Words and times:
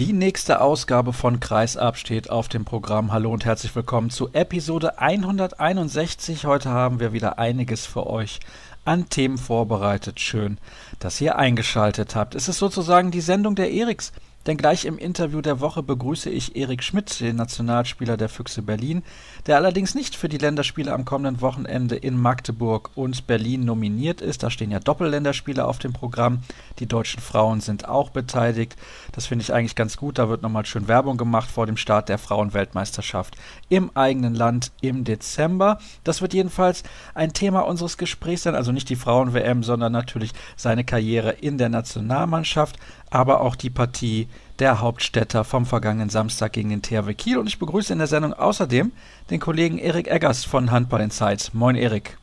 Die 0.00 0.14
nächste 0.14 0.62
Ausgabe 0.62 1.12
von 1.12 1.40
Kreisab 1.40 1.98
steht 1.98 2.30
auf 2.30 2.48
dem 2.48 2.64
Programm. 2.64 3.12
Hallo 3.12 3.30
und 3.30 3.44
herzlich 3.44 3.76
willkommen 3.76 4.08
zu 4.08 4.32
Episode 4.32 4.98
161. 4.98 6.46
Heute 6.46 6.70
haben 6.70 7.00
wir 7.00 7.12
wieder 7.12 7.38
einiges 7.38 7.84
für 7.84 8.06
euch 8.06 8.40
an 8.86 9.10
Themen 9.10 9.36
vorbereitet. 9.36 10.18
Schön, 10.18 10.56
dass 11.00 11.20
ihr 11.20 11.36
eingeschaltet 11.36 12.16
habt. 12.16 12.34
Es 12.34 12.48
ist 12.48 12.56
sozusagen 12.56 13.10
die 13.10 13.20
Sendung 13.20 13.56
der 13.56 13.72
Eriks. 13.72 14.14
Denn 14.46 14.56
gleich 14.56 14.86
im 14.86 14.96
Interview 14.96 15.42
der 15.42 15.60
Woche 15.60 15.82
begrüße 15.82 16.30
ich 16.30 16.56
Erik 16.56 16.82
Schmidt, 16.82 17.20
den 17.20 17.36
Nationalspieler 17.36 18.16
der 18.16 18.30
Füchse 18.30 18.62
Berlin, 18.62 19.02
der 19.46 19.56
allerdings 19.56 19.94
nicht 19.94 20.16
für 20.16 20.30
die 20.30 20.38
Länderspiele 20.38 20.92
am 20.94 21.04
kommenden 21.04 21.42
Wochenende 21.42 21.94
in 21.96 22.18
Magdeburg 22.18 22.90
und 22.94 23.26
Berlin 23.26 23.66
nominiert 23.66 24.22
ist. 24.22 24.42
Da 24.42 24.48
stehen 24.48 24.70
ja 24.70 24.80
Doppelländerspiele 24.80 25.66
auf 25.66 25.78
dem 25.78 25.92
Programm. 25.92 26.38
Die 26.78 26.86
deutschen 26.86 27.20
Frauen 27.20 27.60
sind 27.60 27.86
auch 27.86 28.08
beteiligt. 28.10 28.76
Das 29.12 29.26
finde 29.26 29.42
ich 29.42 29.52
eigentlich 29.52 29.76
ganz 29.76 29.98
gut. 29.98 30.18
Da 30.18 30.30
wird 30.30 30.40
nochmal 30.40 30.64
schön 30.64 30.88
Werbung 30.88 31.18
gemacht 31.18 31.50
vor 31.50 31.66
dem 31.66 31.76
Start 31.76 32.08
der 32.08 32.16
Frauenweltmeisterschaft 32.16 33.36
im 33.68 33.90
eigenen 33.94 34.34
Land 34.34 34.72
im 34.80 35.04
Dezember. 35.04 35.78
Das 36.02 36.22
wird 36.22 36.32
jedenfalls 36.32 36.82
ein 37.14 37.34
Thema 37.34 37.60
unseres 37.60 37.98
Gesprächs 37.98 38.44
sein. 38.44 38.54
Also 38.54 38.72
nicht 38.72 38.88
die 38.88 38.96
Frauen-WM, 38.96 39.62
sondern 39.62 39.92
natürlich 39.92 40.32
seine 40.56 40.84
Karriere 40.84 41.32
in 41.32 41.58
der 41.58 41.68
Nationalmannschaft 41.68 42.78
aber 43.10 43.40
auch 43.40 43.56
die 43.56 43.70
Partie 43.70 44.28
der 44.58 44.80
Hauptstädter 44.80 45.44
vom 45.44 45.66
vergangenen 45.66 46.10
Samstag 46.10 46.52
gegen 46.52 46.70
den 46.70 46.82
THW 46.82 47.14
Kiel. 47.14 47.38
Und 47.38 47.46
ich 47.46 47.58
begrüße 47.58 47.92
in 47.92 47.98
der 47.98 48.08
Sendung 48.08 48.32
außerdem 48.32 48.92
den 49.30 49.40
Kollegen 49.40 49.78
Erik 49.78 50.08
Eggers 50.08 50.44
von 50.44 50.70
Handball 50.70 51.00
in 51.00 51.10
Zeit. 51.10 51.50
Moin 51.52 51.76
Erik. 51.76 52.16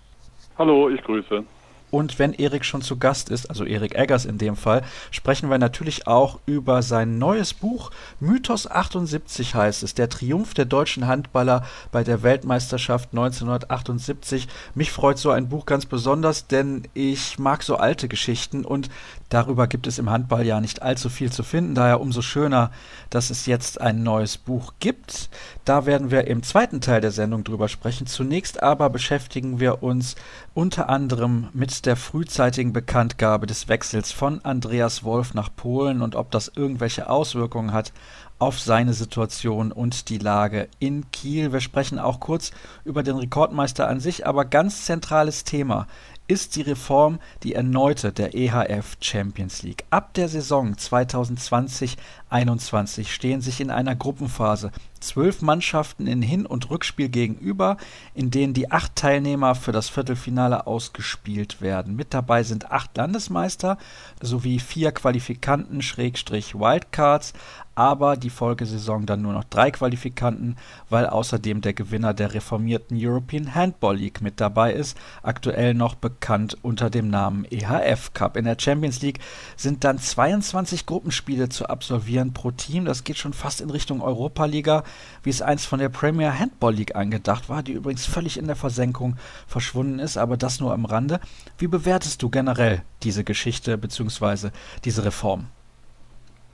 Hallo, 0.57 0.89
ich 0.89 1.03
grüße. 1.03 1.43
Und 1.89 2.19
wenn 2.19 2.33
Erik 2.33 2.65
schon 2.65 2.81
zu 2.81 2.97
Gast 2.97 3.29
ist, 3.29 3.49
also 3.49 3.63
Erik 3.63 3.95
Eggers 3.95 4.25
in 4.25 4.37
dem 4.37 4.57
Fall, 4.57 4.83
sprechen 5.09 5.49
wir 5.49 5.57
natürlich 5.57 6.05
auch 6.05 6.39
über 6.45 6.81
sein 6.81 7.17
neues 7.17 7.53
Buch. 7.53 7.91
Mythos 8.19 8.69
78 8.69 9.55
heißt 9.55 9.83
es, 9.83 9.93
der 9.93 10.09
Triumph 10.09 10.53
der 10.53 10.65
deutschen 10.65 11.07
Handballer 11.07 11.65
bei 11.93 12.03
der 12.03 12.23
Weltmeisterschaft 12.23 13.09
1978. 13.13 14.49
Mich 14.75 14.91
freut 14.91 15.17
so 15.17 15.31
ein 15.31 15.47
Buch 15.47 15.65
ganz 15.65 15.85
besonders, 15.85 16.47
denn 16.47 16.83
ich 16.93 17.39
mag 17.39 17.63
so 17.63 17.77
alte 17.77 18.09
Geschichten 18.09 18.65
und 18.65 18.89
darüber 19.29 19.67
gibt 19.67 19.87
es 19.87 19.99
im 19.99 20.09
Handball 20.09 20.45
ja 20.45 20.61
nicht 20.61 20.81
allzu 20.81 21.09
viel 21.09 21.31
zu 21.31 21.43
finden. 21.43 21.75
Daher 21.75 22.01
umso 22.01 22.21
schöner, 22.21 22.71
dass 23.09 23.29
es 23.29 23.45
jetzt 23.45 23.81
ein 23.81 24.03
neues 24.03 24.37
Buch 24.37 24.73
gibt. 24.79 25.29
Da 25.65 25.85
werden 25.85 26.11
wir 26.11 26.27
im 26.27 26.43
zweiten 26.43 26.81
Teil 26.81 27.01
der 27.01 27.11
Sendung 27.11 27.43
drüber 27.43 27.67
sprechen. 27.67 28.07
Zunächst 28.07 28.63
aber 28.63 28.89
beschäftigen 28.89 29.59
wir 29.59 29.83
uns 29.83 30.15
unter 30.53 30.89
anderem 30.89 31.49
mit 31.53 31.85
der 31.85 31.95
frühzeitigen 31.95 32.73
Bekanntgabe 32.73 33.47
des 33.47 33.67
Wechsels 33.67 34.11
von 34.11 34.43
Andreas 34.43 35.03
Wolf 35.03 35.33
nach 35.33 35.49
Polen 35.55 36.01
und 36.01 36.15
ob 36.15 36.31
das 36.31 36.51
irgendwelche 36.55 37.09
Auswirkungen 37.09 37.73
hat 37.73 37.93
auf 38.39 38.59
seine 38.59 38.93
Situation 38.93 39.71
und 39.71 40.09
die 40.09 40.19
Lage 40.19 40.67
in 40.79 41.09
Kiel. 41.11 41.53
Wir 41.53 41.59
sprechen 41.59 41.97
auch 41.97 42.19
kurz 42.19 42.51
über 42.85 43.01
den 43.01 43.15
Rekordmeister 43.15 43.87
an 43.87 43.99
sich, 43.99 44.27
aber 44.27 44.45
ganz 44.45 44.85
zentrales 44.85 45.43
Thema 45.43 45.87
ist 46.27 46.55
die 46.55 46.61
Reform 46.61 47.19
die 47.43 47.53
erneute 47.53 48.11
der 48.11 48.35
EHF 48.35 48.97
Champions 48.99 49.63
League. 49.63 49.85
Ab 49.89 50.13
der 50.13 50.27
Saison 50.27 50.73
2020-21 50.73 53.07
stehen 53.07 53.39
sich 53.41 53.61
in 53.61 53.71
einer 53.71 53.95
Gruppenphase 53.95 54.71
zwölf 54.99 55.41
Mannschaften 55.41 56.05
in 56.07 56.21
Hin- 56.21 56.45
und 56.45 56.69
Rückspiel 56.69 57.09
gegenüber, 57.09 57.77
in 58.13 58.31
denen 58.31 58.53
die 58.53 58.71
acht 58.71 58.95
Teilnehmer 58.95 59.55
für 59.55 59.71
das 59.71 59.89
Viertelfinale 59.89 60.67
ausgespielt 60.67 61.61
werden. 61.61 61.95
Mit 61.95 62.13
dabei 62.13 62.43
sind 62.43 62.71
acht 62.71 62.97
Landesmeister 62.97 63.77
sowie 64.21 64.59
vier 64.59 64.91
Qualifikanten 64.91 65.81
Schrägstrich 65.81 66.55
Wildcards, 66.55 67.33
aber 67.77 68.17
die 68.17 68.31
Folgesaison 68.31 69.05
dann 69.05 69.21
nur 69.21 69.33
noch 69.33 69.43
drei 69.43 69.69
Qualifikanten, 69.69 70.55
weil 70.89 71.05
außerdem 71.05 71.61
der 71.61 71.73
Gewinner 71.73 72.15
der 72.15 72.33
reformierten 72.33 72.97
European 72.99 73.53
Handball 73.53 73.97
League 73.97 74.19
mit 74.19 74.41
dabei 74.41 74.73
ist, 74.73 74.97
aktuell 75.21 75.75
noch 75.75 75.93
bekannt 75.93 76.57
unter 76.63 76.89
dem 76.89 77.11
Namen 77.11 77.45
EHF 77.45 78.13
Cup. 78.13 78.35
In 78.35 78.45
der 78.45 78.57
Champions 78.59 79.03
League 79.03 79.19
sind 79.57 79.83
dann 79.83 79.99
22 79.99 80.87
Gruppenspiele 80.87 81.49
zu 81.49 81.69
absolvieren 81.69 82.33
pro 82.33 82.49
Team, 82.49 82.85
das 82.85 83.03
geht 83.03 83.19
schon 83.19 83.33
fast 83.33 83.61
in 83.61 83.69
Richtung 83.69 84.01
Europa-Liga, 84.01 84.83
wie 85.21 85.29
es 85.29 85.43
einst 85.43 85.67
von 85.67 85.77
der 85.77 85.89
Premier 85.89 86.39
Handball 86.39 86.73
League 86.73 86.95
angedacht 86.95 87.47
war, 87.47 87.61
die 87.61 87.73
übrigens 87.73 88.07
völlig 88.07 88.39
in 88.39 88.47
der 88.47 88.55
Versenkung 88.55 89.17
verschwunden 89.45 89.99
ist, 89.99 90.17
aber 90.17 90.35
das 90.35 90.59
nur 90.59 90.73
am 90.73 90.85
Rande. 90.85 91.19
Wie 91.59 91.67
bewertest 91.67 92.23
du 92.23 92.31
generell 92.31 92.81
diese 93.03 93.23
Geschichte 93.23 93.77
bzw. 93.77 94.49
diese 94.83 95.05
Reform? 95.05 95.45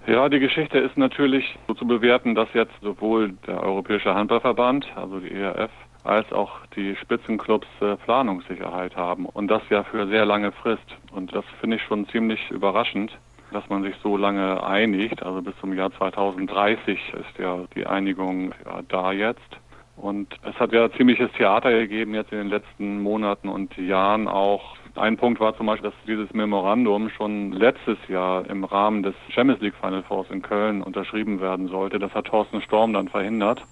Ja, 0.06 0.28
die 0.28 0.40
Geschichte 0.40 0.80
ist 0.80 0.98
natürlich 0.98 1.58
so 1.66 1.74
zu 1.76 1.88
bewerten, 1.88 2.36
dass 2.36 2.50
jetzt 2.54 2.74
sowohl 2.82 3.34
der 3.48 3.64
Europäische 3.64 4.14
Handballverband, 4.14 4.86
also 4.98 5.20
die 5.20 5.32
ERF, 5.32 5.72
als 6.04 6.30
auch 6.34 6.52
die 6.76 6.98
Spitzenclubs 6.98 7.68
äh, 7.80 7.96
Planungssicherheit 7.96 8.98
haben 8.98 9.26
und 9.26 9.48
das 9.48 9.62
ja 9.70 9.84
für 9.84 10.06
sehr 10.08 10.26
lange 10.26 10.52
Frist. 10.52 10.84
Und 11.14 11.34
das 11.34 11.46
finde 11.62 11.78
ich 11.78 11.84
schon 11.84 12.06
ziemlich 12.10 12.52
überraschend, 12.52 13.18
dass 13.54 13.68
man 13.70 13.84
sich 13.84 13.96
so 14.04 14.18
lange 14.18 14.62
einigt. 14.62 15.24
Also 15.24 15.42
bis 15.42 15.58
zum 15.62 15.74
Jahr 15.74 15.92
2030 15.94 17.00
ist 17.14 17.40
ja 17.40 17.60
die 17.74 17.86
Einigung 17.86 18.54
ja, 18.66 18.82
da 18.90 19.14
jetzt. 19.14 19.58
Und 19.96 20.36
es 20.44 20.56
hat 20.60 20.74
ja 20.74 20.92
ziemliches 20.92 21.32
Theater 21.34 21.72
gegeben 21.72 22.14
jetzt 22.14 22.34
in 22.34 22.40
den 22.40 22.50
letzten 22.50 23.02
Monaten 23.02 23.48
und 23.48 23.78
Jahren 23.78 24.28
auch 24.28 24.76
ein 24.96 25.18
Punkt 25.18 25.40
war 25.40 25.58
zum 25.58 25.66
Beispiel, 25.66 25.90
dass 25.90 26.00
dieses 26.06 26.34
Memorandum 26.34 27.10
schon 27.10 27.52
letztes 27.52 27.98
Jahr 28.08 28.48
im 28.48 28.64
Rahmen 28.64 29.02
des 29.02 29.16
Champions 29.30 29.62
League 29.62 29.74
Final 29.82 30.04
Fours 30.04 30.30
in 30.30 30.42
Köln 30.42 30.84
unterschrieben 30.84 31.42
werden 31.42 31.68
sollte. 31.68 31.98
Das 31.98 32.14
hat 32.14 32.26
Thorsten 32.26 32.62
Storm 32.62 32.94
dann 32.94 33.08
verhindert. 33.08 33.64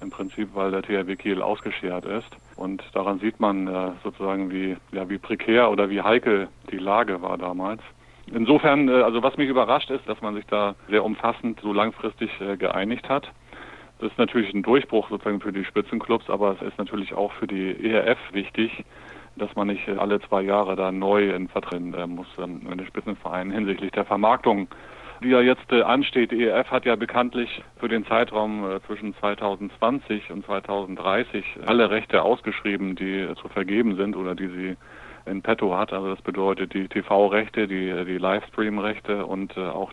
Im 0.00 0.10
Prinzip, 0.10 0.50
weil 0.54 0.70
der 0.70 0.82
THW 0.82 1.16
Kiel 1.16 1.42
ausgeschert 1.42 2.04
ist. 2.04 2.28
Und 2.54 2.84
daran 2.92 3.18
sieht 3.18 3.40
man 3.40 3.66
äh, 3.66 3.90
sozusagen, 4.04 4.50
wie, 4.50 4.76
ja, 4.92 5.08
wie 5.08 5.18
prekär 5.18 5.70
oder 5.70 5.90
wie 5.90 6.02
heikel 6.02 6.48
die 6.70 6.78
Lage 6.78 7.20
war 7.20 7.36
damals. 7.36 7.80
Insofern, 8.32 8.88
äh, 8.88 9.02
also 9.02 9.22
was 9.22 9.36
mich 9.36 9.48
überrascht 9.48 9.90
ist, 9.90 10.08
dass 10.08 10.20
man 10.20 10.34
sich 10.34 10.46
da 10.46 10.76
sehr 10.88 11.04
umfassend 11.04 11.60
so 11.62 11.72
langfristig 11.72 12.30
äh, 12.40 12.56
geeinigt 12.56 13.08
hat. 13.08 13.32
Das 13.98 14.12
ist 14.12 14.18
natürlich 14.18 14.54
ein 14.54 14.62
Durchbruch 14.62 15.08
sozusagen 15.08 15.40
für 15.40 15.52
die 15.52 15.64
Spitzenclubs, 15.64 16.30
aber 16.30 16.52
es 16.52 16.62
ist 16.62 16.78
natürlich 16.78 17.14
auch 17.14 17.32
für 17.32 17.48
die 17.48 17.90
ERF 17.90 18.18
wichtig, 18.30 18.84
dass 19.38 19.54
man 19.56 19.68
nicht 19.68 19.88
alle 19.88 20.20
zwei 20.20 20.42
Jahre 20.42 20.76
da 20.76 20.92
neu 20.92 21.30
in 21.30 21.48
vertreten 21.48 21.94
äh, 21.94 22.06
muss 22.06 22.26
ähm, 22.38 22.62
in 22.70 22.78
den 22.78 22.86
Spitzenvereinen 22.86 23.52
hinsichtlich 23.52 23.92
der 23.92 24.04
Vermarktung, 24.04 24.68
die 25.22 25.28
ja 25.28 25.40
jetzt 25.40 25.70
äh, 25.72 25.82
ansteht. 25.82 26.30
Die 26.32 26.44
ERF 26.44 26.70
hat 26.70 26.84
ja 26.84 26.96
bekanntlich 26.96 27.62
für 27.78 27.88
den 27.88 28.04
Zeitraum 28.06 28.70
äh, 28.70 28.80
zwischen 28.86 29.14
2020 29.16 30.30
und 30.30 30.44
2030 30.44 31.44
alle 31.66 31.90
Rechte 31.90 32.22
ausgeschrieben, 32.22 32.96
die 32.96 33.28
zu 33.40 33.48
vergeben 33.48 33.96
sind 33.96 34.16
oder 34.16 34.34
die 34.34 34.48
sie 34.48 34.76
in 35.26 35.42
petto 35.42 35.76
hat. 35.76 35.92
Also 35.92 36.14
das 36.14 36.22
bedeutet 36.22 36.74
die 36.74 36.88
TV-Rechte, 36.88 37.68
die, 37.68 38.04
die 38.04 38.18
Livestream-Rechte 38.18 39.26
und 39.26 39.58
auch 39.58 39.92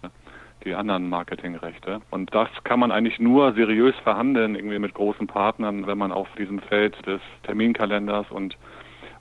die 0.66 0.74
anderen 0.74 1.10
Marketingrechte. 1.10 2.02
Und 2.10 2.34
das 2.34 2.50
kann 2.64 2.80
man 2.80 2.92
eigentlich 2.92 3.20
nur 3.20 3.54
seriös 3.54 3.96
verhandeln, 4.04 4.56
irgendwie 4.56 4.80
mit 4.80 4.94
großen 4.94 5.28
Partnern, 5.28 5.88
wenn 5.88 5.98
man 5.98 6.12
auf 6.12 6.28
diesem 6.38 6.60
Feld 6.60 7.06
des 7.06 7.22
Terminkalenders 7.44 8.32
und 8.32 8.58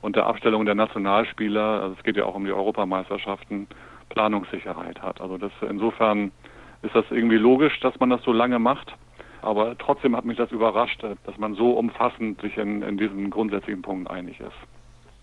und 0.05 0.17
der 0.17 0.27
Abstellung 0.27 0.67
der 0.67 0.75
Nationalspieler, 0.75 1.81
also 1.81 1.95
es 1.97 2.05
geht 2.05 2.19
ja 2.19 2.27
auch 2.27 2.35
um 2.35 2.45
die 2.45 2.53
Europameisterschaften, 2.53 3.67
Planungssicherheit 4.11 5.01
hat. 5.01 5.19
Also 5.23 5.39
das 5.39 5.51
insofern 5.67 6.31
ist 6.83 6.95
das 6.95 7.07
irgendwie 7.09 7.39
logisch, 7.39 7.81
dass 7.81 7.99
man 7.99 8.11
das 8.11 8.23
so 8.23 8.31
lange 8.31 8.59
macht. 8.59 8.95
Aber 9.41 9.79
trotzdem 9.79 10.15
hat 10.15 10.27
mich 10.27 10.37
das 10.37 10.51
überrascht, 10.51 11.03
dass 11.03 11.39
man 11.39 11.55
so 11.55 11.71
umfassend 11.71 12.39
sich 12.43 12.59
in, 12.59 12.83
in 12.83 12.99
diesen 12.99 13.31
grundsätzlichen 13.31 13.81
Punkten 13.81 14.07
einig 14.07 14.41
ist. 14.41 14.53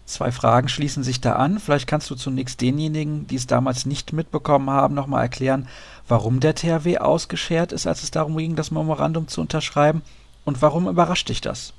Zwei 0.06 0.32
Fragen 0.32 0.68
schließen 0.68 1.04
sich 1.04 1.22
da 1.22 1.34
an. 1.34 1.60
Vielleicht 1.60 1.88
kannst 1.88 2.10
du 2.10 2.16
zunächst 2.16 2.60
denjenigen, 2.60 3.28
die 3.28 3.36
es 3.36 3.46
damals 3.46 3.86
nicht 3.86 4.14
mitbekommen 4.14 4.72
haben, 4.72 4.96
nochmal 4.96 5.22
erklären, 5.22 5.68
warum 6.08 6.40
der 6.40 6.56
THW 6.56 6.98
ausgeschert 6.98 7.72
ist, 7.72 7.86
als 7.86 8.02
es 8.02 8.10
darum 8.10 8.36
ging, 8.36 8.56
das 8.56 8.72
Memorandum 8.72 9.28
zu 9.28 9.42
unterschreiben. 9.42 10.02
Und 10.44 10.64
warum 10.64 10.88
überrascht 10.88 11.30
dich 11.30 11.40
das? 11.40 11.76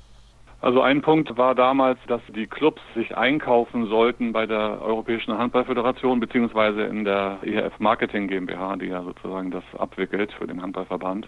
Also 0.63 0.81
ein 0.81 1.01
Punkt 1.01 1.37
war 1.37 1.55
damals, 1.55 1.99
dass 2.07 2.21
die 2.33 2.47
Clubs 2.47 2.81
sich 2.95 3.17
einkaufen 3.17 3.87
sollten 3.87 4.31
bei 4.31 4.45
der 4.45 4.81
Europäischen 4.81 5.37
Handballföderation 5.37 6.21
beziehungsweise 6.21 6.83
in 6.83 7.03
der 7.03 7.39
EHF 7.43 7.77
Marketing 7.79 8.29
GmbH, 8.29 8.77
die 8.77 8.85
ja 8.85 9.03
sozusagen 9.03 9.51
das 9.51 9.65
abwickelt 9.77 10.31
für 10.31 10.47
den 10.47 10.61
Handballverband. 10.61 11.27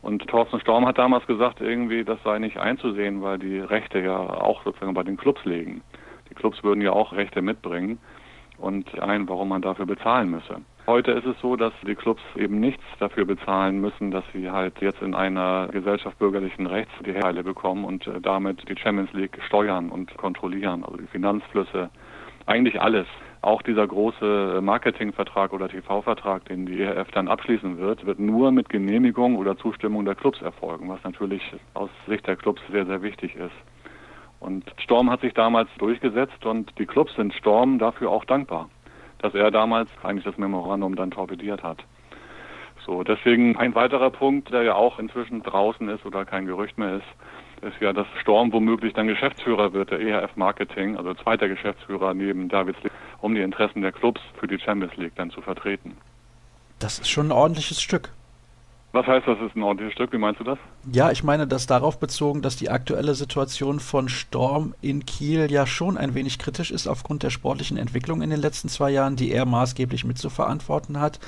Und 0.00 0.28
Thorsten 0.28 0.60
Storm 0.60 0.86
hat 0.86 0.96
damals 0.96 1.26
gesagt, 1.26 1.60
irgendwie, 1.60 2.04
das 2.04 2.22
sei 2.22 2.38
nicht 2.38 2.56
einzusehen, 2.56 3.20
weil 3.20 3.40
die 3.40 3.58
Rechte 3.58 3.98
ja 3.98 4.16
auch 4.16 4.62
sozusagen 4.62 4.94
bei 4.94 5.02
den 5.02 5.16
Clubs 5.16 5.44
liegen. 5.44 5.82
Die 6.30 6.34
Clubs 6.34 6.62
würden 6.62 6.82
ja 6.82 6.92
auch 6.92 7.14
Rechte 7.14 7.42
mitbringen 7.42 7.98
und 8.58 8.96
ein, 9.00 9.28
warum 9.28 9.48
man 9.48 9.60
dafür 9.60 9.86
bezahlen 9.86 10.30
müsse. 10.30 10.60
Heute 10.86 11.10
ist 11.10 11.26
es 11.26 11.34
so, 11.40 11.56
dass 11.56 11.72
die 11.84 11.96
Clubs 11.96 12.22
eben 12.36 12.60
nichts 12.60 12.84
dafür 13.00 13.24
bezahlen 13.24 13.80
müssen, 13.80 14.12
dass 14.12 14.22
sie 14.32 14.52
halt 14.52 14.80
jetzt 14.80 15.02
in 15.02 15.16
einer 15.16 15.66
Gesellschaft 15.72 16.16
bürgerlichen 16.20 16.68
Rechts 16.68 16.92
die 17.04 17.12
Teile 17.12 17.42
bekommen 17.42 17.84
und 17.84 18.06
äh, 18.06 18.20
damit 18.20 18.68
die 18.68 18.78
Champions 18.78 19.12
League 19.12 19.36
steuern 19.48 19.90
und 19.90 20.16
kontrollieren, 20.16 20.84
also 20.84 20.96
die 20.96 21.08
Finanzflüsse, 21.08 21.90
eigentlich 22.46 22.80
alles. 22.80 23.08
auch 23.42 23.62
dieser 23.62 23.86
große 23.86 24.60
Marketingvertrag 24.62 25.52
oder 25.52 25.68
TV-Vertrag, 25.68 26.44
den 26.44 26.66
die 26.66 26.80
ERF 26.80 27.10
dann 27.10 27.26
abschließen 27.26 27.78
wird, 27.78 28.06
wird 28.06 28.20
nur 28.20 28.52
mit 28.52 28.68
Genehmigung 28.68 29.36
oder 29.36 29.56
Zustimmung 29.56 30.04
der 30.04 30.14
Clubs 30.14 30.40
erfolgen, 30.40 30.88
was 30.88 31.02
natürlich 31.02 31.42
aus 31.74 31.90
Sicht 32.06 32.26
der 32.28 32.36
Clubs 32.36 32.62
sehr, 32.70 32.86
sehr 32.86 33.02
wichtig 33.02 33.34
ist. 33.34 33.54
Und 34.38 34.64
Storm 34.78 35.10
hat 35.10 35.20
sich 35.20 35.34
damals 35.34 35.68
durchgesetzt 35.78 36.46
und 36.46 36.72
die 36.78 36.86
Clubs 36.86 37.14
sind 37.16 37.34
Storm 37.34 37.78
dafür 37.78 38.10
auch 38.10 38.24
dankbar, 38.24 38.68
dass 39.18 39.34
er 39.34 39.50
damals 39.50 39.88
eigentlich 40.02 40.24
das 40.24 40.38
Memorandum 40.38 40.96
dann 40.96 41.10
torpediert 41.10 41.62
hat. 41.62 41.78
So, 42.84 43.02
deswegen 43.02 43.56
ein 43.56 43.74
weiterer 43.74 44.10
Punkt, 44.10 44.52
der 44.52 44.62
ja 44.62 44.74
auch 44.74 44.98
inzwischen 44.98 45.42
draußen 45.42 45.88
ist 45.88 46.06
oder 46.06 46.24
kein 46.24 46.46
Gerücht 46.46 46.78
mehr 46.78 46.96
ist, 46.96 47.06
ist 47.62 47.80
ja, 47.80 47.92
dass 47.92 48.06
Storm 48.20 48.52
womöglich 48.52 48.92
dann 48.92 49.08
Geschäftsführer 49.08 49.72
wird 49.72 49.90
der 49.90 50.00
ERF 50.00 50.36
Marketing, 50.36 50.96
also 50.96 51.14
zweiter 51.14 51.48
Geschäftsführer 51.48 52.14
neben 52.14 52.48
Davids, 52.48 52.78
um 53.20 53.34
die 53.34 53.40
Interessen 53.40 53.82
der 53.82 53.92
Clubs 53.92 54.20
für 54.38 54.46
die 54.46 54.58
Champions 54.58 54.94
League 54.96 55.14
dann 55.16 55.30
zu 55.30 55.40
vertreten. 55.40 55.96
Das 56.78 56.98
ist 56.98 57.08
schon 57.08 57.28
ein 57.28 57.32
ordentliches 57.32 57.80
Stück. 57.80 58.10
Was 58.96 59.06
heißt, 59.06 59.28
das 59.28 59.38
ist 59.42 59.54
ein 59.54 59.62
ordentliches 59.62 59.92
Stück? 59.92 60.10
Wie 60.14 60.16
meinst 60.16 60.40
du 60.40 60.44
das? 60.44 60.58
Ja, 60.90 61.10
ich 61.10 61.22
meine 61.22 61.46
das 61.46 61.66
darauf 61.66 62.00
bezogen, 62.00 62.40
dass 62.40 62.56
die 62.56 62.70
aktuelle 62.70 63.14
Situation 63.14 63.78
von 63.78 64.08
Storm 64.08 64.72
in 64.80 65.04
Kiel 65.04 65.52
ja 65.52 65.66
schon 65.66 65.98
ein 65.98 66.14
wenig 66.14 66.38
kritisch 66.38 66.70
ist 66.70 66.86
aufgrund 66.86 67.22
der 67.22 67.28
sportlichen 67.28 67.76
Entwicklung 67.76 68.22
in 68.22 68.30
den 68.30 68.40
letzten 68.40 68.70
zwei 68.70 68.88
Jahren, 68.88 69.14
die 69.14 69.32
er 69.32 69.44
maßgeblich 69.44 70.06
mitzuverantworten 70.06 70.98
hat. 70.98 71.20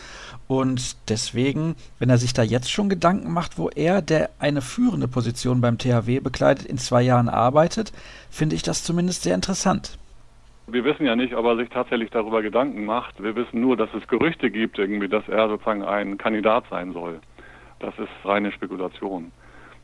Und 0.47 0.97
deswegen, 1.11 1.77
wenn 1.99 2.09
er 2.09 2.17
sich 2.17 2.33
da 2.33 2.43
jetzt 2.43 2.71
schon 2.71 2.89
Gedanken 2.89 3.31
macht, 3.31 3.59
wo 3.59 3.69
er, 3.69 4.01
der 4.01 4.31
eine 4.39 4.63
führende 4.63 5.07
Position 5.07 5.61
beim 5.61 5.77
THW 5.77 6.21
bekleidet, 6.21 6.65
in 6.65 6.79
zwei 6.79 7.03
Jahren 7.03 7.29
arbeitet, 7.29 7.93
finde 8.31 8.57
ich 8.57 8.63
das 8.63 8.83
zumindest 8.83 9.25
sehr 9.25 9.35
interessant. 9.35 9.99
Wir 10.69 10.85
wissen 10.85 11.05
ja 11.05 11.17
nicht, 11.17 11.35
ob 11.35 11.45
er 11.45 11.59
sich 11.59 11.69
tatsächlich 11.69 12.09
darüber 12.09 12.41
Gedanken 12.41 12.87
macht. 12.87 13.23
Wir 13.23 13.37
wissen 13.37 13.61
nur, 13.61 13.77
dass 13.77 13.93
es 13.93 14.09
Gerüchte 14.09 14.51
gibt, 14.51 14.79
irgendwie, 14.79 15.09
dass 15.09 15.29
er 15.29 15.51
sozusagen 15.51 15.83
ein 15.83 16.17
Kandidat 16.17 16.65
sein 16.71 16.95
soll. 16.95 17.21
Das 17.81 17.95
ist 17.99 18.09
reine 18.25 18.53
Spekulation. 18.53 19.33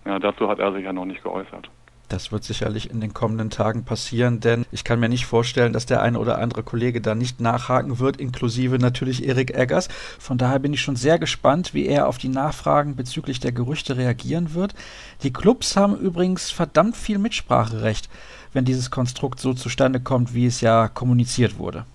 Ja, 0.04 0.18
dazu 0.18 0.48
hat 0.48 0.58
er 0.58 0.72
sich 0.72 0.84
ja 0.84 0.92
noch 0.92 1.04
nicht 1.04 1.22
geäußert. 1.22 1.70
Das 2.08 2.30
wird 2.30 2.44
sicherlich 2.44 2.90
in 2.90 3.00
den 3.00 3.14
kommenden 3.14 3.48
Tagen 3.48 3.84
passieren, 3.84 4.38
denn 4.40 4.66
ich 4.70 4.84
kann 4.84 5.00
mir 5.00 5.08
nicht 5.08 5.24
vorstellen, 5.24 5.72
dass 5.72 5.86
der 5.86 6.02
eine 6.02 6.18
oder 6.18 6.38
andere 6.38 6.62
Kollege 6.62 7.00
da 7.00 7.14
nicht 7.14 7.40
nachhaken 7.40 7.98
wird, 7.98 8.18
inklusive 8.18 8.78
natürlich 8.78 9.26
Erik 9.26 9.56
Eggers. 9.56 9.88
Von 10.18 10.36
daher 10.36 10.58
bin 10.58 10.74
ich 10.74 10.82
schon 10.82 10.96
sehr 10.96 11.18
gespannt, 11.18 11.72
wie 11.72 11.86
er 11.86 12.06
auf 12.06 12.18
die 12.18 12.28
Nachfragen 12.28 12.94
bezüglich 12.94 13.40
der 13.40 13.52
Gerüchte 13.52 13.96
reagieren 13.96 14.52
wird. 14.52 14.74
Die 15.22 15.32
Clubs 15.32 15.76
haben 15.76 15.96
übrigens 15.96 16.50
verdammt 16.50 16.96
viel 16.96 17.18
Mitspracherecht, 17.18 18.10
wenn 18.52 18.66
dieses 18.66 18.90
Konstrukt 18.90 19.40
so 19.40 19.54
zustande 19.54 19.98
kommt, 19.98 20.34
wie 20.34 20.46
es 20.46 20.60
ja 20.60 20.88
kommuniziert 20.88 21.58
wurde. 21.58 21.86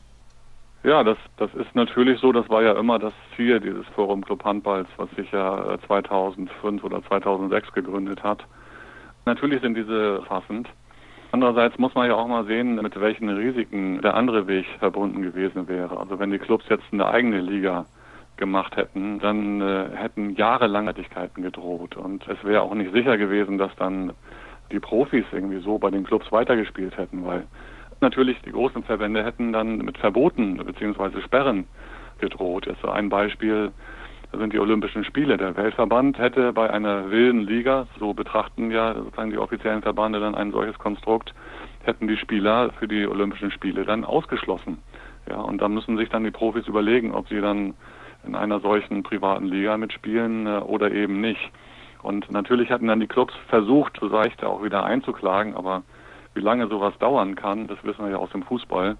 Ja, 0.83 1.03
das, 1.03 1.17
das 1.37 1.53
ist 1.55 1.75
natürlich 1.75 2.19
so. 2.21 2.31
Das 2.31 2.49
war 2.49 2.63
ja 2.63 2.73
immer 2.79 2.99
das 2.99 3.13
Ziel 3.35 3.59
dieses 3.59 3.85
Forum 3.89 4.23
Club 4.23 4.43
Handballs, 4.45 4.87
was 4.97 5.09
sich 5.11 5.29
ja 5.31 5.77
2005 5.87 6.81
äh, 6.81 6.85
oder 6.85 7.03
2006 7.03 7.73
gegründet 7.73 8.23
hat. 8.23 8.45
Natürlich 9.25 9.61
sind 9.61 9.75
diese 9.75 10.21
fassend. 10.23 10.69
Andererseits 11.31 11.77
muss 11.77 11.93
man 11.93 12.07
ja 12.07 12.15
auch 12.15 12.27
mal 12.27 12.45
sehen, 12.45 12.75
mit 12.75 12.99
welchen 12.99 13.29
Risiken 13.29 14.01
der 14.01 14.15
andere 14.15 14.47
Weg 14.47 14.65
verbunden 14.79 15.21
gewesen 15.21 15.67
wäre. 15.67 15.99
Also 15.99 16.17
wenn 16.17 16.31
die 16.31 16.39
Clubs 16.39 16.65
jetzt 16.69 16.85
eine 16.91 17.07
eigene 17.07 17.41
Liga 17.41 17.85
gemacht 18.37 18.75
hätten, 18.77 19.19
dann 19.19 19.61
äh, 19.61 19.89
hätten 19.93 20.31
jahrelang 20.31 20.87
Tätigkeiten 20.87 21.43
gedroht. 21.43 21.97
Und 21.97 22.27
es 22.27 22.43
wäre 22.43 22.61
auch 22.63 22.73
nicht 22.73 22.93
sicher 22.93 23.17
gewesen, 23.17 23.57
dass 23.57 23.75
dann 23.75 24.13
die 24.71 24.79
Profis 24.79 25.25
irgendwie 25.31 25.59
so 25.59 25.77
bei 25.77 25.91
den 25.91 26.05
Clubs 26.05 26.31
weitergespielt 26.31 26.97
hätten, 26.97 27.25
weil 27.25 27.45
Natürlich, 28.01 28.41
die 28.41 28.51
großen 28.51 28.83
Verbände 28.83 29.23
hätten 29.23 29.51
dann 29.51 29.79
mit 29.79 29.97
Verboten 29.97 30.57
bzw. 30.57 31.21
Sperren 31.21 31.67
gedroht. 32.19 32.65
Jetzt 32.65 32.85
ein 32.85 33.09
Beispiel 33.09 33.71
sind 34.31 34.53
die 34.53 34.59
Olympischen 34.59 35.03
Spiele. 35.03 35.37
Der 35.37 35.57
Weltverband 35.57 36.17
hätte 36.17 36.53
bei 36.53 36.69
einer 36.69 37.09
wilden 37.09 37.41
Liga, 37.41 37.87
so 37.99 38.13
betrachten 38.13 38.71
ja 38.71 38.93
sozusagen 38.93 39.31
die 39.31 39.37
offiziellen 39.37 39.81
Verbände 39.81 40.19
dann 40.19 40.35
ein 40.35 40.51
solches 40.51 40.77
Konstrukt, 40.77 41.33
hätten 41.83 42.07
die 42.07 42.17
Spieler 42.17 42.71
für 42.79 42.87
die 42.87 43.07
Olympischen 43.07 43.51
Spiele 43.51 43.85
dann 43.85 44.05
ausgeschlossen. 44.05 44.77
Ja, 45.27 45.41
und 45.41 45.61
da 45.61 45.67
müssen 45.67 45.97
sich 45.97 46.09
dann 46.09 46.23
die 46.23 46.31
Profis 46.31 46.67
überlegen, 46.67 47.13
ob 47.13 47.27
sie 47.27 47.41
dann 47.41 47.73
in 48.25 48.35
einer 48.35 48.59
solchen 48.59 49.03
privaten 49.03 49.45
Liga 49.45 49.77
mitspielen 49.77 50.47
äh, 50.47 50.59
oder 50.59 50.91
eben 50.91 51.21
nicht. 51.21 51.51
Und 52.01 52.31
natürlich 52.31 52.71
hatten 52.71 52.87
dann 52.87 52.99
die 52.99 53.07
Clubs 53.07 53.33
versucht, 53.47 53.97
so 53.99 54.09
seicht 54.09 54.43
auch 54.43 54.63
wieder 54.63 54.83
einzuklagen, 54.85 55.55
aber 55.55 55.83
wie 56.33 56.41
lange 56.41 56.67
sowas 56.67 56.93
dauern 56.99 57.35
kann, 57.35 57.67
das 57.67 57.83
wissen 57.83 58.05
wir 58.05 58.11
ja 58.11 58.17
aus 58.17 58.31
dem 58.31 58.43
Fußball, 58.43 58.97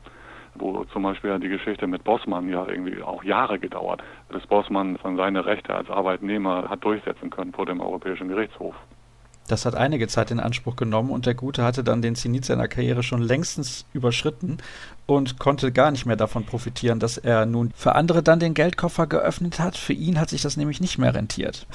wo 0.56 0.84
zum 0.86 1.04
Beispiel 1.04 1.40
die 1.40 1.50
Geschichte 1.50 1.88
mit 1.88 2.04
Bossmann 2.04 2.50
ja 2.50 2.68
irgendwie 2.68 3.02
auch 3.02 3.24
Jahre 3.24 3.60
gedauert, 3.60 4.02
bis 4.30 4.46
Bossmann 4.48 4.98
von 4.98 5.16
seine 5.16 5.46
Rechte 5.46 5.74
als 5.74 5.90
Arbeitnehmer 5.90 6.70
hat 6.70 6.84
durchsetzen 6.84 7.30
können 7.30 7.54
vor 7.54 7.66
dem 7.66 7.82
Europäischen 7.82 8.28
Gerichtshof. 8.28 8.76
Das 9.50 9.66
hat 9.66 9.74
einige 9.74 10.08
Zeit 10.08 10.30
in 10.30 10.40
Anspruch 10.40 10.76
genommen 10.76 11.10
und 11.10 11.26
der 11.26 11.34
Gute 11.34 11.64
hatte 11.64 11.84
dann 11.84 12.04
den 12.04 12.16
Zenit 12.16 12.46
seiner 12.46 12.68
Karriere 12.68 13.02
schon 13.02 13.24
längstens 13.24 13.86
überschritten 13.94 14.58
und 15.08 15.40
konnte 15.40 15.72
gar 15.72 15.90
nicht 15.90 16.06
mehr 16.06 16.16
davon 16.16 16.46
profitieren, 16.46 17.00
dass 17.00 17.18
er 17.18 17.48
nun 17.48 17.72
für 17.76 17.96
andere 17.96 18.22
dann 18.22 18.40
den 18.40 18.54
Geldkoffer 18.54 19.08
geöffnet 19.08 19.60
hat. 19.60 19.76
Für 19.76 19.94
ihn 19.94 20.20
hat 20.20 20.30
sich 20.30 20.44
das 20.44 20.56
nämlich 20.56 20.82
nicht 20.82 21.00
mehr 21.00 21.16
rentiert. 21.16 21.66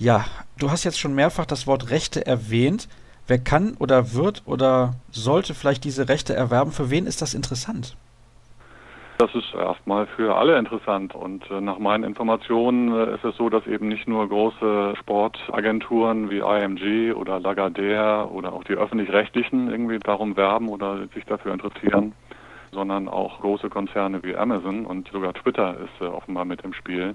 Ja, 0.00 0.24
du 0.58 0.72
hast 0.72 0.82
jetzt 0.82 0.98
schon 0.98 1.14
mehrfach 1.14 1.46
das 1.46 1.68
Wort 1.68 1.90
Rechte 1.90 2.26
erwähnt. 2.26 2.88
Wer 3.30 3.38
kann 3.38 3.76
oder 3.78 4.12
wird 4.12 4.42
oder 4.44 4.94
sollte 5.12 5.54
vielleicht 5.54 5.84
diese 5.84 6.08
Rechte 6.08 6.34
erwerben? 6.34 6.72
Für 6.72 6.90
wen 6.90 7.06
ist 7.06 7.22
das 7.22 7.32
interessant? 7.32 7.96
Das 9.18 9.32
ist 9.36 9.54
erstmal 9.54 10.08
für 10.08 10.34
alle 10.34 10.58
interessant 10.58 11.14
und 11.14 11.48
äh, 11.48 11.60
nach 11.60 11.78
meinen 11.78 12.02
Informationen 12.02 12.92
äh, 12.92 13.14
ist 13.14 13.22
es 13.22 13.36
so, 13.36 13.48
dass 13.48 13.64
eben 13.68 13.86
nicht 13.86 14.08
nur 14.08 14.28
große 14.28 14.94
Sportagenturen 14.98 16.28
wie 16.28 16.38
IMG 16.38 17.12
oder 17.12 17.36
Lagardère 17.36 18.28
oder 18.32 18.52
auch 18.52 18.64
die 18.64 18.72
öffentlich-rechtlichen 18.72 19.70
irgendwie 19.70 20.00
darum 20.00 20.36
werben 20.36 20.68
oder 20.68 21.06
sich 21.14 21.24
dafür 21.24 21.52
interessieren, 21.52 22.14
sondern 22.72 23.08
auch 23.08 23.40
große 23.42 23.70
Konzerne 23.70 24.24
wie 24.24 24.34
Amazon 24.34 24.84
und 24.86 25.08
sogar 25.12 25.34
Twitter 25.34 25.76
ist 25.78 26.00
äh, 26.00 26.06
offenbar 26.06 26.46
mit 26.46 26.62
im 26.62 26.72
Spiel. 26.72 27.14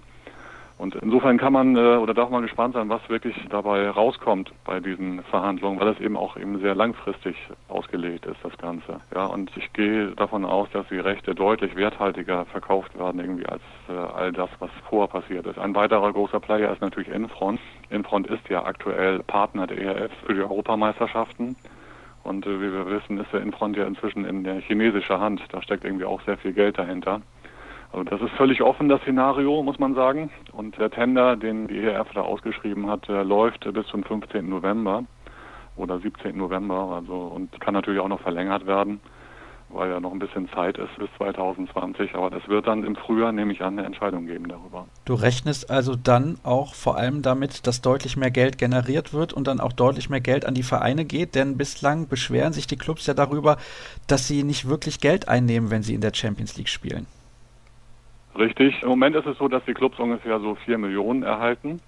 Und 0.77 0.93
insofern 0.95 1.37
kann 1.37 1.53
man 1.53 1.77
äh, 1.77 1.79
oder 1.79 2.13
darf 2.13 2.29
man 2.29 2.41
gespannt 2.41 2.73
sein, 2.73 2.89
was 2.89 3.07
wirklich 3.07 3.35
dabei 3.49 3.89
rauskommt 3.89 4.51
bei 4.65 4.81
diesen 4.81 5.23
Verhandlungen, 5.23 5.79
weil 5.79 5.87
es 5.87 5.99
eben 6.01 6.17
auch 6.17 6.35
eben 6.35 6.59
sehr 6.59 6.75
langfristig 6.75 7.35
ausgelegt 7.69 8.25
ist, 8.25 8.37
das 8.43 8.57
Ganze. 8.57 8.99
Ja, 9.13 9.25
und 9.25 9.55
ich 9.55 9.71
gehe 9.71 10.07
davon 10.11 10.43
aus, 10.43 10.67
dass 10.73 10.85
die 10.89 10.99
Rechte 10.99 11.33
deutlich 11.33 11.75
werthaltiger 11.77 12.45
verkauft 12.45 12.97
werden 12.99 13.21
irgendwie 13.21 13.45
als 13.45 13.61
äh, 13.87 13.93
all 13.93 14.33
das, 14.33 14.49
was 14.59 14.69
vorher 14.89 15.07
passiert 15.07 15.47
ist. 15.47 15.57
Ein 15.57 15.75
weiterer 15.75 16.11
großer 16.11 16.41
Player 16.41 16.73
ist 16.73 16.81
natürlich 16.81 17.09
Infront. 17.09 17.59
Infront 17.89 18.27
ist 18.27 18.47
ja 18.49 18.65
aktuell 18.65 19.19
Partner 19.23 19.67
der 19.67 19.79
ERF 19.79 20.11
für 20.25 20.33
die 20.33 20.41
Europameisterschaften. 20.41 21.55
Und 22.25 22.45
äh, 22.45 22.59
wie 22.59 22.73
wir 22.73 22.85
wissen, 22.87 23.17
ist 23.19 23.31
der 23.31 23.41
Infront 23.41 23.77
ja 23.77 23.85
inzwischen 23.85 24.25
in 24.25 24.43
der 24.43 24.59
chinesischen 24.59 25.19
Hand. 25.21 25.41
Da 25.49 25.61
steckt 25.61 25.85
irgendwie 25.85 26.05
auch 26.05 26.21
sehr 26.23 26.37
viel 26.37 26.51
Geld 26.51 26.77
dahinter. 26.77 27.21
Also 27.95 28.03
das 28.09 28.21
ist 28.21 28.35
völlig 28.35 28.61
offen, 28.61 28.89
das 28.89 28.99
Szenario, 29.03 29.63
muss 29.63 29.79
man 29.79 29.95
sagen. 29.95 30.29
Und 30.51 30.77
der 30.77 30.91
Tender, 30.91 31.37
den 31.37 31.69
die 31.69 31.79
ERF 31.79 32.09
da 32.13 32.21
ausgeschrieben 32.23 32.89
hat, 32.89 33.07
läuft 33.07 33.71
bis 33.73 33.87
zum 33.87 34.03
15. 34.03 34.49
November 34.49 35.05
oder 35.77 35.99
17. 35.99 36.35
November, 36.35 36.91
also 36.93 37.13
und 37.13 37.57
kann 37.61 37.73
natürlich 37.73 38.01
auch 38.01 38.09
noch 38.09 38.19
verlängert 38.19 38.67
werden, 38.67 38.99
weil 39.69 39.91
ja 39.91 40.01
noch 40.01 40.11
ein 40.11 40.19
bisschen 40.19 40.49
Zeit 40.49 40.77
ist 40.77 40.89
bis 40.97 41.07
2020. 41.15 42.15
Aber 42.15 42.35
es 42.35 42.45
wird 42.49 42.67
dann 42.67 42.83
im 42.83 42.97
Frühjahr, 42.97 43.31
nehme 43.31 43.53
ich 43.53 43.61
an, 43.61 43.79
eine 43.79 43.87
Entscheidung 43.87 44.25
geben 44.25 44.49
darüber. 44.49 44.87
Du 45.05 45.13
rechnest 45.13 45.71
also 45.71 45.95
dann 45.95 46.37
auch 46.43 46.73
vor 46.73 46.97
allem 46.97 47.21
damit, 47.21 47.65
dass 47.65 47.81
deutlich 47.81 48.17
mehr 48.17 48.31
Geld 48.31 48.57
generiert 48.57 49.13
wird 49.13 49.31
und 49.31 49.47
dann 49.47 49.61
auch 49.61 49.71
deutlich 49.71 50.09
mehr 50.09 50.19
Geld 50.19 50.45
an 50.45 50.53
die 50.53 50.63
Vereine 50.63 51.05
geht, 51.05 51.33
denn 51.33 51.55
bislang 51.55 52.09
beschweren 52.09 52.51
sich 52.51 52.67
die 52.67 52.75
Clubs 52.75 53.07
ja 53.07 53.13
darüber, 53.13 53.55
dass 54.07 54.27
sie 54.27 54.43
nicht 54.43 54.67
wirklich 54.67 54.99
Geld 54.99 55.29
einnehmen, 55.29 55.71
wenn 55.71 55.81
sie 55.81 55.93
in 55.93 56.01
der 56.01 56.13
Champions 56.13 56.57
League 56.57 56.67
spielen. 56.67 57.07
Richtig. 58.37 58.81
Im 58.83 58.89
Moment 58.89 59.15
ist 59.15 59.25
es 59.25 59.37
so, 59.37 59.47
dass 59.47 59.63
die 59.65 59.73
Clubs 59.73 59.97
ungefähr 59.97 60.39
so 60.39 60.55
vier 60.55 60.77
Millionen 60.77 61.23
erhalten. 61.23 61.79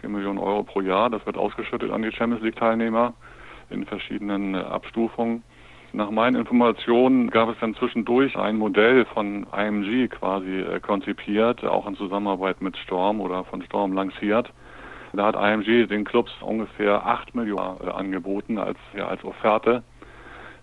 Vier 0.00 0.08
Millionen 0.08 0.38
Euro 0.38 0.62
pro 0.62 0.80
Jahr. 0.80 1.10
Das 1.10 1.24
wird 1.26 1.36
ausgeschüttet 1.36 1.90
an 1.90 2.02
die 2.02 2.12
Champions 2.12 2.42
League 2.42 2.56
Teilnehmer 2.56 3.14
in 3.70 3.84
verschiedenen 3.84 4.54
äh, 4.54 4.58
Abstufungen. 4.58 5.42
Nach 5.92 6.10
meinen 6.10 6.36
Informationen 6.36 7.30
gab 7.30 7.48
es 7.48 7.56
dann 7.60 7.74
zwischendurch 7.74 8.36
ein 8.36 8.56
Modell 8.56 9.04
von 9.06 9.46
IMG 9.52 10.08
quasi 10.08 10.60
äh, 10.60 10.78
konzipiert, 10.78 11.64
auch 11.64 11.86
in 11.88 11.96
Zusammenarbeit 11.96 12.62
mit 12.62 12.76
Storm 12.76 13.20
oder 13.20 13.42
von 13.44 13.62
Storm 13.62 13.92
lanciert. 13.92 14.52
Da 15.12 15.26
hat 15.26 15.34
IMG 15.34 15.88
den 15.88 16.04
Clubs 16.04 16.30
ungefähr 16.40 17.04
acht 17.04 17.34
Millionen 17.34 17.78
äh, 17.84 17.90
angeboten 17.90 18.58
als, 18.58 18.78
ja, 18.96 19.08
als 19.08 19.24
Offerte 19.24 19.82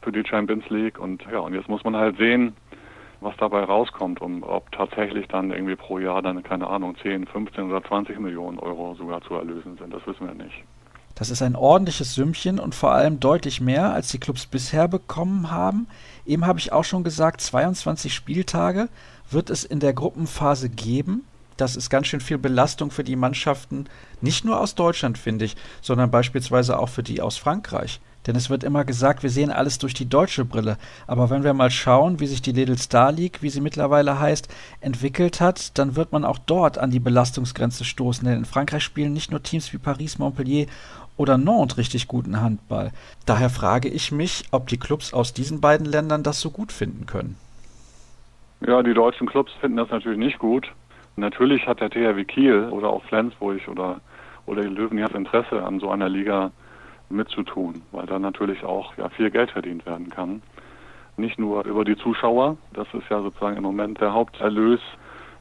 für 0.02 0.14
die 0.14 0.24
Champions 0.26 0.70
League. 0.70 0.98
Und 0.98 1.22
ja, 1.30 1.40
und 1.40 1.54
jetzt 1.54 1.68
muss 1.68 1.84
man 1.84 1.98
halt 1.98 2.18
sehen, 2.18 2.56
was 3.22 3.36
dabei 3.38 3.64
rauskommt 3.64 4.22
und 4.22 4.44
ob 4.44 4.72
tatsächlich 4.72 5.28
dann 5.28 5.52
irgendwie 5.52 5.76
pro 5.76 6.00
Jahr 6.00 6.22
dann, 6.22 6.44
keine 6.44 6.68
Ahnung, 6.68 6.96
10, 7.02 7.28
15 7.28 7.72
oder 7.72 7.84
20 7.84 8.20
Millionen 8.20 8.60
Euro 8.60 8.96
sogar 8.96 9.22
zu 9.22 9.36
erlösen 9.36 9.78
sind. 9.78 9.94
Das 9.94 10.06
wissen 10.06 10.28
wir 10.28 10.34
nicht. 10.34 10.64
Das 11.16 11.32
ist 11.32 11.42
ein 11.42 11.56
ordentliches 11.56 12.14
Sümmchen 12.14 12.60
und 12.60 12.76
vor 12.76 12.92
allem 12.92 13.20
deutlich 13.20 13.60
mehr, 13.60 13.92
als 13.92 14.10
die 14.10 14.20
Clubs 14.20 14.46
bisher 14.46 14.88
bekommen 14.88 15.50
haben. 15.50 15.88
Eben 16.28 16.46
habe 16.46 16.60
ich 16.60 16.72
auch 16.72 16.84
schon 16.84 17.04
gesagt, 17.04 17.42
22 17.42 18.14
Spieltage 18.14 18.88
wird 19.32 19.50
es 19.50 19.64
in 19.64 19.80
der 19.80 19.94
Gruppenphase 19.94 20.70
geben. 20.70 21.26
Das 21.58 21.76
ist 21.76 21.90
ganz 21.90 22.06
schön 22.06 22.22
viel 22.22 22.38
Belastung 22.38 22.92
für 22.92 23.04
die 23.04 23.16
Mannschaften, 23.16 23.86
nicht 24.22 24.46
nur 24.46 24.60
aus 24.60 24.76
Deutschland, 24.76 25.18
finde 25.18 25.46
ich, 25.46 25.56
sondern 25.82 26.12
beispielsweise 26.12 26.78
auch 26.78 26.90
für 26.90 27.02
die 27.02 27.20
aus 27.20 27.38
Frankreich. 27.38 28.00
Denn 28.28 28.36
es 28.36 28.50
wird 28.50 28.64
immer 28.64 28.84
gesagt, 28.84 29.24
wir 29.24 29.30
sehen 29.30 29.50
alles 29.50 29.80
durch 29.80 29.94
die 29.94 30.10
deutsche 30.10 30.46
Brille. 30.46 30.78
Aber 31.08 31.30
wenn 31.30 31.44
wir 31.44 31.54
mal 31.54 31.72
schauen, 31.72 32.20
wie 32.20 32.28
sich 32.28 32.42
die 32.42 32.52
Little 32.52 32.78
Star 32.78 33.12
League, 33.12 33.42
wie 33.42 33.50
sie 33.50 33.62
mittlerweile 33.62 34.20
heißt, 34.20 34.54
entwickelt 34.82 35.42
hat, 35.42 35.78
dann 35.80 35.96
wird 35.96 36.12
man 36.12 36.26
auch 36.26 36.38
dort 36.38 36.78
an 36.78 36.92
die 36.92 37.00
Belastungsgrenze 37.00 37.86
stoßen. 37.86 38.28
Denn 38.28 38.40
in 38.40 38.46
Frankreich 38.46 38.84
spielen 38.84 39.14
nicht 39.14 39.32
nur 39.32 39.42
Teams 39.42 39.72
wie 39.74 39.78
Paris, 39.78 40.20
Montpellier 40.20 40.68
oder 41.16 41.38
Nantes 41.38 41.78
richtig 41.78 42.08
guten 42.08 42.42
Handball. 42.42 42.92
Daher 43.26 43.50
frage 43.50 43.90
ich 43.90 44.12
mich, 44.12 44.46
ob 44.52 44.68
die 44.68 44.78
Clubs 44.78 45.14
aus 45.14 45.34
diesen 45.34 45.62
beiden 45.62 45.86
Ländern 45.86 46.24
das 46.24 46.40
so 46.40 46.52
gut 46.52 46.72
finden 46.72 47.06
können. 47.06 47.38
Ja, 48.66 48.82
die 48.82 48.94
deutschen 48.94 49.28
Clubs 49.28 49.52
finden 49.60 49.78
das 49.78 49.90
natürlich 49.90 50.20
nicht 50.20 50.40
gut. 50.40 50.68
Natürlich 51.16 51.66
hat 51.68 51.82
der 51.82 51.90
THW 51.90 52.24
Kiel 52.26 52.70
oder 52.70 52.90
auch 52.90 53.04
Flensburg 53.06 53.68
oder, 53.68 54.00
oder 54.46 54.62
die 54.62 54.70
Löwen 54.70 54.98
ja 54.98 55.08
Interesse 55.08 55.64
an 55.64 55.80
so 55.80 55.90
einer 55.90 56.10
Liga 56.10 56.52
mitzutun, 57.10 57.82
weil 57.92 58.06
da 58.06 58.20
natürlich 58.20 58.64
auch 58.64 58.96
ja, 58.98 59.10
viel 59.10 59.32
Geld 59.32 59.52
verdient 59.52 59.86
werden 59.86 60.10
kann. 60.10 60.42
Nicht 61.16 61.40
nur 61.40 61.66
über 61.66 61.84
die 61.84 61.98
Zuschauer, 61.98 62.58
das 62.74 62.88
ist 62.94 63.10
ja 63.10 63.22
sozusagen 63.22 63.58
im 63.58 63.64
Moment 63.64 64.00
der 64.00 64.14
Haupterlös 64.14 64.80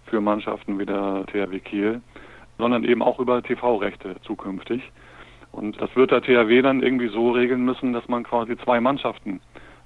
für 0.06 0.20
Mannschaften 0.20 0.78
wie 0.78 0.86
der 0.86 1.24
THW 1.26 1.58
Kiel, 1.60 2.00
sondern 2.58 2.84
eben 2.84 3.02
auch 3.02 3.18
über 3.18 3.42
TV-Rechte 3.42 4.16
zukünftig. 4.22 4.90
Und 5.52 5.80
das 5.80 5.94
wird 5.96 6.10
der 6.10 6.22
THW 6.22 6.62
dann 6.62 6.82
irgendwie 6.82 7.08
so 7.08 7.30
regeln 7.30 7.64
müssen, 7.64 7.92
dass 7.92 8.08
man 8.08 8.24
quasi 8.24 8.56
zwei 8.58 8.80
Mannschaften 8.80 9.40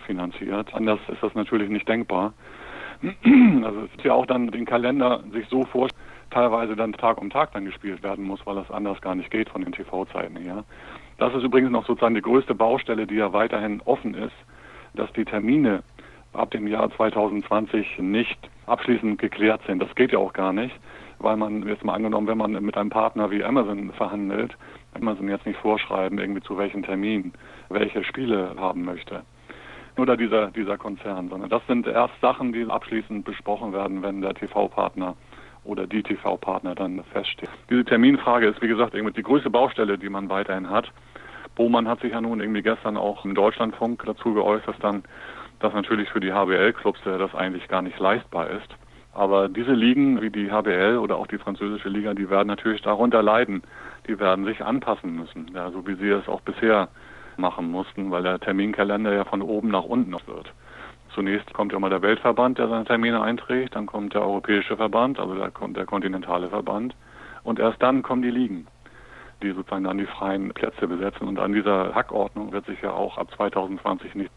finanziert. 0.06 0.75
Anders 0.75 0.99
ist 1.08 1.22
das 1.22 1.34
natürlich 1.34 1.70
nicht 1.70 1.88
denkbar. 1.88 2.32
Also 3.64 3.80
es 3.82 3.94
ist 3.96 4.04
ja 4.04 4.14
auch 4.14 4.26
dann 4.26 4.50
den 4.50 4.64
Kalender 4.64 5.22
sich 5.32 5.46
so 5.49 5.64
vor, 5.64 5.88
teilweise 6.30 6.76
dann 6.76 6.92
Tag 6.92 7.18
um 7.20 7.30
Tag 7.30 7.52
dann 7.52 7.64
gespielt 7.64 8.02
werden 8.02 8.25
muss, 8.25 8.44
weil 8.46 8.56
das 8.56 8.70
anders 8.70 9.00
gar 9.00 9.14
nicht 9.14 9.30
geht 9.30 9.49
von 9.49 9.62
den 9.62 9.72
TV-Zeiten 9.72 10.37
her. 10.37 10.64
Das 11.20 11.34
ist 11.34 11.42
übrigens 11.42 11.70
noch 11.70 11.84
sozusagen 11.84 12.14
die 12.14 12.22
größte 12.22 12.54
Baustelle, 12.54 13.06
die 13.06 13.16
ja 13.16 13.34
weiterhin 13.34 13.82
offen 13.84 14.14
ist, 14.14 14.34
dass 14.94 15.12
die 15.12 15.26
Termine 15.26 15.82
ab 16.32 16.50
dem 16.50 16.66
Jahr 16.66 16.90
2020 16.96 17.98
nicht 17.98 18.38
abschließend 18.64 19.20
geklärt 19.20 19.60
sind. 19.66 19.82
Das 19.82 19.94
geht 19.94 20.12
ja 20.12 20.18
auch 20.18 20.32
gar 20.32 20.54
nicht, 20.54 20.74
weil 21.18 21.36
man 21.36 21.68
jetzt 21.68 21.84
mal 21.84 21.92
angenommen, 21.92 22.26
wenn 22.26 22.38
man 22.38 22.52
mit 22.52 22.74
einem 22.74 22.88
Partner 22.88 23.30
wie 23.30 23.44
Amazon 23.44 23.92
verhandelt, 23.92 24.56
Amazon 24.94 25.28
jetzt 25.28 25.44
nicht 25.44 25.60
vorschreiben, 25.60 26.18
irgendwie 26.18 26.40
zu 26.40 26.56
welchen 26.56 26.84
Termin 26.84 27.34
welche 27.68 28.02
Spiele 28.02 28.54
haben 28.56 28.86
möchte. 28.86 29.20
Oder 29.98 30.16
dieser, 30.16 30.50
dieser 30.52 30.78
Konzern, 30.78 31.28
sondern 31.28 31.50
das 31.50 31.66
sind 31.66 31.86
erst 31.86 32.18
Sachen, 32.22 32.54
die 32.54 32.64
abschließend 32.64 33.26
besprochen 33.26 33.74
werden, 33.74 34.02
wenn 34.02 34.22
der 34.22 34.32
TV-Partner 34.32 35.16
oder 35.64 35.86
die 35.86 36.02
TV-Partner 36.02 36.74
dann 36.74 37.04
feststeht. 37.12 37.50
Diese 37.68 37.84
Terminfrage 37.84 38.46
ist, 38.46 38.62
wie 38.62 38.68
gesagt, 38.68 38.94
irgendwie 38.94 39.12
die 39.12 39.22
größte 39.22 39.50
Baustelle, 39.50 39.98
die 39.98 40.08
man 40.08 40.30
weiterhin 40.30 40.70
hat. 40.70 40.90
Bohmann 41.60 41.88
hat 41.88 42.00
sich 42.00 42.12
ja 42.12 42.22
nun 42.22 42.40
irgendwie 42.40 42.62
gestern 42.62 42.96
auch 42.96 43.22
im 43.26 43.34
Deutschlandfunk 43.34 44.02
dazu 44.06 44.32
geäußert, 44.32 44.76
dann, 44.80 45.02
dass 45.58 45.74
natürlich 45.74 46.08
für 46.08 46.18
die 46.18 46.32
HBL-Clubs 46.32 47.00
das 47.04 47.34
eigentlich 47.34 47.68
gar 47.68 47.82
nicht 47.82 47.98
leistbar 47.98 48.48
ist. 48.48 48.74
Aber 49.12 49.46
diese 49.50 49.74
Ligen 49.74 50.22
wie 50.22 50.30
die 50.30 50.50
HBL 50.50 50.96
oder 50.96 51.16
auch 51.16 51.26
die 51.26 51.36
französische 51.36 51.90
Liga, 51.90 52.14
die 52.14 52.30
werden 52.30 52.48
natürlich 52.48 52.80
darunter 52.80 53.22
leiden. 53.22 53.62
Die 54.06 54.18
werden 54.18 54.46
sich 54.46 54.64
anpassen 54.64 55.14
müssen, 55.14 55.50
ja, 55.54 55.70
so 55.70 55.86
wie 55.86 55.96
sie 55.96 56.08
es 56.08 56.26
auch 56.28 56.40
bisher 56.40 56.88
machen 57.36 57.70
mussten, 57.70 58.10
weil 58.10 58.22
der 58.22 58.40
Terminkalender 58.40 59.12
ja 59.12 59.26
von 59.26 59.42
oben 59.42 59.68
nach 59.68 59.84
unten 59.84 60.12
wird. 60.12 60.54
Zunächst 61.14 61.52
kommt 61.52 61.74
ja 61.74 61.78
mal 61.78 61.90
der 61.90 62.00
Weltverband, 62.00 62.56
der 62.56 62.68
seine 62.68 62.86
Termine 62.86 63.20
einträgt, 63.20 63.76
dann 63.76 63.84
kommt 63.84 64.14
der 64.14 64.22
Europäische 64.22 64.78
Verband, 64.78 65.20
also 65.20 65.34
der, 65.34 65.50
der 65.50 65.84
kontinentale 65.84 66.48
Verband, 66.48 66.96
und 67.42 67.58
erst 67.58 67.82
dann 67.82 68.00
kommen 68.00 68.22
die 68.22 68.30
Ligen 68.30 68.66
die 69.42 69.52
sozusagen 69.52 69.85
dann 69.85 69.99
die 69.99 70.06
freien 70.06 70.52
Plätze 70.52 70.87
besetzen. 70.87 71.28
Und 71.28 71.38
an 71.38 71.52
dieser 71.52 71.94
Hackordnung 71.94 72.52
wird 72.52 72.66
sich 72.66 72.80
ja 72.82 72.92
auch 72.92 73.18
ab 73.18 73.28
2020 73.37 74.14
nicht 74.14 74.30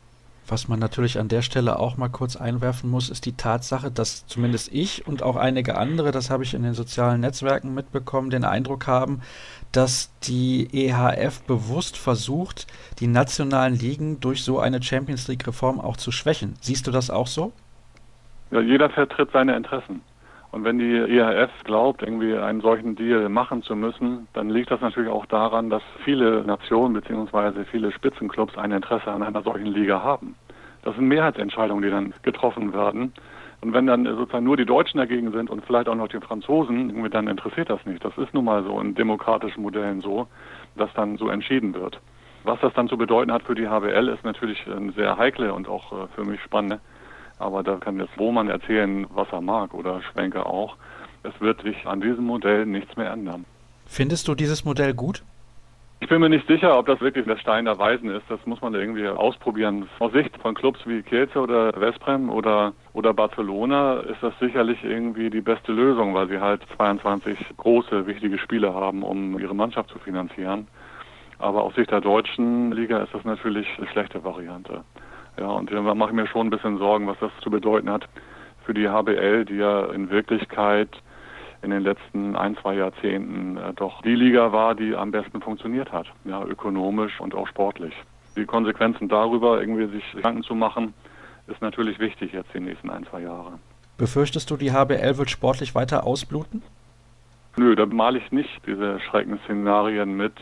was 0.48 0.68
man 0.68 0.80
natürlich 0.80 1.20
an 1.20 1.28
der 1.28 1.42
Stelle 1.42 1.80
auch 1.80 1.98
mal 1.98 2.10
kurz 2.10 2.36
einwerfen 2.36 2.90
muss, 2.90 3.10
ist 3.10 3.26
die 3.26 3.36
Tatsache, 3.36 3.92
dass 3.92 4.28
zumindest 4.28 4.74
ich 4.74 5.08
und 5.08 5.24
auch 5.24 5.36
einige 5.36 5.78
andere, 5.78 6.12
das 6.12 6.30
habe 6.30 6.44
ich 6.44 6.54
in 6.54 6.64
den 6.64 6.74
sozialen 6.74 7.22
Netzwerken 7.22 7.74
mitbekommen, 7.74 8.30
den 8.30 8.44
Eindruck 8.44 8.88
haben, 8.88 9.22
dass 9.72 10.12
die 10.24 10.68
EHF 10.72 11.44
bewusst 11.44 11.98
versucht, 11.98 12.68
die 13.00 13.08
nationalen 13.08 13.76
Ligen 13.76 14.20
durch 14.20 14.44
so 14.44 14.60
eine 14.60 14.82
Champions 14.82 15.28
League-Reform 15.28 15.80
auch 15.80 15.98
zu 15.98 16.12
schwächen. 16.12 16.56
Siehst 16.60 16.88
du 16.88 16.92
das 16.92 17.10
auch 17.10 17.28
so? 17.28 17.54
Ja, 18.52 18.60
jeder 18.60 18.90
vertritt 18.90 19.30
seine 19.32 19.56
Interessen. 19.56 20.02
Und 20.54 20.64
wenn 20.66 20.78
die 20.78 20.98
IHF 20.98 21.50
glaubt, 21.64 22.04
irgendwie 22.04 22.38
einen 22.38 22.62
solchen 22.62 22.96
Deal 22.96 23.28
machen 23.28 23.64
zu 23.64 23.76
müssen, 23.76 24.28
dann 24.34 24.52
liegt 24.52 24.70
das 24.70 24.82
natürlich 24.82 25.10
auch 25.10 25.26
daran, 25.26 25.72
dass 25.72 25.82
viele 26.06 26.44
Nationen 26.44 26.94
bzw. 26.94 27.66
viele 27.72 27.92
Spitzenclubs 27.92 28.56
ein 28.56 28.72
Interesse 28.72 29.12
an 29.12 29.24
einer 29.24 29.42
solchen 29.42 29.66
Liga 29.66 30.04
haben. 30.04 30.36
Das 30.84 30.96
sind 30.96 31.08
Mehrheitsentscheidungen, 31.08 31.84
die 31.84 31.90
dann 31.90 32.14
getroffen 32.22 32.72
werden. 32.72 33.14
Und 33.62 33.74
wenn 33.74 33.88
dann 33.88 34.06
sozusagen 34.06 34.46
nur 34.46 34.56
die 34.56 34.68
Deutschen 34.68 35.00
dagegen 35.00 35.32
sind 35.32 35.50
und 35.50 35.66
vielleicht 35.66 35.90
auch 35.90 35.96
noch 35.96 36.08
die 36.08 36.20
Franzosen, 36.20 37.10
dann 37.10 37.28
interessiert 37.28 37.72
das 37.72 37.84
nicht. 37.88 38.06
Das 38.06 38.16
ist 38.20 38.32
nun 38.36 38.46
mal 38.46 38.64
so 38.64 38.80
in 38.80 38.94
demokratischen 38.94 39.64
Modellen 39.64 40.02
so, 40.02 40.28
dass 40.76 40.94
dann 40.94 41.18
so 41.18 41.30
entschieden 41.30 41.74
wird. 41.74 42.00
Was 42.44 42.60
das 42.60 42.74
dann 42.76 42.88
zu 42.88 42.96
bedeuten 42.96 43.32
hat 43.32 43.42
für 43.42 43.56
die 43.56 43.68
HBL, 43.68 44.08
ist 44.08 44.24
natürlich 44.24 44.68
eine 44.68 44.92
sehr 44.92 45.18
heikle 45.18 45.52
und 45.52 45.68
auch 45.68 45.92
äh, 45.94 46.08
für 46.14 46.24
mich 46.24 46.40
spannende 46.42 46.80
aber 47.44 47.64
da 47.64 47.76
kann 47.76 48.00
jetzt 48.00 48.18
Wohmann 48.18 48.50
erzählen, 48.50 49.06
was 49.14 49.28
er 49.32 49.42
mag 49.42 49.74
oder 49.74 50.02
Schwenke 50.02 50.46
auch. 50.46 50.76
Es 51.24 51.40
wird 51.40 51.62
sich 51.62 51.86
an 51.86 52.02
diesem 52.02 52.26
Modell 52.26 52.66
nichts 52.66 52.96
mehr 52.98 53.12
ändern. 53.12 53.46
Findest 53.86 54.28
du 54.28 54.36
dieses 54.36 54.66
Modell 54.66 54.94
gut? 54.94 55.24
Ich 56.04 56.10
bin 56.10 56.20
mir 56.20 56.28
nicht 56.28 56.48
sicher, 56.48 56.78
ob 56.78 56.86
das 56.88 57.00
wirklich 57.00 57.26
der 57.26 57.38
Stein 57.38 57.64
der 57.64 57.78
Weisen 57.78 58.10
ist. 58.10 58.24
Das 58.28 58.46
muss 58.46 58.60
man 58.60 58.74
irgendwie 58.74 59.08
ausprobieren. 59.08 59.88
Aus 60.00 60.12
Sicht 60.12 60.36
von 60.42 60.54
Clubs 60.54 60.82
wie 60.86 61.02
Kielce 61.02 61.40
oder 61.40 61.72
Vesprem 61.72 62.30
oder, 62.30 62.74
oder 62.92 63.14
Barcelona 63.14 64.02
ist 64.02 64.22
das 64.22 64.34
sicherlich 64.42 64.84
irgendwie 64.84 65.30
die 65.30 65.40
beste 65.40 65.72
Lösung, 65.72 66.14
weil 66.14 66.28
sie 66.28 66.42
halt 66.42 66.62
22 66.76 67.38
große, 67.56 68.06
wichtige 68.06 68.38
Spiele 68.38 68.74
haben, 68.74 69.02
um 69.04 69.40
ihre 69.40 69.56
Mannschaft 69.56 69.92
zu 69.92 70.00
finanzieren. 70.00 70.68
Aber 71.40 71.64
aus 71.64 71.76
Sicht 71.76 71.92
der 71.92 72.02
deutschen 72.02 72.74
Liga 72.74 72.98
ist 72.98 73.14
das 73.14 73.24
natürlich 73.24 73.68
eine 73.78 73.88
schlechte 73.88 74.26
Variante. 74.26 74.84
Ja, 75.40 75.48
und 75.48 75.72
da 75.72 75.82
mache 75.82 76.10
ich 76.10 76.16
mir 76.16 76.28
schon 76.28 76.48
ein 76.48 76.50
bisschen 76.50 76.78
Sorgen, 76.78 77.08
was 77.08 77.18
das 77.20 77.32
zu 77.42 77.50
bedeuten 77.50 77.90
hat 77.90 78.08
für 78.66 78.74
die 78.74 78.88
HBL, 78.88 79.46
die 79.46 79.56
ja 79.56 79.86
in 79.88 80.10
Wirklichkeit 80.10 80.90
in 81.62 81.72
den 81.72 81.82
letzten 81.82 82.36
ein, 82.36 82.58
zwei 82.58 82.76
Jahrzehnten 82.76 83.58
äh, 83.58 83.74
doch 83.74 84.02
die 84.02 84.16
Liga 84.16 84.52
war, 84.52 84.76
die 84.76 84.96
am 84.96 85.12
besten 85.12 85.42
funktioniert 85.42 85.92
hat, 85.92 86.08
ja, 86.26 86.44
ökonomisch 86.44 87.20
und 87.20 87.34
auch 87.34 87.48
sportlich. 87.48 87.94
Die 88.36 88.46
Konsequenzen 88.46 89.08
darüber, 89.08 89.60
irgendwie 89.62 89.88
sich 89.88 90.04
Gedanken 90.12 90.44
zu 90.44 90.56
machen, 90.56 90.94
ist 91.48 91.62
natürlich 91.62 92.00
wichtig 92.00 92.34
jetzt 92.34 92.54
die 92.54 92.60
nächsten 92.60 92.90
ein, 92.90 93.06
zwei 93.06 93.22
Jahre. 93.22 93.60
Befürchtest 93.98 94.50
du, 94.50 94.58
die 94.58 94.72
HBL 94.72 95.18
wird 95.18 95.30
sportlich 95.30 95.76
weiter 95.76 96.06
ausbluten? 96.06 96.62
Nö, 97.56 97.76
da 97.76 97.86
male 97.86 98.18
ich 98.18 98.32
nicht 98.32 98.50
diese 98.66 99.00
Schreckensszenarien 99.00 100.18
mit 100.18 100.34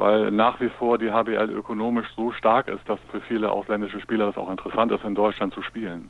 weil 0.00 0.30
nach 0.30 0.58
wie 0.60 0.70
vor 0.70 0.96
die 0.96 1.12
HBL 1.12 1.50
ökonomisch 1.50 2.08
so 2.16 2.32
stark 2.32 2.68
ist, 2.68 2.88
dass 2.88 2.98
für 3.10 3.20
viele 3.20 3.52
ausländische 3.52 4.00
Spieler 4.00 4.30
es 4.30 4.36
auch 4.38 4.50
interessant 4.50 4.90
ist, 4.92 5.04
in 5.04 5.14
Deutschland 5.14 5.52
zu 5.52 5.60
spielen. 5.60 6.08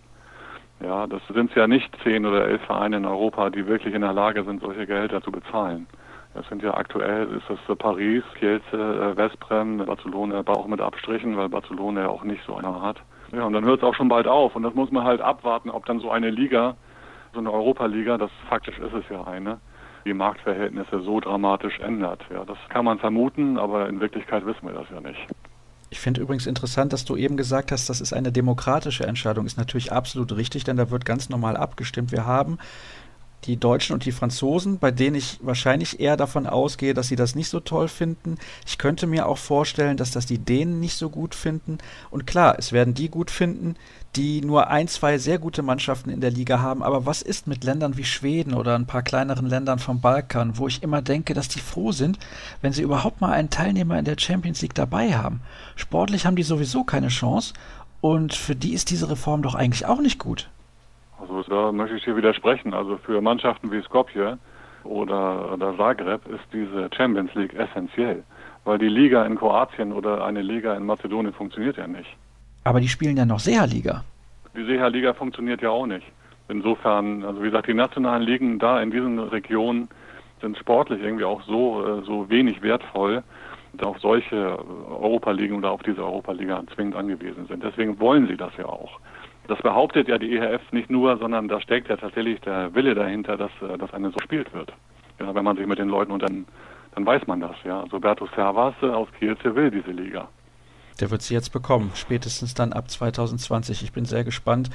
Ja, 0.80 1.06
das 1.08 1.20
sind 1.34 1.54
ja 1.56 1.66
nicht 1.66 1.90
zehn 2.04 2.24
oder 2.24 2.46
elf 2.46 2.62
Vereine 2.62 2.98
in 2.98 3.04
Europa, 3.04 3.50
die 3.50 3.66
wirklich 3.66 3.92
in 3.92 4.00
der 4.00 4.12
Lage 4.12 4.44
sind, 4.44 4.62
solche 4.62 4.86
Gehälter 4.86 5.20
zu 5.20 5.32
bezahlen. 5.32 5.88
Das 6.34 6.48
sind 6.48 6.62
ja 6.62 6.74
aktuell, 6.74 7.26
ist 7.36 7.50
das 7.50 7.76
Paris, 7.76 8.22
Kielce, 8.38 8.62
äh, 8.72 9.14
Vesprem, 9.16 9.78
Barcelona, 9.84 10.38
aber 10.38 10.56
auch 10.56 10.68
mit 10.68 10.80
Abstrichen, 10.80 11.36
weil 11.36 11.48
Barcelona 11.48 12.02
ja 12.02 12.08
auch 12.08 12.22
nicht 12.22 12.42
so 12.46 12.54
einer 12.54 12.80
hat. 12.80 12.98
Ja, 13.32 13.44
und 13.44 13.52
dann 13.52 13.64
hört 13.64 13.78
es 13.78 13.84
auch 13.84 13.94
schon 13.94 14.08
bald 14.08 14.28
auf. 14.28 14.54
Und 14.54 14.62
das 14.62 14.74
muss 14.74 14.92
man 14.92 15.02
halt 15.02 15.20
abwarten, 15.20 15.68
ob 15.68 15.84
dann 15.86 15.98
so 15.98 16.10
eine 16.10 16.30
Liga, 16.30 16.76
so 17.32 17.40
eine 17.40 17.52
Europa-Liga, 17.52 18.16
das 18.16 18.30
faktisch 18.48 18.78
ist 18.78 18.94
es 18.94 19.04
ja 19.10 19.24
eine, 19.24 19.58
die 20.04 20.14
Marktverhältnisse 20.14 21.00
so 21.02 21.20
dramatisch 21.20 21.78
ändert. 21.80 22.20
Ja, 22.30 22.44
das 22.44 22.58
kann 22.68 22.84
man 22.84 22.98
vermuten, 22.98 23.58
aber 23.58 23.88
in 23.88 24.00
Wirklichkeit 24.00 24.46
wissen 24.46 24.66
wir 24.66 24.72
das 24.72 24.86
ja 24.90 25.00
nicht. 25.00 25.20
Ich 25.90 25.98
finde 25.98 26.20
übrigens 26.20 26.46
interessant, 26.46 26.92
dass 26.92 27.04
du 27.04 27.16
eben 27.16 27.36
gesagt 27.36 27.72
hast, 27.72 27.88
das 27.88 28.00
ist 28.00 28.12
eine 28.12 28.30
demokratische 28.30 29.04
Entscheidung. 29.04 29.44
Ist 29.44 29.58
natürlich 29.58 29.92
absolut 29.92 30.36
richtig, 30.36 30.62
denn 30.62 30.76
da 30.76 30.90
wird 30.90 31.04
ganz 31.04 31.28
normal 31.28 31.56
abgestimmt. 31.56 32.12
Wir 32.12 32.26
haben 32.26 32.58
die 33.44 33.56
Deutschen 33.56 33.94
und 33.94 34.04
die 34.04 34.12
Franzosen, 34.12 34.78
bei 34.78 34.90
denen 34.90 35.16
ich 35.16 35.38
wahrscheinlich 35.42 35.98
eher 35.98 36.16
davon 36.16 36.46
ausgehe, 36.46 36.94
dass 36.94 37.08
sie 37.08 37.16
das 37.16 37.34
nicht 37.34 37.48
so 37.48 37.60
toll 37.60 37.88
finden. 37.88 38.36
Ich 38.66 38.78
könnte 38.78 39.06
mir 39.06 39.26
auch 39.26 39.38
vorstellen, 39.38 39.96
dass 39.96 40.10
das 40.10 40.26
die 40.26 40.38
Dänen 40.38 40.78
nicht 40.78 40.96
so 40.96 41.10
gut 41.10 41.34
finden. 41.34 41.78
Und 42.10 42.26
klar, 42.26 42.56
es 42.58 42.72
werden 42.72 42.94
die 42.94 43.08
gut 43.08 43.30
finden, 43.30 43.76
die 44.16 44.40
nur 44.40 44.68
ein, 44.68 44.88
zwei 44.88 45.18
sehr 45.18 45.38
gute 45.38 45.62
Mannschaften 45.62 46.10
in 46.10 46.20
der 46.20 46.30
Liga 46.30 46.60
haben. 46.60 46.82
Aber 46.82 47.06
was 47.06 47.22
ist 47.22 47.46
mit 47.46 47.62
Ländern 47.64 47.96
wie 47.96 48.04
Schweden 48.04 48.54
oder 48.54 48.74
ein 48.74 48.86
paar 48.86 49.02
kleineren 49.02 49.46
Ländern 49.46 49.78
vom 49.78 50.00
Balkan, 50.00 50.58
wo 50.58 50.66
ich 50.66 50.82
immer 50.82 51.00
denke, 51.00 51.34
dass 51.34 51.48
die 51.48 51.60
froh 51.60 51.92
sind, 51.92 52.18
wenn 52.60 52.72
sie 52.72 52.82
überhaupt 52.82 53.20
mal 53.20 53.32
einen 53.32 53.50
Teilnehmer 53.50 53.98
in 53.98 54.04
der 54.04 54.18
Champions 54.18 54.62
League 54.62 54.74
dabei 54.74 55.14
haben? 55.14 55.40
Sportlich 55.76 56.26
haben 56.26 56.36
die 56.36 56.42
sowieso 56.42 56.84
keine 56.84 57.08
Chance. 57.08 57.54
Und 58.00 58.34
für 58.34 58.56
die 58.56 58.72
ist 58.72 58.90
diese 58.90 59.10
Reform 59.10 59.42
doch 59.42 59.54
eigentlich 59.54 59.86
auch 59.86 60.00
nicht 60.00 60.18
gut. 60.18 60.48
Also 61.20 61.42
da 61.42 61.70
möchte 61.70 61.96
ich 61.96 62.04
dir 62.04 62.16
widersprechen. 62.16 62.74
Also 62.74 62.96
für 62.96 63.20
Mannschaften 63.20 63.70
wie 63.70 63.82
Skopje 63.82 64.38
oder, 64.84 65.52
oder 65.52 65.76
Zagreb 65.76 66.26
ist 66.26 66.44
diese 66.52 66.88
Champions 66.96 67.32
League 67.34 67.54
essentiell, 67.54 68.24
weil 68.64 68.78
die 68.78 68.88
Liga 68.88 69.24
in 69.26 69.36
Kroatien 69.36 69.92
oder 69.92 70.24
eine 70.24 70.42
Liga 70.42 70.74
in 70.74 70.86
Mazedonien 70.86 71.34
funktioniert 71.34 71.76
ja 71.76 71.86
nicht. 71.86 72.08
Aber 72.64 72.80
die 72.80 72.88
spielen 72.88 73.16
ja 73.16 73.24
noch 73.24 73.40
Seha-Liga. 73.40 74.04
Die 74.56 74.64
Seha-Liga 74.64 75.14
funktioniert 75.14 75.62
ja 75.62 75.70
auch 75.70 75.86
nicht. 75.86 76.06
Insofern, 76.48 77.22
also 77.24 77.40
wie 77.40 77.46
gesagt, 77.46 77.68
die 77.68 77.74
nationalen 77.74 78.22
Ligen 78.22 78.58
da 78.58 78.80
in 78.82 78.90
diesen 78.90 79.18
Regionen 79.18 79.88
sind 80.40 80.58
sportlich 80.58 81.00
irgendwie 81.02 81.24
auch 81.24 81.42
so, 81.42 81.84
äh, 81.84 82.02
so 82.04 82.28
wenig 82.28 82.60
wertvoll, 82.62 83.22
dass 83.74 83.86
auf 83.86 83.98
solche 84.00 84.58
Europa-Ligen 84.88 85.56
oder 85.56 85.70
auf 85.70 85.82
diese 85.82 86.02
Europa-Liga 86.02 86.64
zwingend 86.74 86.96
angewiesen 86.96 87.46
sind. 87.46 87.62
Deswegen 87.62 88.00
wollen 88.00 88.26
sie 88.26 88.36
das 88.36 88.50
ja 88.56 88.66
auch. 88.66 88.98
Das 89.46 89.60
behauptet 89.62 90.08
ja 90.08 90.18
die 90.18 90.36
EHF 90.36 90.72
nicht 90.72 90.90
nur, 90.90 91.16
sondern 91.18 91.48
da 91.48 91.60
steckt 91.60 91.88
ja 91.88 91.96
tatsächlich 91.96 92.40
der 92.40 92.74
Wille 92.74 92.94
dahinter, 92.94 93.36
dass, 93.36 93.50
äh, 93.62 93.78
dass 93.78 93.92
eine 93.94 94.10
so 94.10 94.16
gespielt 94.16 94.52
wird. 94.52 94.72
Ja, 95.20 95.34
wenn 95.34 95.44
man 95.44 95.56
sich 95.56 95.66
mit 95.66 95.78
den 95.78 95.88
Leuten 95.88 96.12
und 96.12 96.22
dann, 96.22 96.46
weiß 96.96 97.26
man 97.26 97.40
das. 97.40 97.56
Ja, 97.64 97.82
also 97.82 98.00
Servas 98.34 98.74
äh, 98.82 98.86
aus 98.86 99.08
Kielce 99.18 99.54
will 99.54 99.70
diese 99.70 99.92
Liga. 99.92 100.28
Der 101.00 101.10
wird 101.10 101.22
sie 101.22 101.34
jetzt 101.34 101.52
bekommen, 101.52 101.90
spätestens 101.94 102.54
dann 102.54 102.72
ab 102.72 102.90
2020. 102.90 103.82
Ich 103.82 103.92
bin 103.92 104.04
sehr 104.04 104.22
gespannt, 104.22 104.70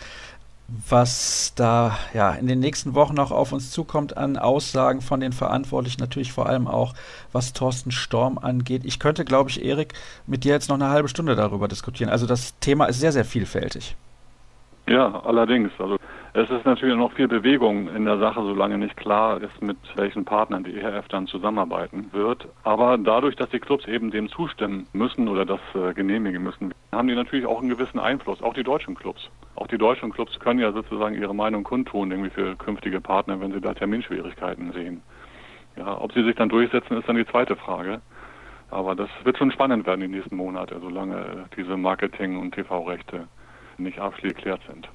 was 0.67 1.53
da 1.55 1.97
ja 2.13 2.31
in 2.31 2.47
den 2.47 2.59
nächsten 2.59 2.95
Wochen 2.95 3.13
noch 3.13 3.31
auf 3.31 3.51
uns 3.51 3.69
zukommt 3.69 4.17
an 4.17 4.35
Aussagen 4.35 5.01
von 5.01 5.19
den 5.19 5.31
Verantwortlichen, 5.31 6.01
natürlich 6.01 6.31
vor 6.31 6.49
allem 6.49 6.67
auch 6.67 6.95
was 7.31 7.53
Thorsten 7.53 7.91
Storm 7.91 8.39
angeht. 8.39 8.83
Ich 8.83 8.97
könnte, 8.97 9.25
glaube 9.25 9.51
ich, 9.51 9.63
Erik, 9.63 9.93
mit 10.25 10.43
dir 10.43 10.53
jetzt 10.53 10.69
noch 10.69 10.75
eine 10.75 10.89
halbe 10.89 11.07
Stunde 11.07 11.35
darüber 11.35 11.67
diskutieren. 11.67 12.09
Also 12.09 12.25
das 12.25 12.57
Thema 12.59 12.85
ist 12.85 12.99
sehr, 12.99 13.11
sehr 13.11 13.25
vielfältig. 13.25 13.95
Ja, 14.87 15.21
allerdings. 15.25 15.71
Also 15.79 15.97
es 16.33 16.49
ist 16.49 16.65
natürlich 16.65 16.95
noch 16.95 17.11
viel 17.13 17.27
Bewegung 17.27 17.87
in 17.95 18.05
der 18.05 18.19
Sache, 18.19 18.41
solange 18.43 18.77
nicht 18.77 18.95
klar 18.97 19.41
ist, 19.41 19.61
mit 19.61 19.77
welchen 19.95 20.25
Partnern 20.25 20.63
die 20.63 20.75
EHF 20.75 21.07
dann 21.07 21.25
zusammenarbeiten 21.25 22.09
wird. 22.11 22.47
Aber 22.63 22.97
dadurch, 22.99 23.35
dass 23.35 23.49
die 23.49 23.59
Clubs 23.59 23.87
eben 23.87 24.11
dem 24.11 24.29
zustimmen 24.29 24.85
müssen 24.93 25.27
oder 25.27 25.45
das 25.45 25.59
äh, 25.73 25.93
genehmigen 25.93 26.43
müssen, 26.43 26.73
haben 26.91 27.07
die 27.07 27.15
natürlich 27.15 27.47
auch 27.47 27.61
einen 27.61 27.69
gewissen 27.69 27.99
Einfluss, 27.99 28.43
auch 28.43 28.53
die 28.53 28.63
deutschen 28.63 28.93
Clubs. 28.93 29.29
Auch 29.55 29.67
die 29.67 29.79
deutschen 29.79 30.11
Clubs 30.11 30.39
können 30.39 30.59
ja 30.59 30.71
sozusagen 30.71 31.15
ihre 31.15 31.33
Meinung 31.33 31.63
kundtun, 31.63 32.11
irgendwie 32.11 32.29
für 32.29 32.55
künftige 32.55 33.01
Partner, 33.01 33.39
wenn 33.39 33.53
sie 33.53 33.61
da 33.61 33.73
Terminschwierigkeiten 33.73 34.71
sehen. 34.73 35.01
Ja, 35.77 35.99
ob 35.99 36.13
sie 36.13 36.23
sich 36.23 36.35
dann 36.35 36.49
durchsetzen, 36.49 36.97
ist 36.97 37.09
dann 37.09 37.15
die 37.15 37.25
zweite 37.25 37.55
Frage. 37.55 38.01
Aber 38.69 38.93
das 38.93 39.09
wird 39.23 39.37
schon 39.37 39.51
spannend 39.51 39.87
werden 39.87 40.01
die 40.01 40.07
nächsten 40.07 40.35
Monate, 40.35 40.79
solange 40.79 41.45
diese 41.55 41.75
Marketing- 41.75 42.37
und 42.37 42.53
TV-Rechte 42.53 43.27
nicht 43.79 43.99
abschließend 43.99 44.37
geklärt 44.37 44.61
sind. 44.67 44.89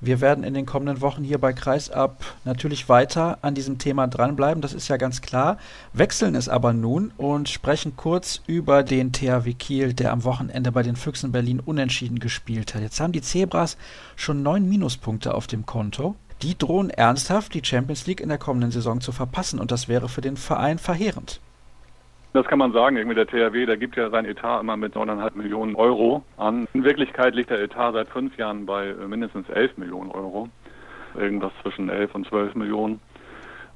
Wir 0.00 0.20
werden 0.20 0.44
in 0.44 0.52
den 0.52 0.66
kommenden 0.66 1.00
Wochen 1.00 1.24
hier 1.24 1.38
bei 1.38 1.54
Kreisab 1.54 2.22
natürlich 2.44 2.90
weiter 2.90 3.38
an 3.40 3.54
diesem 3.54 3.78
Thema 3.78 4.06
dranbleiben, 4.06 4.60
das 4.60 4.74
ist 4.74 4.88
ja 4.88 4.98
ganz 4.98 5.22
klar. 5.22 5.56
Wechseln 5.94 6.34
es 6.34 6.46
aber 6.48 6.74
nun 6.74 7.10
und 7.16 7.48
sprechen 7.48 7.96
kurz 7.96 8.42
über 8.46 8.82
den 8.82 9.12
THW 9.12 9.54
Kiel, 9.54 9.94
der 9.94 10.12
am 10.12 10.24
Wochenende 10.24 10.72
bei 10.72 10.82
den 10.82 10.96
Füchsen 10.96 11.32
Berlin 11.32 11.58
unentschieden 11.58 12.18
gespielt 12.18 12.74
hat. 12.74 12.82
Jetzt 12.82 13.00
haben 13.00 13.12
die 13.12 13.22
Zebras 13.22 13.78
schon 14.14 14.42
neun 14.42 14.68
Minuspunkte 14.68 15.32
auf 15.32 15.46
dem 15.46 15.64
Konto. 15.64 16.16
Die 16.42 16.58
drohen 16.58 16.90
ernsthaft, 16.90 17.54
die 17.54 17.64
Champions 17.64 18.06
League 18.06 18.20
in 18.20 18.28
der 18.28 18.36
kommenden 18.36 18.72
Saison 18.72 19.00
zu 19.00 19.10
verpassen 19.10 19.58
und 19.58 19.70
das 19.70 19.88
wäre 19.88 20.10
für 20.10 20.20
den 20.20 20.36
Verein 20.36 20.78
verheerend. 20.78 21.40
Das 22.34 22.46
kann 22.46 22.58
man 22.58 22.72
sagen. 22.72 22.96
Irgendwie 22.96 23.14
der 23.14 23.28
THW, 23.28 23.64
der 23.64 23.76
gibt 23.76 23.94
ja 23.94 24.10
sein 24.10 24.24
Etat 24.24 24.60
immer 24.60 24.76
mit 24.76 24.96
9,5 24.96 25.36
Millionen 25.36 25.76
Euro 25.76 26.24
an. 26.36 26.66
In 26.72 26.82
Wirklichkeit 26.82 27.32
liegt 27.32 27.50
der 27.50 27.62
Etat 27.62 27.92
seit 27.92 28.08
fünf 28.08 28.36
Jahren 28.36 28.66
bei 28.66 28.88
äh, 28.88 29.06
mindestens 29.06 29.48
11 29.48 29.78
Millionen 29.78 30.10
Euro. 30.10 30.48
Irgendwas 31.16 31.52
zwischen 31.62 31.88
11 31.88 32.12
und 32.12 32.26
12 32.26 32.56
Millionen. 32.56 33.00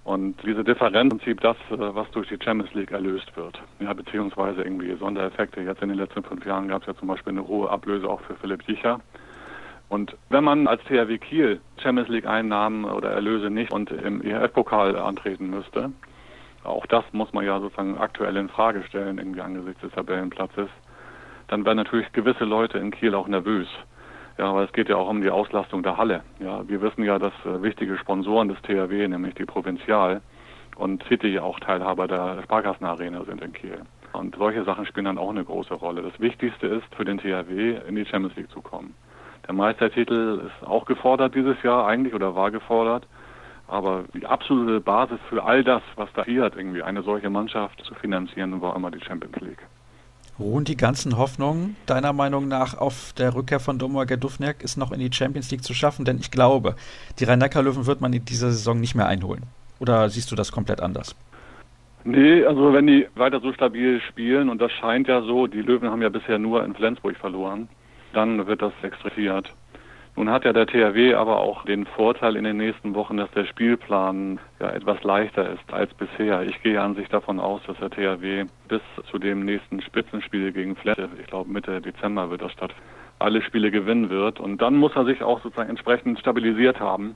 Und 0.03 0.43
diese 0.45 0.65
Differenz 0.65 1.12
im 1.12 1.19
Prinzip 1.19 1.41
das, 1.41 1.57
äh, 1.71 1.77
was 1.79 2.11
durch 2.11 2.27
die 2.31 2.38
Champions 2.43 2.75
League 2.75 2.91
erlöst 2.91 3.31
wird. 3.37 3.62
Ja, 3.79 3.93
beziehungsweise 3.93 4.62
irgendwie 4.62 4.93
Sondereffekte. 4.97 5.61
Jetzt 5.61 5.81
in 5.81 5.91
den 5.91 5.99
letzten 5.99 6.25
fünf 6.25 6.45
Jahren 6.45 6.67
gab 6.67 6.83
es 6.83 6.88
ja 6.88 6.97
zum 6.97 7.07
Beispiel 7.07 7.35
eine 7.35 7.47
hohe 7.47 7.71
Ablöse 7.71 8.09
auch 8.09 8.21
für 8.23 8.35
Philipp 8.35 8.64
Jicher. 8.66 8.99
Und 9.88 10.16
wenn 10.31 10.42
man 10.42 10.66
als 10.66 10.83
THW 10.83 11.16
Kiel 11.18 11.61
Champions 11.81 12.09
League 12.09 12.27
Einnahmen 12.27 12.87
oder 12.87 13.12
Erlöse 13.12 13.51
nicht 13.51 13.73
und 13.73 13.92
im 13.92 14.21
EHF-Pokal 14.21 14.97
antreten 14.97 15.49
müsste, 15.49 15.92
auch 16.64 16.87
das 16.87 17.05
muss 17.12 17.33
man 17.33 17.44
ja 17.44 17.61
sozusagen 17.61 17.99
aktuell 17.99 18.37
in 18.37 18.49
Frage 18.49 18.83
stellen, 18.85 19.18
irgendwie 19.18 19.40
angesichts 19.40 19.81
des 19.81 19.92
Tabellenplatzes, 19.92 20.68
dann 21.49 21.64
werden 21.64 21.79
natürlich 21.79 22.12
gewisse 22.12 22.44
Leute 22.44 22.79
in 22.79 22.90
Kiel 22.90 23.14
auch 23.14 23.29
nervös. 23.29 23.68
Ja, 24.38 24.51
aber 24.51 24.62
es 24.62 24.73
geht 24.73 24.88
ja 24.88 24.97
auch 24.97 25.09
um 25.09 25.21
die 25.21 25.31
Auslastung 25.31 25.83
der 25.83 25.97
Halle. 25.97 26.23
Ja, 26.38 26.68
wir 26.68 26.81
wissen 26.81 27.03
ja, 27.03 27.18
dass 27.18 27.33
äh, 27.44 27.61
wichtige 27.62 27.99
Sponsoren 27.99 28.49
des 28.49 28.61
THW, 28.62 29.09
nämlich 29.09 29.35
die 29.35 29.44
Provinzial 29.44 30.21
und 30.77 31.03
City 31.05 31.40
auch 31.40 31.59
Teilhaber 31.59 32.07
der 32.07 32.42
Sparkassenarena 32.44 33.25
sind 33.25 33.42
in 33.42 33.53
Kiel. 33.53 33.81
Und 34.12 34.37
solche 34.37 34.64
Sachen 34.64 34.87
spielen 34.87 35.07
dann 35.07 35.18
auch 35.18 35.31
eine 35.31 35.44
große 35.44 35.75
Rolle. 35.75 36.03
Das 36.03 36.18
Wichtigste 36.21 36.66
ist 36.68 36.94
für 36.94 37.05
den 37.05 37.18
THW 37.18 37.79
in 37.88 37.97
die 37.97 38.05
Champions 38.05 38.37
League 38.37 38.51
zu 38.51 38.61
kommen. 38.61 38.94
Der 39.47 39.55
Meistertitel 39.55 40.42
ist 40.47 40.66
auch 40.66 40.85
gefordert 40.85 41.35
dieses 41.35 41.61
Jahr 41.62 41.87
eigentlich 41.87 42.14
oder 42.14 42.35
war 42.35 42.51
gefordert. 42.51 43.07
Aber 43.68 44.04
die 44.14 44.26
absolute 44.26 44.81
Basis 44.81 45.18
für 45.28 45.44
all 45.44 45.62
das, 45.62 45.83
was 45.96 46.09
da 46.14 46.24
hier 46.24 46.42
hat, 46.44 46.57
irgendwie 46.57 46.83
eine 46.83 47.02
solche 47.02 47.28
Mannschaft 47.28 47.85
zu 47.85 47.94
finanzieren, 47.94 48.61
war 48.62 48.74
immer 48.74 48.90
die 48.90 49.00
Champions 49.00 49.37
League. 49.40 49.62
Ruhen 50.38 50.64
die 50.64 50.76
ganzen 50.76 51.18
Hoffnungen 51.18 51.76
deiner 51.87 52.12
Meinung 52.12 52.48
nach 52.48 52.78
auf 52.78 53.12
der 53.18 53.35
Rückkehr 53.35 53.61
von 53.61 53.78
Domagoj 53.78 54.16
Dufniak 54.16 54.62
ist 54.62 54.76
noch 54.76 54.92
in 54.92 55.00
die 55.00 55.12
Champions 55.12 55.50
League 55.50 55.64
zu 55.64 55.74
schaffen? 55.74 56.04
Denn 56.04 56.18
ich 56.18 56.31
glaube, 56.31 56.76
die 57.18 57.24
Rhein-Neckar-Löwen 57.24 57.87
wird 57.87 58.00
man 58.00 58.12
in 58.12 58.24
dieser 58.24 58.50
Saison 58.50 58.81
nicht 58.81 58.94
mehr 58.94 59.09
einholen. 59.09 59.42
Oder 59.81 60.09
siehst 60.09 60.31
du 60.31 60.37
das 60.37 60.50
komplett 60.52 60.81
anders? 60.81 61.14
Nee, 62.04 62.44
also 62.44 62.72
wenn 62.72 62.87
die 62.87 63.07
weiter 63.16 63.40
so 63.40 63.52
stabil 63.52 64.00
spielen, 64.00 64.48
und 64.48 64.62
das 64.62 64.72
scheint 64.72 65.09
ja 65.09 65.20
so, 65.22 65.46
die 65.46 65.61
Löwen 65.61 65.90
haben 65.90 66.02
ja 66.02 66.09
bisher 66.09 66.38
nur 66.38 66.64
in 66.64 66.74
Flensburg 66.74 67.16
verloren, 67.16 67.68
dann 68.12 68.46
wird 68.46 68.62
das 68.62 68.72
extrahiert. 68.83 69.52
Nun 70.18 70.31
hat 70.31 70.44
ja 70.44 70.52
der 70.52 70.66
THW 70.66 71.14
aber 71.14 71.38
auch 71.38 71.64
den 71.64 71.87
Vorteil 71.87 72.35
in 72.35 72.42
den 72.42 72.57
nächsten 72.57 72.96
Wochen, 72.96 73.18
dass 73.18 73.31
der 73.31 73.44
Spielplan 73.44 74.40
ja 74.59 74.68
etwas 74.70 75.00
leichter 75.04 75.48
ist 75.48 75.72
als 75.72 75.94
bisher. 75.94 76.42
Ich 76.42 76.61
gehe 76.61 76.83
an 76.83 76.96
sich 76.96 77.09
davon 77.09 77.38
aus, 77.38 77.61
dass 77.68 77.78
der 77.78 77.90
THW 77.90 78.46
bis 78.66 78.81
zu 79.09 79.20
dem 79.20 79.44
nächsten 79.44 79.81
Spitzenspiel 79.81 80.50
gegen 80.50 80.74
Flette, 80.74 81.09
ich 81.20 81.28
glaube 81.28 81.48
Mitte 81.48 81.81
Dezember 81.81 82.31
wird 82.31 82.42
das 82.42 82.50
stattfinden, 82.50 82.83
alle 83.20 83.42
Spiele 83.42 83.70
gewinnen 83.70 84.11
wird. 84.11 84.40
Und 84.40 84.61
dann 84.61 84.74
muss 84.74 84.96
er 84.96 85.04
sich 85.04 85.22
auch 85.22 85.40
sozusagen 85.40 85.70
entsprechend 85.70 86.18
stabilisiert 86.18 86.81
haben. 86.81 87.14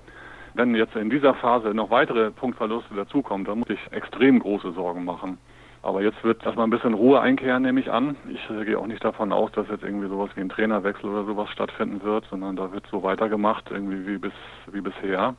Wenn 0.54 0.76
jetzt 0.76 0.94
in 0.94 1.10
dieser 1.10 1.34
Phase 1.34 1.74
noch 1.74 1.90
weitere 1.90 2.30
Punktverluste 2.30 2.94
dazukommen, 2.94 3.44
dann 3.44 3.58
muss 3.58 3.70
ich 3.70 3.80
extrem 3.90 4.38
große 4.38 4.70
Sorgen 4.74 5.04
machen. 5.04 5.38
Aber 5.83 6.01
jetzt 6.01 6.23
wird 6.23 6.45
erstmal 6.45 6.66
ein 6.66 6.71
bisschen 6.71 6.95
Ruhe 6.95 7.21
einkehren, 7.21 7.64
nehme 7.64 7.81
ich 7.81 7.90
an. 7.90 8.16
Ich 8.29 8.49
äh, 8.51 8.64
gehe 8.64 8.79
auch 8.79 8.87
nicht 8.87 9.05
davon 9.05 9.33
aus, 9.33 9.51
dass 9.53 9.68
jetzt 9.68 9.83
irgendwie 9.83 10.09
sowas 10.09 10.31
wie 10.37 10.40
ein 10.40 10.49
Trainerwechsel 10.49 11.11
oder 11.11 11.25
sowas 11.25 11.51
stattfinden 11.51 12.03
wird, 12.05 12.25
sondern 12.31 12.55
da 12.55 12.73
wird 12.73 12.87
so 12.87 13.03
weitergemacht, 13.03 13.68
irgendwie 13.71 14.07
wie 14.07 14.18
bis 14.18 14.33
wie 14.71 14.81
bisher. 14.81 15.35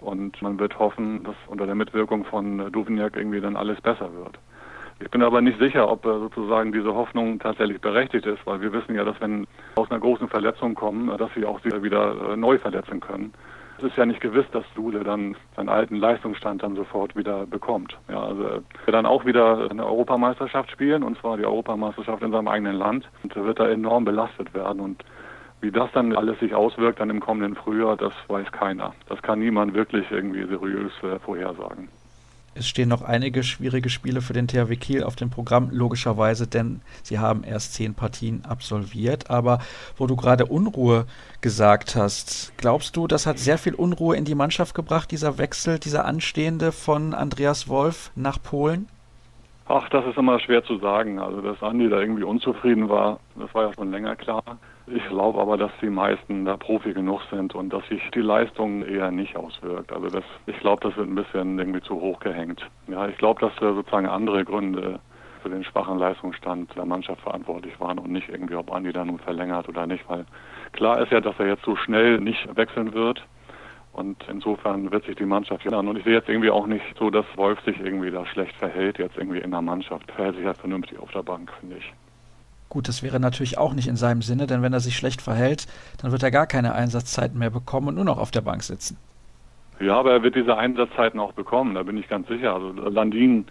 Und 0.00 0.42
man 0.42 0.58
wird 0.58 0.78
hoffen, 0.80 1.22
dass 1.22 1.36
unter 1.46 1.66
der 1.66 1.76
Mitwirkung 1.76 2.24
von 2.24 2.58
äh, 2.58 2.70
Duvniak 2.72 3.16
irgendwie 3.16 3.40
dann 3.40 3.56
alles 3.56 3.80
besser 3.80 4.12
wird. 4.14 4.36
Ich 5.00 5.10
bin 5.10 5.22
aber 5.22 5.40
nicht 5.40 5.60
sicher, 5.60 5.88
ob 5.88 6.04
äh, 6.04 6.18
sozusagen 6.18 6.72
diese 6.72 6.92
Hoffnung 6.92 7.38
tatsächlich 7.38 7.80
berechtigt 7.80 8.26
ist, 8.26 8.44
weil 8.46 8.60
wir 8.60 8.72
wissen 8.72 8.96
ja, 8.96 9.04
dass 9.04 9.20
wenn 9.20 9.46
aus 9.76 9.90
einer 9.90 10.00
großen 10.00 10.28
Verletzung 10.28 10.74
kommen, 10.74 11.08
äh, 11.08 11.16
dass 11.16 11.32
sie 11.34 11.44
auch 11.44 11.60
wieder 11.64 12.36
neu 12.36 12.58
verletzen 12.58 12.98
können. 12.98 13.32
Es 13.78 13.84
ist 13.84 13.96
ja 13.96 14.06
nicht 14.06 14.20
gewiss, 14.20 14.46
dass 14.52 14.64
Dule 14.74 15.02
dann 15.02 15.36
seinen 15.56 15.68
alten 15.68 15.96
Leistungsstand 15.96 16.62
dann 16.62 16.76
sofort 16.76 17.16
wieder 17.16 17.46
bekommt. 17.46 17.98
Ja, 18.08 18.22
also 18.22 18.42
er 18.42 18.54
wird 18.84 18.94
dann 18.94 19.06
auch 19.06 19.24
wieder 19.24 19.70
eine 19.70 19.84
Europameisterschaft 19.84 20.70
spielen, 20.70 21.02
und 21.02 21.18
zwar 21.18 21.36
die 21.36 21.44
Europameisterschaft 21.44 22.22
in 22.22 22.30
seinem 22.30 22.48
eigenen 22.48 22.76
Land. 22.76 23.08
Und 23.22 23.34
er 23.34 23.44
wird 23.44 23.58
da 23.58 23.68
enorm 23.68 24.04
belastet 24.04 24.54
werden. 24.54 24.80
Und 24.80 25.04
wie 25.60 25.72
das 25.72 25.90
dann 25.92 26.14
alles 26.14 26.38
sich 26.40 26.54
auswirkt 26.54 27.00
dann 27.00 27.10
im 27.10 27.20
kommenden 27.20 27.56
Frühjahr, 27.56 27.96
das 27.96 28.12
weiß 28.28 28.52
keiner. 28.52 28.94
Das 29.08 29.20
kann 29.22 29.40
niemand 29.40 29.74
wirklich 29.74 30.10
irgendwie 30.10 30.44
seriös 30.46 30.92
äh, 31.02 31.18
vorhersagen. 31.18 31.88
Es 32.56 32.68
stehen 32.68 32.88
noch 32.88 33.02
einige 33.02 33.42
schwierige 33.42 33.88
Spiele 33.88 34.20
für 34.20 34.32
den 34.32 34.46
THW 34.46 34.76
Kiel 34.76 35.02
auf 35.02 35.16
dem 35.16 35.28
Programm, 35.28 35.70
logischerweise, 35.72 36.46
denn 36.46 36.82
sie 37.02 37.18
haben 37.18 37.42
erst 37.42 37.74
zehn 37.74 37.94
Partien 37.94 38.44
absolviert. 38.44 39.28
Aber 39.28 39.58
wo 39.96 40.06
du 40.06 40.14
gerade 40.14 40.46
Unruhe 40.46 41.06
gesagt 41.40 41.96
hast, 41.96 42.52
glaubst 42.56 42.96
du, 42.96 43.08
das 43.08 43.26
hat 43.26 43.40
sehr 43.40 43.58
viel 43.58 43.74
Unruhe 43.74 44.16
in 44.16 44.24
die 44.24 44.36
Mannschaft 44.36 44.74
gebracht, 44.74 45.10
dieser 45.10 45.36
Wechsel, 45.38 45.80
dieser 45.80 46.04
anstehende 46.04 46.70
von 46.70 47.12
Andreas 47.12 47.68
Wolf 47.68 48.12
nach 48.14 48.40
Polen? 48.40 48.88
Ach, 49.66 49.88
das 49.88 50.06
ist 50.06 50.18
immer 50.18 50.38
schwer 50.38 50.62
zu 50.62 50.78
sagen. 50.78 51.18
Also, 51.18 51.40
dass 51.40 51.62
Andi 51.62 51.88
da 51.88 51.98
irgendwie 51.98 52.22
unzufrieden 52.22 52.88
war, 52.88 53.18
das 53.34 53.52
war 53.54 53.64
ja 53.64 53.72
schon 53.72 53.90
länger 53.90 54.14
klar. 54.14 54.44
Ich 54.86 55.06
glaube 55.08 55.40
aber, 55.40 55.56
dass 55.56 55.72
die 55.80 55.88
meisten 55.88 56.44
da 56.44 56.58
Profi 56.58 56.92
genug 56.92 57.22
sind 57.30 57.54
und 57.54 57.72
dass 57.72 57.86
sich 57.88 58.02
die 58.14 58.20
Leistung 58.20 58.84
eher 58.84 59.10
nicht 59.10 59.34
auswirkt. 59.34 59.90
Also 59.90 60.08
das, 60.08 60.24
ich 60.46 60.58
glaube, 60.60 60.86
das 60.86 60.96
wird 60.96 61.08
ein 61.08 61.14
bisschen 61.14 61.58
irgendwie 61.58 61.80
zu 61.80 61.98
hoch 61.98 62.20
gehängt. 62.20 62.60
Ja, 62.88 63.08
ich 63.08 63.16
glaube, 63.16 63.40
dass 63.40 63.54
da 63.60 63.72
sozusagen 63.72 64.06
andere 64.06 64.44
Gründe 64.44 65.00
für 65.42 65.48
den 65.48 65.64
schwachen 65.64 65.98
Leistungsstand 65.98 66.76
der 66.76 66.84
Mannschaft 66.84 67.22
verantwortlich 67.22 67.78
waren 67.80 67.98
und 67.98 68.10
nicht 68.10 68.28
irgendwie, 68.28 68.56
ob 68.56 68.70
Andi 68.72 68.92
da 68.92 69.04
nun 69.06 69.18
verlängert 69.18 69.68
oder 69.68 69.86
nicht, 69.86 70.06
weil 70.08 70.26
klar 70.72 71.00
ist 71.00 71.12
ja, 71.12 71.20
dass 71.20 71.38
er 71.38 71.46
jetzt 71.46 71.64
so 71.64 71.76
schnell 71.76 72.18
nicht 72.20 72.54
wechseln 72.54 72.92
wird. 72.92 73.24
Und 73.92 74.24
insofern 74.28 74.90
wird 74.90 75.04
sich 75.04 75.16
die 75.16 75.24
Mannschaft 75.24 75.64
ändern. 75.64 75.86
Und 75.86 75.96
ich 75.96 76.04
sehe 76.04 76.14
jetzt 76.14 76.28
irgendwie 76.28 76.50
auch 76.50 76.66
nicht 76.66 76.84
so, 76.98 77.10
dass 77.10 77.24
Wolf 77.36 77.60
sich 77.60 77.78
irgendwie 77.78 78.10
da 78.10 78.26
schlecht 78.26 78.56
verhält, 78.56 78.98
jetzt 78.98 79.16
irgendwie 79.16 79.38
in 79.38 79.52
der 79.52 79.62
Mannschaft. 79.62 80.08
Er 80.08 80.14
Verhält 80.14 80.36
sich 80.36 80.44
halt 80.44 80.56
vernünftig 80.56 80.98
auf 80.98 81.12
der 81.12 81.22
Bank, 81.22 81.52
finde 81.60 81.76
ich. 81.76 81.92
Gut, 82.74 82.88
das 82.88 83.04
wäre 83.04 83.20
natürlich 83.20 83.56
auch 83.56 83.72
nicht 83.72 83.86
in 83.86 83.94
seinem 83.94 84.20
Sinne, 84.20 84.48
denn 84.48 84.60
wenn 84.60 84.72
er 84.72 84.80
sich 84.80 84.96
schlecht 84.96 85.22
verhält, 85.22 85.68
dann 86.02 86.10
wird 86.10 86.24
er 86.24 86.32
gar 86.32 86.48
keine 86.48 86.74
Einsatzzeiten 86.74 87.38
mehr 87.38 87.50
bekommen 87.50 87.86
und 87.86 87.94
nur 87.94 88.04
noch 88.04 88.18
auf 88.18 88.32
der 88.32 88.40
Bank 88.40 88.64
sitzen. 88.64 88.98
Ja, 89.78 89.94
aber 89.94 90.10
er 90.10 90.22
wird 90.24 90.34
diese 90.34 90.56
Einsatzzeiten 90.56 91.20
auch 91.20 91.34
bekommen, 91.34 91.76
da 91.76 91.84
bin 91.84 91.96
ich 91.96 92.08
ganz 92.08 92.26
sicher. 92.26 92.52
Also 92.52 92.72
Landin 92.72 93.46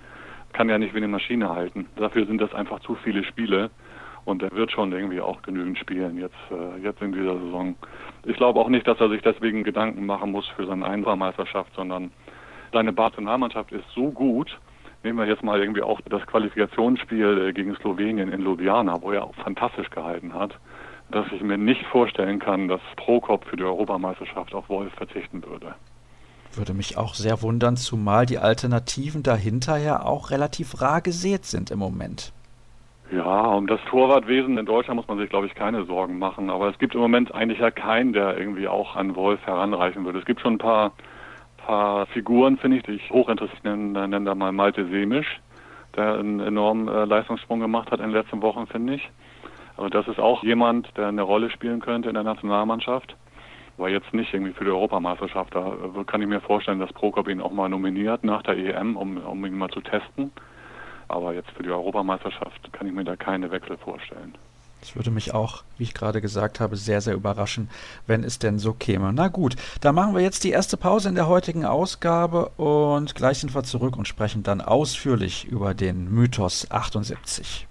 kann 0.52 0.68
ja 0.68 0.78
nicht 0.78 0.94
wie 0.94 0.98
eine 0.98 1.08
Maschine 1.08 1.48
halten. 1.48 1.86
Dafür 1.96 2.26
sind 2.26 2.42
das 2.42 2.54
einfach 2.54 2.82
zu 2.82 2.96
viele 2.96 3.24
Spiele 3.24 3.70
und 4.26 4.44
er 4.44 4.52
wird 4.52 4.74
schon 4.74 4.92
irgendwie 4.92 5.22
auch 5.22 5.42
genügend 5.42 5.78
spielen 5.78 6.20
jetzt, 6.20 6.36
äh, 6.52 6.84
jetzt 6.84 7.02
in 7.02 7.14
dieser 7.14 7.40
Saison. 7.40 7.76
Ich 8.26 8.36
glaube 8.36 8.60
auch 8.60 8.68
nicht, 8.68 8.86
dass 8.86 9.00
er 9.00 9.08
sich 9.08 9.22
deswegen 9.22 9.64
Gedanken 9.64 10.06
machen 10.06 10.34
muss 10.34 10.50
für 10.50 10.66
seine 10.66 10.86
Einsermeisterschaft, 10.86 11.74
sondern 11.78 12.12
seine 12.74 12.92
Nationalmannschaft 12.92 13.72
ist 13.72 13.86
so 13.96 14.12
gut, 14.12 14.60
Nehmen 15.04 15.20
wir 15.20 15.26
jetzt 15.26 15.44
mal 15.44 15.60
irgendwie 15.60 15.82
auch 15.82 16.00
das 16.10 16.26
Qualifikationsspiel 16.28 17.50
äh, 17.50 17.54
gegen 17.54 17.76
Slowenien 17.76 18.32
in 18.32 18.42
Ljubljana, 18.42 19.02
wo 19.02 19.12
er 19.12 19.26
auch 19.26 19.36
fantastisch 19.36 19.89
gehalten 19.89 20.34
hat, 20.34 20.58
dass 21.12 21.26
ich 21.34 21.42
mir 21.42 21.58
nicht 21.58 21.86
vorstellen 21.88 22.39
kann, 22.39 22.70
dass 22.70 22.80
Prokop 22.96 23.44
für 23.46 23.58
die 23.58 23.63
Europameisterschaft 23.63 24.54
auf 24.54 24.70
Wolf 24.70 24.94
verzichten 24.94 25.44
würde. 25.46 25.76
Würde 26.54 26.74
mich 26.74 26.98
auch 26.98 27.16
sehr 27.16 27.42
wundern, 27.42 27.76
zumal 27.76 28.26
die 28.26 28.38
Alternativen 28.38 29.24
dahinter 29.24 29.76
ja 29.78 30.04
auch 30.04 30.32
relativ 30.32 30.82
rar 30.82 31.02
gesät 31.02 31.46
sind 31.46 31.70
im 31.72 31.80
Moment. 31.80 32.32
Ja, 33.12 33.48
um 33.48 33.68
das 33.68 33.82
Torwartwesen 33.89 34.58
in 34.58 34.66
Deutschland 34.66 34.98
muss 34.98 35.08
man 35.08 35.18
sich, 35.18 35.30
glaube 35.30 35.48
ich, 35.48 35.54
keine 35.54 35.86
Sorgen 35.86 36.18
machen. 36.18 36.50
Aber 36.50 36.70
es 36.70 36.80
gibt 36.80 36.96
im 36.96 37.02
Moment 37.02 37.34
eigentlich 37.34 37.60
ja 37.60 37.72
keinen, 37.72 38.13
der 38.13 38.38
irgendwie 38.38 38.68
auch 38.68 38.96
an 38.96 39.16
Wolf 39.16 39.46
heranreichen 39.46 40.06
würde. 40.06 40.20
Es 40.20 40.26
gibt 40.26 40.42
schon 40.42 40.54
ein 40.54 40.60
paar 40.60 40.94
paar 41.65 42.06
Figuren, 42.08 42.58
finde 42.58 42.78
ich, 42.78 42.84
die 42.84 42.93
ich 42.93 43.10
hochinteressant 43.10 43.63
nenne, 43.63 44.08
nenne 44.08 44.26
da 44.26 44.36
mal 44.36 44.52
Malte 44.52 44.86
Semisch, 44.88 45.39
der 45.95 46.15
einen 46.15 46.39
enormen 46.39 46.88
äh, 46.88 47.06
Leistungssprung 47.06 47.60
gemacht 47.60 47.91
hat 47.91 47.99
in 47.99 48.08
den 48.08 48.13
letzten 48.13 48.41
Wochen, 48.41 48.67
finde 48.67 48.95
ich. 48.95 49.10
Also 49.78 49.89
das 49.89 50.08
ist 50.08 50.19
auch 50.19 50.43
jemand, 50.43 50.95
der 50.97 51.08
eine 51.08 51.23
Rolle 51.23 51.49
spielen 51.49 51.80
könnte 51.80 52.10
in 52.10 52.15
der 52.15 52.23
Nationalmannschaft. 52.23 53.15
Aber 53.78 53.89
jetzt 53.89 54.13
nicht 54.13 54.32
irgendwie 54.34 54.54
für 54.54 54.65
die 54.65 54.69
Europameisterschaft. 54.69 55.56
Da 55.56 55.73
äh, 55.73 56.04
kann 56.06 56.21
ich 56.21 56.28
mir 56.28 56.41
vorstellen, 56.41 56.80
dass 56.80 56.93
Prokop 56.93 57.28
ihn 57.28 57.41
auch 57.41 57.52
mal 57.52 57.69
nominiert 57.69 58.23
nach 58.23 58.43
der 58.43 58.58
EM, 58.58 58.95
um, 58.95 59.17
um 59.17 59.45
ihn 59.45 59.58
mal 59.58 59.69
zu 59.69 59.82
testen. 59.82 60.32
Aber 61.08 61.34
jetzt 61.34 61.49
für 61.52 61.63
die 61.63 61.71
Europameisterschaft 61.71 62.71
kann 62.73 62.88
ich 62.88 62.93
mir 62.93 63.04
da 63.04 63.15
keine 63.15 63.52
Wechsel 63.52 63.78
vorstellen. 63.78 64.36
Das 64.84 64.98
würde 64.98 65.12
mich 65.12 65.34
auch, 65.34 65.63
wie 65.78 65.84
ich 65.84 65.93
gerade 65.93 66.19
gesagt 66.19 66.60
habe, 66.60 66.76
sehr, 66.76 67.00
sehr 67.00 67.13
überraschen, 67.13 67.69
wenn 68.06 68.26
es 68.26 68.38
denn 68.38 68.60
so 68.60 68.74
käme. 68.74 69.13
Na 69.13 69.30
gut, 69.30 69.56
da 69.80 69.93
machen 69.93 70.13
wir 70.13 70.22
jetzt 70.22 70.43
die 70.43 70.52
erste 70.52 70.76
Pause 70.76 71.08
in 71.08 71.15
der 71.15 71.28
heutigen 71.28 71.63
Ausgabe 71.63 72.50
und 72.58 73.15
gleich 73.15 73.39
sind 73.39 73.56
wir 73.56 73.63
zurück 73.63 73.96
und 73.96 74.10
sprechen 74.10 74.43
dann 74.43 74.60
ausführlich 74.60 75.46
über 75.46 75.74
den 75.74 76.13
Mythos 76.13 76.69
78. 76.69 77.65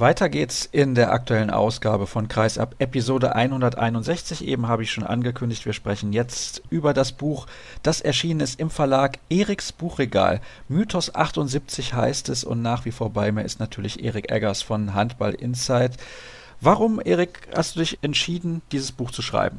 Weiter 0.00 0.30
geht's 0.30 0.64
in 0.64 0.94
der 0.94 1.12
aktuellen 1.12 1.50
Ausgabe 1.50 2.06
von 2.06 2.26
Kreisab 2.26 2.74
Episode 2.78 3.36
161. 3.36 4.48
Eben 4.48 4.66
habe 4.66 4.82
ich 4.82 4.90
schon 4.90 5.04
angekündigt, 5.04 5.66
wir 5.66 5.74
sprechen 5.74 6.14
jetzt 6.14 6.62
über 6.70 6.94
das 6.94 7.12
Buch, 7.12 7.46
das 7.82 8.00
erschienen 8.00 8.40
ist 8.40 8.58
im 8.58 8.70
Verlag 8.70 9.18
Eriks 9.28 9.72
Buchregal. 9.72 10.40
Mythos 10.68 11.14
78 11.14 11.92
heißt 11.92 12.30
es 12.30 12.44
und 12.44 12.62
nach 12.62 12.86
wie 12.86 12.92
vor 12.92 13.10
bei 13.10 13.30
mir 13.30 13.42
ist 13.42 13.60
natürlich 13.60 14.02
Erik 14.02 14.32
Eggers 14.32 14.62
von 14.62 14.94
Handball 14.94 15.34
Insight. 15.34 15.98
Warum, 16.62 16.98
Erik, 17.04 17.48
hast 17.54 17.76
du 17.76 17.80
dich 17.80 17.98
entschieden, 18.00 18.62
dieses 18.72 18.92
Buch 18.92 19.10
zu 19.10 19.20
schreiben? 19.20 19.58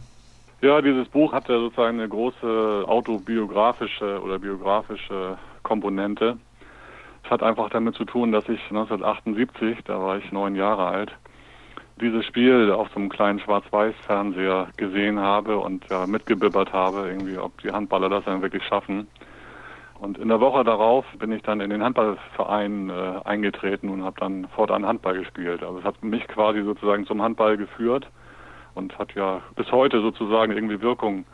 Ja, 0.62 0.82
dieses 0.82 1.08
Buch 1.08 1.34
hat 1.34 1.50
ja 1.50 1.60
sozusagen 1.60 2.00
eine 2.00 2.10
große 2.10 2.86
autobiografische 2.88 4.20
oder 4.20 4.40
biografische 4.40 5.38
Komponente. 5.62 6.38
Es 7.24 7.30
hat 7.30 7.44
einfach 7.44 7.70
damit 7.70 7.96
zu 7.96 8.06
tun, 8.06 8.32
dass 8.32 8.48
ich 8.50 8.62
1978, 8.70 9.80
da 9.86 10.00
war 10.00 10.18
ich 10.18 10.32
neun 10.32 10.56
Jahre 10.56 10.88
alt, 10.88 11.12
dieses 12.02 12.26
Spiel 12.26 12.72
auf 12.72 12.90
so 12.90 13.00
einem 13.00 13.10
kleinen 13.10 13.40
Schwarz-Weiß-Fernseher 13.40 14.70
gesehen 14.78 15.20
habe 15.20 15.58
und 15.58 15.88
ja, 15.90 16.08
mitgebibbert 16.08 16.74
habe, 16.74 17.08
irgendwie, 17.08 17.38
ob 17.38 17.62
die 17.62 17.72
Handballer 17.72 18.10
das 18.10 18.26
dann 18.26 18.42
wirklich 18.42 18.64
schaffen. 18.66 19.08
Und 20.00 20.18
in 20.18 20.30
der 20.30 20.40
Woche 20.40 20.64
darauf 20.64 21.06
bin 21.20 21.32
ich 21.32 21.44
dann 21.44 21.62
in 21.62 21.70
den 21.70 21.84
Handballverein 21.84 22.90
äh, 22.90 23.20
eingetreten 23.24 23.88
und 23.90 24.04
habe 24.04 24.20
dann 24.20 24.48
fortan 24.56 24.86
Handball 24.86 25.20
gespielt. 25.20 25.62
Also 25.62 25.78
es 25.78 25.86
hat 25.86 26.04
mich 26.04 26.28
quasi 26.28 26.64
sozusagen 26.64 27.06
zum 27.06 27.22
Handball 27.22 27.56
geführt 27.56 28.08
und 28.74 28.98
hat 28.98 29.14
ja 29.14 29.42
bis 29.56 29.72
heute 29.72 30.02
sozusagen 30.02 30.54
irgendwie 30.54 30.82
Wirkung 30.82 31.26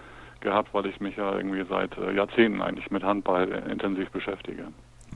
gehabt, 0.42 0.74
weil 0.74 0.86
ich 0.88 1.00
mich 1.00 1.16
ja 1.16 1.38
irgendwie 1.38 1.64
seit 1.64 1.98
äh, 1.98 2.12
Jahrzehnten 2.12 2.62
eigentlich 2.62 2.92
mit 2.92 3.04
Handball 3.04 3.50
äh, 3.52 3.72
intensiv 3.72 4.10
beschäftige. 4.12 4.66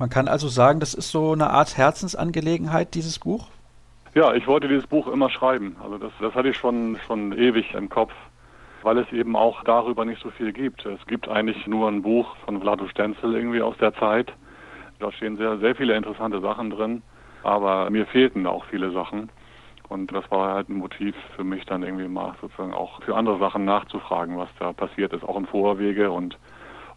Man 0.01 0.09
kann 0.09 0.27
also 0.27 0.47
sagen, 0.47 0.79
das 0.79 0.95
ist 0.95 1.11
so 1.11 1.33
eine 1.33 1.51
Art 1.51 1.77
Herzensangelegenheit, 1.77 2.95
dieses 2.95 3.19
Buch? 3.19 3.49
Ja, 4.15 4.33
ich 4.33 4.47
wollte 4.47 4.67
dieses 4.67 4.87
Buch 4.87 5.05
immer 5.05 5.29
schreiben. 5.29 5.75
Also 5.83 5.99
das, 5.99 6.11
das 6.19 6.33
hatte 6.33 6.49
ich 6.49 6.57
schon, 6.57 6.97
schon 7.05 7.37
ewig 7.37 7.75
im 7.75 7.87
Kopf, 7.87 8.11
weil 8.81 8.97
es 8.97 9.11
eben 9.11 9.35
auch 9.35 9.63
darüber 9.63 10.03
nicht 10.03 10.19
so 10.19 10.31
viel 10.31 10.53
gibt. 10.53 10.87
Es 10.87 11.05
gibt 11.05 11.27
eigentlich 11.27 11.67
nur 11.67 11.87
ein 11.87 12.01
Buch 12.01 12.35
von 12.45 12.59
Vlado 12.59 12.87
Stenzel 12.87 13.35
irgendwie 13.35 13.61
aus 13.61 13.75
der 13.77 13.93
Zeit. 13.93 14.33
Da 14.97 15.11
stehen 15.11 15.37
sehr, 15.37 15.59
sehr 15.59 15.75
viele 15.75 15.95
interessante 15.95 16.41
Sachen 16.41 16.71
drin, 16.71 17.03
aber 17.43 17.87
mir 17.91 18.07
fehlten 18.07 18.47
auch 18.47 18.65
viele 18.65 18.89
Sachen. 18.89 19.29
Und 19.87 20.11
das 20.11 20.23
war 20.31 20.55
halt 20.55 20.69
ein 20.69 20.77
Motiv 20.77 21.13
für 21.35 21.43
mich 21.43 21.63
dann 21.67 21.83
irgendwie 21.83 22.07
mal 22.07 22.33
sozusagen 22.41 22.73
auch 22.73 23.03
für 23.03 23.15
andere 23.15 23.37
Sachen 23.37 23.65
nachzufragen, 23.65 24.35
was 24.35 24.49
da 24.57 24.73
passiert 24.73 25.13
ist, 25.13 25.23
auch 25.23 25.37
im 25.37 25.45
Vorwege 25.45 26.09
und 26.09 26.39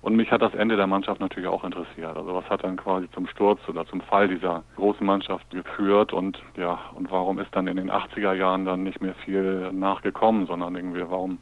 und 0.05 0.17
mich 0.17 0.31
hat 0.31 0.43
das 0.43 0.53
Ende 0.53 0.77
der 0.77 0.87
Mannschaft 0.87 1.19
natürlich 1.19 1.49
auch 1.49 1.64
interessiert. 1.64 2.14
Also 2.14 2.35
was 2.35 2.45
hat 2.51 2.62
dann 2.62 2.77
quasi 2.77 3.11
zum 3.12 3.27
Sturz 3.27 3.59
oder 3.69 3.87
zum 3.87 4.03
Fall 4.03 4.29
dieser 4.29 4.62
großen 4.77 5.05
Mannschaft 5.05 5.49
geführt 5.49 6.12
und 6.12 6.38
ja, 6.59 6.79
und 6.95 7.11
warum 7.11 7.38
ist 7.38 7.49
dann 7.53 7.67
in 7.69 7.79
den 7.79 7.90
80er 7.90 8.35
Jahren 8.35 8.67
dann 8.67 8.83
nicht 8.83 9.01
mehr 9.01 9.14
viel 9.25 9.73
nachgekommen, 9.73 10.47
sondern 10.47 10.77
irgendwie 10.77 11.01
warum, 11.09 11.38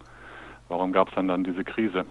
warum 0.68 0.92
gab 0.92 1.08
es 1.08 1.14
dann 1.16 1.26
dann 1.26 1.42
diese 1.42 1.64
Krise? 1.64 2.04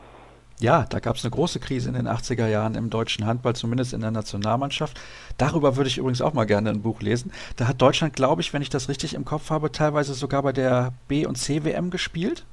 Ja, 0.59 0.85
da 0.89 0.99
gab 0.99 1.15
es 1.15 1.23
eine 1.23 1.31
große 1.31 1.61
Krise 1.61 1.87
in 1.87 1.95
den 1.95 2.09
80er 2.09 2.47
Jahren 2.47 2.75
im 2.75 2.89
deutschen 2.89 3.25
Handball, 3.25 3.55
zumindest 3.55 3.93
in 3.93 4.01
der 4.01 4.11
Nationalmannschaft. 4.11 4.99
Darüber 5.37 5.77
würde 5.77 5.87
ich 5.87 5.99
übrigens 5.99 6.21
auch 6.21 6.33
mal 6.33 6.43
gerne 6.43 6.69
ein 6.69 6.81
Buch 6.81 7.01
lesen. 7.01 7.31
Da 7.55 7.69
hat 7.69 7.81
Deutschland, 7.81 8.13
glaube 8.13 8.41
ich, 8.41 8.51
wenn 8.51 8.61
ich 8.61 8.69
das 8.69 8.89
richtig 8.89 9.13
im 9.13 9.23
Kopf 9.23 9.51
habe, 9.51 9.71
teilweise 9.71 10.13
sogar 10.13 10.43
bei 10.43 10.51
der 10.51 10.91
B- 11.07 11.25
und 11.25 11.35
C-WM 11.35 11.91
gespielt. 11.91 12.45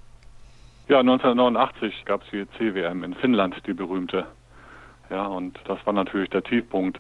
Ja, 0.89 1.01
1989 1.01 2.07
gab 2.07 2.23
es 2.23 2.31
die 2.31 2.47
CWM 2.57 3.05
in 3.05 3.13
Finnland, 3.13 3.55
die 3.67 3.75
berühmte. 3.75 4.27
Ja, 5.11 5.27
und 5.27 5.59
das 5.67 5.79
war 5.85 5.93
natürlich 5.93 6.31
der 6.31 6.43
Tiefpunkt 6.43 6.99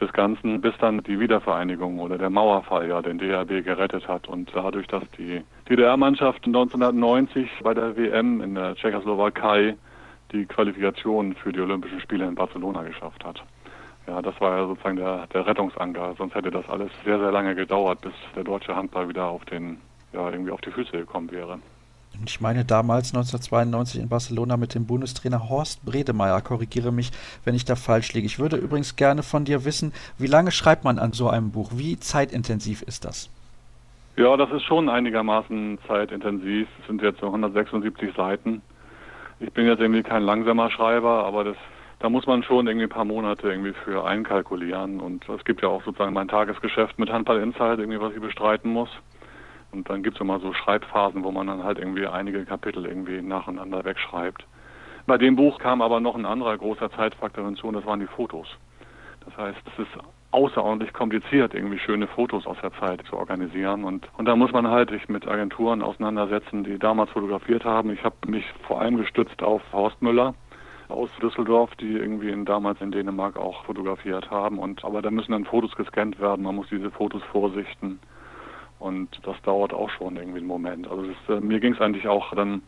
des 0.00 0.12
Ganzen, 0.12 0.60
bis 0.60 0.74
dann 0.80 1.00
die 1.04 1.20
Wiedervereinigung 1.20 2.00
oder 2.00 2.18
der 2.18 2.28
Mauerfall 2.28 2.88
ja 2.88 3.00
den 3.00 3.18
DRB 3.18 3.64
gerettet 3.64 4.08
hat. 4.08 4.26
Und 4.26 4.50
dadurch, 4.52 4.88
dass 4.88 5.04
die 5.16 5.44
DDR-Mannschaft 5.68 6.44
1990 6.44 7.48
bei 7.62 7.72
der 7.72 7.96
WM 7.96 8.40
in 8.40 8.56
der 8.56 8.74
Tschechoslowakei 8.74 9.76
die 10.32 10.46
Qualifikation 10.46 11.36
für 11.36 11.52
die 11.52 11.60
Olympischen 11.60 12.00
Spiele 12.00 12.26
in 12.26 12.34
Barcelona 12.34 12.82
geschafft 12.82 13.24
hat. 13.24 13.44
Ja, 14.08 14.20
das 14.22 14.40
war 14.40 14.58
ja 14.58 14.66
sozusagen 14.66 14.96
der, 14.96 15.28
der 15.28 15.46
Rettungsanker. 15.46 16.16
Sonst 16.18 16.34
hätte 16.34 16.50
das 16.50 16.68
alles 16.68 16.90
sehr, 17.04 17.20
sehr 17.20 17.30
lange 17.30 17.54
gedauert, 17.54 18.00
bis 18.00 18.12
der 18.34 18.42
deutsche 18.42 18.74
Handball 18.74 19.08
wieder 19.08 19.26
auf 19.26 19.44
den, 19.44 19.78
ja, 20.12 20.30
irgendwie 20.30 20.50
auf 20.50 20.60
die 20.62 20.72
Füße 20.72 20.90
gekommen 20.90 21.30
wäre. 21.30 21.60
Und 22.18 22.28
ich 22.28 22.40
meine 22.40 22.64
damals 22.64 23.14
1992 23.14 24.00
in 24.00 24.08
Barcelona 24.08 24.56
mit 24.56 24.74
dem 24.74 24.86
Bundestrainer 24.86 25.48
Horst 25.48 25.84
Bredemeier. 25.84 26.40
Korrigiere 26.40 26.92
mich, 26.92 27.12
wenn 27.44 27.54
ich 27.54 27.64
da 27.64 27.76
falsch 27.76 28.12
liege. 28.12 28.26
Ich 28.26 28.38
würde 28.38 28.56
übrigens 28.56 28.96
gerne 28.96 29.22
von 29.22 29.44
dir 29.44 29.64
wissen, 29.64 29.92
wie 30.18 30.26
lange 30.26 30.50
schreibt 30.50 30.84
man 30.84 30.98
an 30.98 31.12
so 31.12 31.28
einem 31.28 31.50
Buch? 31.50 31.70
Wie 31.74 31.98
zeitintensiv 31.98 32.82
ist 32.82 33.04
das? 33.04 33.30
Ja, 34.16 34.36
das 34.36 34.50
ist 34.50 34.64
schon 34.64 34.88
einigermaßen 34.88 35.78
zeitintensiv. 35.86 36.68
Es 36.80 36.86
sind 36.86 37.00
jetzt 37.00 37.20
so 37.20 37.26
176 37.26 38.14
Seiten. 38.14 38.60
Ich 39.38 39.52
bin 39.52 39.66
jetzt 39.66 39.80
irgendwie 39.80 40.02
kein 40.02 40.22
langsamer 40.22 40.70
Schreiber, 40.70 41.24
aber 41.24 41.44
das 41.44 41.56
da 42.00 42.08
muss 42.08 42.26
man 42.26 42.42
schon 42.42 42.66
irgendwie 42.66 42.86
ein 42.86 42.90
paar 42.90 43.04
Monate 43.04 43.48
irgendwie 43.48 43.74
für 43.84 44.04
einkalkulieren. 44.04 45.00
Und 45.00 45.28
es 45.28 45.44
gibt 45.44 45.62
ja 45.62 45.68
auch 45.68 45.84
sozusagen 45.84 46.14
mein 46.14 46.28
Tagesgeschäft 46.28 46.98
mit 46.98 47.10
Handball 47.10 47.40
Insight, 47.40 47.78
irgendwie, 47.78 48.00
was 48.00 48.14
ich 48.14 48.20
bestreiten 48.20 48.72
muss. 48.72 48.88
Und 49.72 49.88
dann 49.88 50.02
gibt 50.02 50.16
es 50.16 50.20
immer 50.20 50.40
so 50.40 50.52
Schreibphasen, 50.52 51.24
wo 51.24 51.30
man 51.30 51.46
dann 51.46 51.64
halt 51.64 51.78
irgendwie 51.78 52.06
einige 52.06 52.44
Kapitel 52.44 52.86
irgendwie 52.86 53.22
nacheinander 53.22 53.84
wegschreibt. 53.84 54.44
Bei 55.06 55.18
dem 55.18 55.36
Buch 55.36 55.58
kam 55.58 55.82
aber 55.82 56.00
noch 56.00 56.14
ein 56.14 56.26
anderer 56.26 56.56
großer 56.56 56.90
Zeitfaktor 56.92 57.44
hinzu, 57.44 57.70
das 57.72 57.86
waren 57.86 58.00
die 58.00 58.06
Fotos. 58.06 58.48
Das 59.24 59.36
heißt, 59.36 59.58
es 59.66 59.78
ist 59.86 59.98
außerordentlich 60.32 60.92
kompliziert, 60.92 61.54
irgendwie 61.54 61.78
schöne 61.78 62.06
Fotos 62.06 62.46
aus 62.46 62.56
der 62.62 62.72
Zeit 62.74 63.02
zu 63.06 63.16
organisieren. 63.16 63.84
Und, 63.84 64.08
und 64.16 64.26
da 64.26 64.36
muss 64.36 64.52
man 64.52 64.68
halt 64.68 64.90
sich 64.90 65.08
mit 65.08 65.26
Agenturen 65.26 65.82
auseinandersetzen, 65.82 66.64
die 66.64 66.78
damals 66.78 67.10
fotografiert 67.10 67.64
haben. 67.64 67.90
Ich 67.90 68.04
habe 68.04 68.14
mich 68.26 68.44
vor 68.66 68.80
allem 68.80 68.96
gestützt 68.96 69.42
auf 69.42 69.62
Horst 69.72 70.00
Müller 70.02 70.34
aus 70.88 71.10
Düsseldorf, 71.22 71.74
die 71.76 71.92
irgendwie 71.92 72.30
in, 72.30 72.44
damals 72.44 72.80
in 72.80 72.90
Dänemark 72.90 73.36
auch 73.36 73.64
fotografiert 73.64 74.30
haben. 74.30 74.58
Und 74.58 74.84
aber 74.84 75.02
da 75.02 75.10
müssen 75.10 75.32
dann 75.32 75.44
Fotos 75.44 75.74
gescannt 75.76 76.20
werden, 76.20 76.44
man 76.44 76.56
muss 76.56 76.68
diese 76.68 76.90
Fotos 76.90 77.22
vorsichten. 77.32 78.00
Und 78.80 79.08
das 79.24 79.40
dauert 79.42 79.72
auch 79.72 79.90
schon 79.90 80.16
irgendwie 80.16 80.38
einen 80.38 80.48
Moment. 80.48 80.88
Also 80.88 81.04
ist, 81.04 81.28
äh, 81.28 81.40
mir 81.40 81.60
ging 81.60 81.74
es 81.74 81.80
eigentlich 81.80 82.08
auch 82.08 82.34
dann 82.34 82.62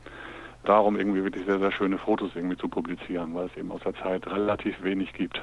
darum, 0.64 0.96
irgendwie 0.96 1.24
wirklich 1.24 1.44
sehr, 1.46 1.58
sehr 1.58 1.72
schöne 1.72 1.98
Fotos 1.98 2.30
irgendwie 2.34 2.56
zu 2.56 2.68
publizieren, 2.68 3.34
weil 3.34 3.46
es 3.46 3.56
eben 3.56 3.72
aus 3.72 3.80
der 3.80 3.94
Zeit 3.94 4.26
relativ 4.26 4.80
wenig 4.84 5.12
gibt. 5.14 5.42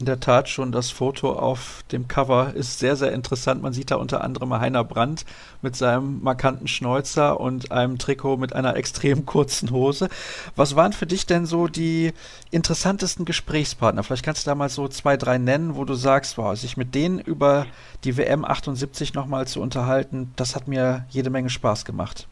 In 0.00 0.06
der 0.06 0.18
Tat 0.18 0.48
schon 0.48 0.72
das 0.72 0.90
Foto 0.90 1.34
auf 1.34 1.84
dem 1.92 2.08
Cover 2.08 2.54
ist 2.54 2.78
sehr, 2.78 2.96
sehr 2.96 3.12
interessant. 3.12 3.60
Man 3.60 3.74
sieht 3.74 3.90
da 3.90 3.96
unter 3.96 4.24
anderem 4.24 4.58
Heiner 4.58 4.82
Brandt 4.82 5.26
mit 5.60 5.76
seinem 5.76 6.22
markanten 6.22 6.68
Schnäuzer 6.68 7.38
und 7.38 7.70
einem 7.70 7.98
Trikot 7.98 8.38
mit 8.38 8.54
einer 8.54 8.76
extrem 8.76 9.26
kurzen 9.26 9.70
Hose. 9.72 10.08
Was 10.56 10.74
waren 10.74 10.94
für 10.94 11.04
dich 11.04 11.26
denn 11.26 11.44
so 11.44 11.66
die 11.66 12.14
interessantesten 12.50 13.26
Gesprächspartner? 13.26 14.02
Vielleicht 14.02 14.24
kannst 14.24 14.46
du 14.46 14.50
da 14.50 14.54
mal 14.54 14.70
so 14.70 14.88
zwei, 14.88 15.18
drei 15.18 15.36
nennen, 15.36 15.76
wo 15.76 15.84
du 15.84 15.92
sagst, 15.92 16.38
wow, 16.38 16.56
sich 16.56 16.78
mit 16.78 16.94
denen 16.94 17.18
über 17.18 17.66
die 18.04 18.16
WM 18.16 18.46
78 18.46 19.12
nochmal 19.12 19.46
zu 19.48 19.60
unterhalten, 19.60 20.32
das 20.36 20.56
hat 20.56 20.66
mir 20.66 21.04
jede 21.10 21.28
Menge 21.28 21.50
Spaß 21.50 21.84
gemacht. 21.84 22.26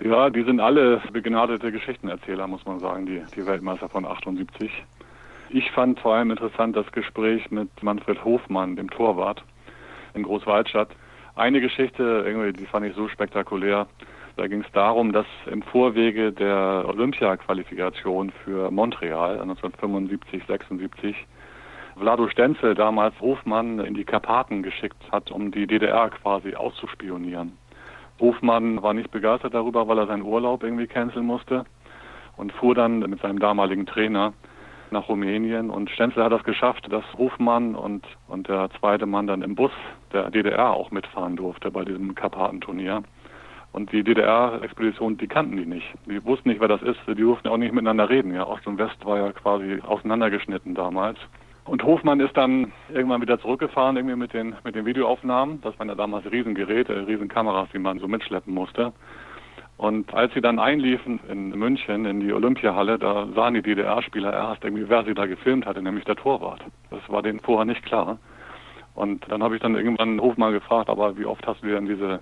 Ja, 0.00 0.28
die 0.28 0.42
sind 0.42 0.60
alle 0.60 1.00
begnadete 1.10 1.72
Geschichtenerzähler, 1.72 2.46
muss 2.46 2.66
man 2.66 2.80
sagen, 2.80 3.06
die, 3.06 3.22
die 3.34 3.46
Weltmeister 3.46 3.88
von 3.88 4.04
78. 4.04 4.70
Ich 5.50 5.70
fand 5.70 6.00
vor 6.00 6.14
allem 6.14 6.32
interessant 6.32 6.74
das 6.74 6.90
Gespräch 6.90 7.50
mit 7.52 7.68
Manfred 7.80 8.24
Hofmann, 8.24 8.74
dem 8.74 8.90
Torwart 8.90 9.44
in 10.14 10.24
Großwaldstadt. 10.24 10.88
Eine 11.36 11.60
Geschichte, 11.60 12.24
irgendwie, 12.26 12.52
die 12.52 12.66
fand 12.66 12.84
ich 12.84 12.96
so 12.96 13.06
spektakulär. 13.08 13.86
Da 14.36 14.48
ging 14.48 14.62
es 14.62 14.72
darum, 14.72 15.12
dass 15.12 15.26
im 15.50 15.62
Vorwege 15.62 16.32
der 16.32 16.84
Olympia-Qualifikation 16.88 18.32
für 18.44 18.70
Montreal 18.72 19.40
1975, 19.40 20.42
76 20.46 21.16
Vlado 21.96 22.28
Stenzel 22.28 22.74
damals 22.74 23.18
Hofmann 23.20 23.78
in 23.78 23.94
die 23.94 24.04
Karpaten 24.04 24.62
geschickt 24.62 25.02
hat, 25.12 25.30
um 25.30 25.52
die 25.52 25.66
DDR 25.66 26.10
quasi 26.10 26.54
auszuspionieren. 26.54 27.56
Hofmann 28.20 28.82
war 28.82 28.94
nicht 28.94 29.10
begeistert 29.10 29.54
darüber, 29.54 29.86
weil 29.86 29.98
er 29.98 30.06
seinen 30.06 30.22
Urlaub 30.22 30.62
irgendwie 30.64 30.86
canceln 30.88 31.24
musste 31.24 31.64
und 32.36 32.52
fuhr 32.52 32.74
dann 32.74 32.98
mit 32.98 33.20
seinem 33.20 33.38
damaligen 33.38 33.86
Trainer 33.86 34.34
nach 34.90 35.08
Rumänien 35.08 35.70
und 35.70 35.90
Stenzel 35.90 36.24
hat 36.24 36.32
das 36.32 36.44
geschafft, 36.44 36.86
dass 36.90 37.04
Hofmann 37.16 37.74
und, 37.74 38.04
und 38.28 38.48
der 38.48 38.68
zweite 38.78 39.06
Mann 39.06 39.26
dann 39.26 39.42
im 39.42 39.54
Bus 39.54 39.72
der 40.12 40.30
DDR 40.30 40.70
auch 40.70 40.90
mitfahren 40.90 41.36
durfte 41.36 41.70
bei 41.70 41.84
diesem 41.84 42.14
Karpatenturnier. 42.14 43.02
Und 43.72 43.92
die 43.92 44.02
DDR-Expedition, 44.02 45.18
die 45.18 45.26
kannten 45.26 45.56
die 45.56 45.66
nicht. 45.66 45.86
Die 46.06 46.24
wussten 46.24 46.48
nicht, 46.48 46.60
wer 46.60 46.68
das 46.68 46.80
ist. 46.80 46.98
Die 47.06 47.14
durften 47.14 47.48
auch 47.48 47.58
nicht 47.58 47.74
miteinander 47.74 48.08
reden. 48.08 48.32
Ja, 48.34 48.46
Ost 48.46 48.66
und 48.66 48.78
West 48.78 49.04
war 49.04 49.18
ja 49.18 49.32
quasi 49.32 49.80
auseinandergeschnitten 49.86 50.74
damals. 50.74 51.18
Und 51.66 51.82
Hofmann 51.82 52.20
ist 52.20 52.36
dann 52.36 52.72
irgendwann 52.88 53.20
wieder 53.20 53.38
zurückgefahren, 53.40 53.96
irgendwie 53.96 54.16
mit 54.16 54.32
den, 54.32 54.54
mit 54.64 54.76
den 54.76 54.86
Videoaufnahmen. 54.86 55.60
Das 55.60 55.78
waren 55.78 55.88
ja 55.88 55.94
damals 55.94 56.30
Riesengeräte, 56.30 57.06
Riesenkameras, 57.06 57.68
die 57.74 57.78
man 57.78 57.98
so 57.98 58.08
mitschleppen 58.08 58.54
musste. 58.54 58.92
Und 59.78 60.14
als 60.14 60.32
sie 60.32 60.40
dann 60.40 60.58
einliefen 60.58 61.20
in 61.28 61.50
München 61.50 62.06
in 62.06 62.20
die 62.20 62.32
Olympiahalle, 62.32 62.98
da 62.98 63.26
sahen 63.34 63.54
die 63.54 63.62
DDR-Spieler 63.62 64.32
erst 64.32 64.64
irgendwie, 64.64 64.88
wer 64.88 65.04
sie 65.04 65.14
da 65.14 65.26
gefilmt 65.26 65.66
hatte, 65.66 65.82
nämlich 65.82 66.04
der 66.04 66.16
Torwart. 66.16 66.64
Das 66.90 67.00
war 67.08 67.22
denen 67.22 67.40
vorher 67.40 67.66
nicht 67.66 67.84
klar. 67.84 68.18
Und 68.94 69.30
dann 69.30 69.42
habe 69.42 69.54
ich 69.54 69.60
dann 69.60 69.74
irgendwann 69.74 70.20
Hofmann 70.20 70.52
gefragt, 70.52 70.88
aber 70.88 71.18
wie 71.18 71.26
oft 71.26 71.46
hast 71.46 71.62
du 71.62 71.66
denn 71.66 71.84
diese, 71.84 72.20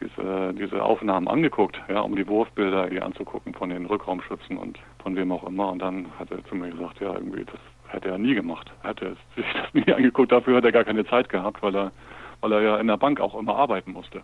diese, 0.00 0.54
diese 0.54 0.82
Aufnahmen 0.82 1.28
angeguckt, 1.28 1.80
ja, 1.88 2.00
um 2.00 2.16
die 2.16 2.26
Wurfbilder 2.26 2.88
hier 2.88 3.04
anzugucken 3.04 3.54
von 3.54 3.70
den 3.70 3.86
Rückraumschützen 3.86 4.56
und 4.56 4.78
von 4.98 5.14
wem 5.14 5.30
auch 5.30 5.46
immer. 5.46 5.70
Und 5.70 5.80
dann 5.80 6.06
hat 6.18 6.32
er 6.32 6.44
zu 6.46 6.56
mir 6.56 6.70
gesagt, 6.70 7.00
ja, 7.00 7.14
irgendwie, 7.14 7.44
das 7.44 7.60
Hätte 7.88 8.08
er 8.08 8.18
nie 8.18 8.34
gemacht. 8.34 8.70
Hätte 8.82 9.16
sich 9.34 9.44
das 9.54 9.72
nie 9.74 9.92
angeguckt. 9.92 10.32
Dafür 10.32 10.56
hat 10.56 10.64
er 10.64 10.72
gar 10.72 10.84
keine 10.84 11.06
Zeit 11.06 11.28
gehabt, 11.28 11.62
weil 11.62 11.74
er, 11.74 11.92
weil 12.40 12.52
er 12.52 12.62
ja 12.62 12.76
in 12.78 12.86
der 12.86 12.96
Bank 12.96 13.20
auch 13.20 13.38
immer 13.38 13.56
arbeiten 13.56 13.92
musste. 13.92 14.22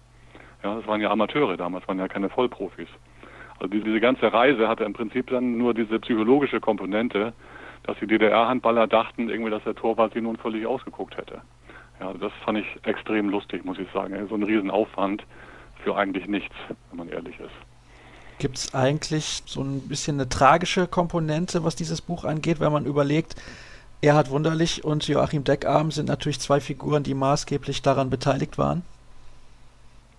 Ja, 0.62 0.76
das 0.76 0.86
waren 0.86 1.00
ja 1.00 1.10
Amateure 1.10 1.56
damals, 1.56 1.86
waren 1.88 1.98
ja 1.98 2.08
keine 2.08 2.28
Vollprofis. 2.28 2.88
Also 3.58 3.68
diese, 3.68 3.84
diese 3.84 4.00
ganze 4.00 4.32
Reise 4.32 4.68
hatte 4.68 4.84
im 4.84 4.92
Prinzip 4.92 5.28
dann 5.30 5.58
nur 5.58 5.74
diese 5.74 5.98
psychologische 6.00 6.60
Komponente, 6.60 7.32
dass 7.84 7.96
die 8.00 8.06
DDR-Handballer 8.06 8.86
dachten, 8.86 9.28
irgendwie, 9.28 9.50
dass 9.50 9.64
der 9.64 9.74
Torwart 9.74 10.14
sie 10.14 10.20
nun 10.20 10.36
völlig 10.36 10.66
ausgeguckt 10.66 11.16
hätte. 11.16 11.42
Ja, 12.00 12.12
das 12.14 12.32
fand 12.44 12.58
ich 12.58 12.66
extrem 12.84 13.28
lustig, 13.28 13.64
muss 13.64 13.78
ich 13.78 13.88
sagen. 13.92 14.14
So 14.28 14.34
ein 14.34 14.42
Riesenaufwand 14.42 15.24
für 15.82 15.96
eigentlich 15.96 16.26
nichts, 16.26 16.54
wenn 16.90 16.98
man 16.98 17.08
ehrlich 17.08 17.38
ist. 17.40 17.50
Gibt 18.38 18.56
es 18.56 18.74
eigentlich 18.74 19.42
so 19.46 19.62
ein 19.62 19.86
bisschen 19.88 20.16
eine 20.16 20.28
tragische 20.28 20.86
Komponente, 20.86 21.64
was 21.64 21.76
dieses 21.76 22.00
Buch 22.00 22.24
angeht, 22.24 22.60
wenn 22.60 22.72
man 22.72 22.86
überlegt, 22.86 23.36
Erhard 24.00 24.30
Wunderlich 24.30 24.82
und 24.84 25.06
Joachim 25.06 25.44
Deckarm 25.44 25.92
sind 25.92 26.08
natürlich 26.08 26.40
zwei 26.40 26.58
Figuren, 26.58 27.04
die 27.04 27.14
maßgeblich 27.14 27.82
daran 27.82 28.10
beteiligt 28.10 28.58
waren? 28.58 28.82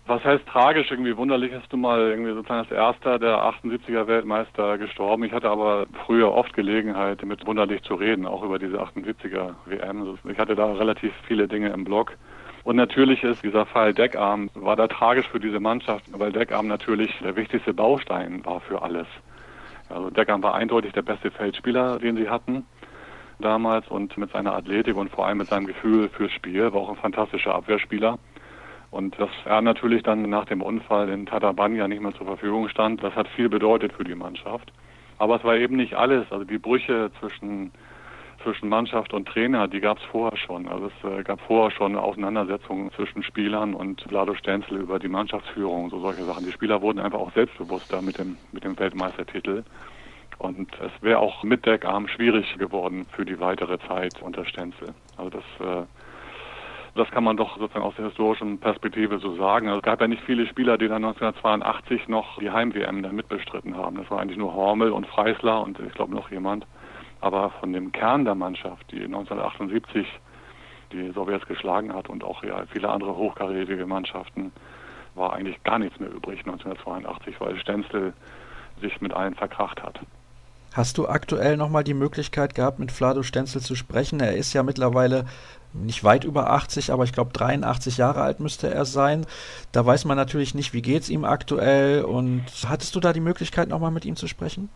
Was 0.06 0.22
heißt 0.26 0.46
tragisch? 0.48 0.92
Irgendwie 0.92 1.16
wunderlich 1.16 1.54
ist 1.54 1.72
du 1.72 1.78
mal 1.78 2.02
irgendwie 2.02 2.34
sozusagen 2.34 2.60
als 2.60 2.72
erster 2.72 3.20
der 3.20 3.38
78er 3.38 4.06
Weltmeister 4.06 4.78
gestorben. 4.78 5.24
Ich 5.24 5.32
hatte 5.32 5.50
aber 5.50 5.86
früher 6.06 6.34
oft 6.34 6.54
Gelegenheit, 6.54 7.24
mit 7.24 7.46
Wunderlich 7.48 7.84
zu 7.84 7.96
reden, 7.96 8.26
auch 8.26 8.44
über 8.44 8.60
diese 8.60 8.82
78er 8.82 9.56
WM. 9.66 10.18
Ich 10.30 10.38
hatte 10.38 10.56
da 10.56 10.74
relativ 10.74 11.14
viele 11.26 11.48
Dinge 11.48 11.70
im 11.70 11.86
Blog. 11.86 12.18
Und 12.66 12.76
natürlich 12.76 13.24
ist 13.24 13.44
dieser 13.44 13.66
Fall 13.66 13.94
Deckarm, 13.94 14.50
war 14.56 14.76
da 14.76 14.88
tragisch 14.88 15.28
für 15.30 15.40
diese 15.40 15.62
Mannschaft, 15.62 16.04
weil 16.12 16.34
Deckarm 16.34 16.68
natürlich 16.68 17.18
der 17.20 17.38
wichtigste 17.38 17.74
Baustein 17.74 18.44
war 18.46 18.60
für 18.60 18.82
alles. 18.82 19.08
Also 19.90 20.10
Deckarm 20.10 20.44
war 20.44 20.56
eindeutig 20.56 20.92
der 20.92 21.02
beste 21.02 21.32
Feldspieler, 21.32 22.00
den 22.00 22.18
sie 22.18 22.30
hatten 22.30 22.66
damals 23.40 23.88
und 23.88 24.18
mit 24.18 24.32
seiner 24.32 24.54
Athletik 24.54 24.96
und 24.96 25.10
vor 25.12 25.28
allem 25.28 25.38
mit 25.40 25.48
seinem 25.48 25.68
Gefühl 25.68 26.10
fürs 26.10 26.32
Spiel 26.32 26.74
war 26.74 26.82
auch 26.82 26.90
ein 26.90 26.96
fantastischer 26.98 27.56
Abwehrspieler. 27.56 28.20
Und 28.94 29.20
dass 29.20 29.32
er 29.46 29.64
natürlich 29.64 30.04
dann 30.04 30.22
nach 30.30 30.46
dem 30.46 30.62
Unfall 30.62 31.10
in 31.10 31.26
Tatabanya 31.26 31.88
nicht 31.88 32.00
mehr 32.00 32.14
zur 32.14 32.28
Verfügung 32.28 32.70
stand, 32.70 33.04
das 33.04 33.16
hat 33.16 33.28
viel 33.30 33.50
bedeutet 33.50 33.92
für 33.94 34.04
die 34.04 34.14
Mannschaft. 34.14 34.72
Aber 35.18 35.38
es 35.38 35.44
war 35.44 35.56
eben 35.56 35.78
nicht 35.78 35.96
alles. 35.96 36.32
Also 36.32 36.46
die 36.46 36.60
Brüche 36.60 37.10
zwischen 37.20 37.72
zwischen 38.44 38.70
Mannschaft 38.70 39.14
und 39.14 39.28
Trainer, 39.28 39.68
die 39.68 39.80
gab 39.80 39.98
es 39.98 40.04
vorher 40.12 40.38
schon. 40.38 40.68
Also 40.68 40.88
es 40.88 41.10
äh, 41.10 41.24
gab 41.24 41.40
vorher 41.42 41.72
schon 41.72 41.96
Auseinandersetzungen 41.96 42.92
zwischen 42.92 43.24
Spielern 43.24 43.74
und 43.74 44.02
Vlado 44.02 44.36
Stenzel 44.36 44.78
über 44.78 45.00
die 45.00 45.08
Mannschaftsführung, 45.08 45.90
so 45.90 46.00
solche 46.00 46.24
Sachen. 46.26 46.46
Die 46.46 46.52
Spieler 46.52 46.82
wurden 46.82 47.00
einfach 47.00 47.20
auch 47.20 47.32
selbstbewusster 47.32 48.02
mit 48.02 48.20
dem, 48.20 48.38
mit 48.52 48.64
dem 48.64 48.78
Weltmeistertitel. 48.78 49.64
Und 50.38 50.70
es 50.82 50.92
wäre 51.02 51.20
auch 51.20 51.44
mit 51.44 51.66
Deckarm 51.66 52.08
schwierig 52.10 52.58
geworden 52.58 53.06
für 53.10 53.26
die 53.26 53.40
weitere 53.40 53.80
Zeit 53.88 54.22
unter 54.22 54.46
Stenzel. 54.46 54.94
Also 55.16 55.30
das, 55.30 55.44
äh, 55.66 55.86
das 56.96 57.10
kann 57.10 57.24
man 57.24 57.38
doch 57.38 57.58
sozusagen 57.58 57.86
aus 57.86 57.96
der 57.96 58.06
historischen 58.06 58.60
Perspektive 58.60 59.18
so 59.18 59.36
sagen. 59.36 59.68
Also 59.68 59.80
es 59.80 59.84
gab 59.84 60.00
ja 60.00 60.08
nicht 60.08 60.24
viele 60.26 60.46
Spieler, 60.46 60.78
die 60.78 60.88
dann 60.88 61.04
1982 61.04 62.08
noch 62.08 62.38
die 62.40 62.52
Heim-WM 62.52 63.02
dann 63.02 63.16
mitbestritten 63.16 63.76
haben. 63.76 63.98
Das 63.98 64.10
war 64.12 64.20
eigentlich 64.20 64.38
nur 64.38 64.54
Hormel 64.54 64.92
und 64.92 65.08
Freisler 65.08 65.62
und 65.62 65.80
ich 65.80 65.94
glaube 65.94 66.14
noch 66.14 66.30
jemand. 66.30 66.68
Aber 67.20 67.50
von 67.60 67.74
dem 67.74 67.92
Kern 67.92 68.26
der 68.26 68.36
Mannschaft, 68.36 68.92
die 68.92 69.04
1978 69.04 70.06
die 70.92 71.12
Sowjets 71.12 71.48
geschlagen 71.48 71.94
hat 71.94 72.10
und 72.10 72.24
auch 72.24 72.44
ja, 72.44 72.64
viele 72.72 72.90
andere 72.90 73.16
hochkarätige 73.16 73.88
Mannschaften, 73.88 74.52
war 75.16 75.34
eigentlich 75.34 75.64
gar 75.64 75.80
nichts 75.80 76.00
mehr 76.00 76.12
übrig 76.12 76.40
1982, 76.40 77.40
weil 77.40 77.58
Stenzel 77.58 78.14
sich 78.82 79.02
mit 79.02 79.14
allen 79.14 79.34
verkracht 79.34 79.82
hat. 79.82 80.00
Hast 80.74 80.98
du 80.98 81.08
aktuell 81.08 81.56
nochmal 81.56 81.84
die 81.84 81.94
Möglichkeit 81.94 82.56
gehabt, 82.56 82.80
mit 82.80 82.92
Vlado 82.92 83.22
Stenzel 83.22 83.62
zu 83.62 83.76
sprechen? 83.76 84.20
Er 84.20 84.36
ist 84.36 84.54
ja 84.54 84.64
mittlerweile 84.64 85.26
nicht 85.74 86.04
weit 86.04 86.24
über 86.24 86.52
80, 86.52 86.92
aber 86.92 87.04
ich 87.04 87.14
glaube 87.14 87.32
83 87.34 87.98
Jahre 87.98 88.22
alt 88.22 88.40
müsste 88.40 88.74
er 88.74 88.86
sein. 88.86 89.26
Da 89.72 89.86
weiß 89.86 90.06
man 90.06 90.18
natürlich 90.18 90.56
nicht, 90.56 90.74
wie 90.74 90.82
geht 90.82 91.04
es 91.04 91.10
ihm 91.10 91.26
aktuell. 91.26 92.04
Und 92.04 92.46
hattest 92.68 92.96
du 92.96 93.00
da 93.00 93.14
die 93.14 93.20
Möglichkeit, 93.20 93.70
nochmal 93.70 93.92
mit 93.92 94.06
ihm 94.06 94.16
zu 94.16 94.28
sprechen? 94.28 94.70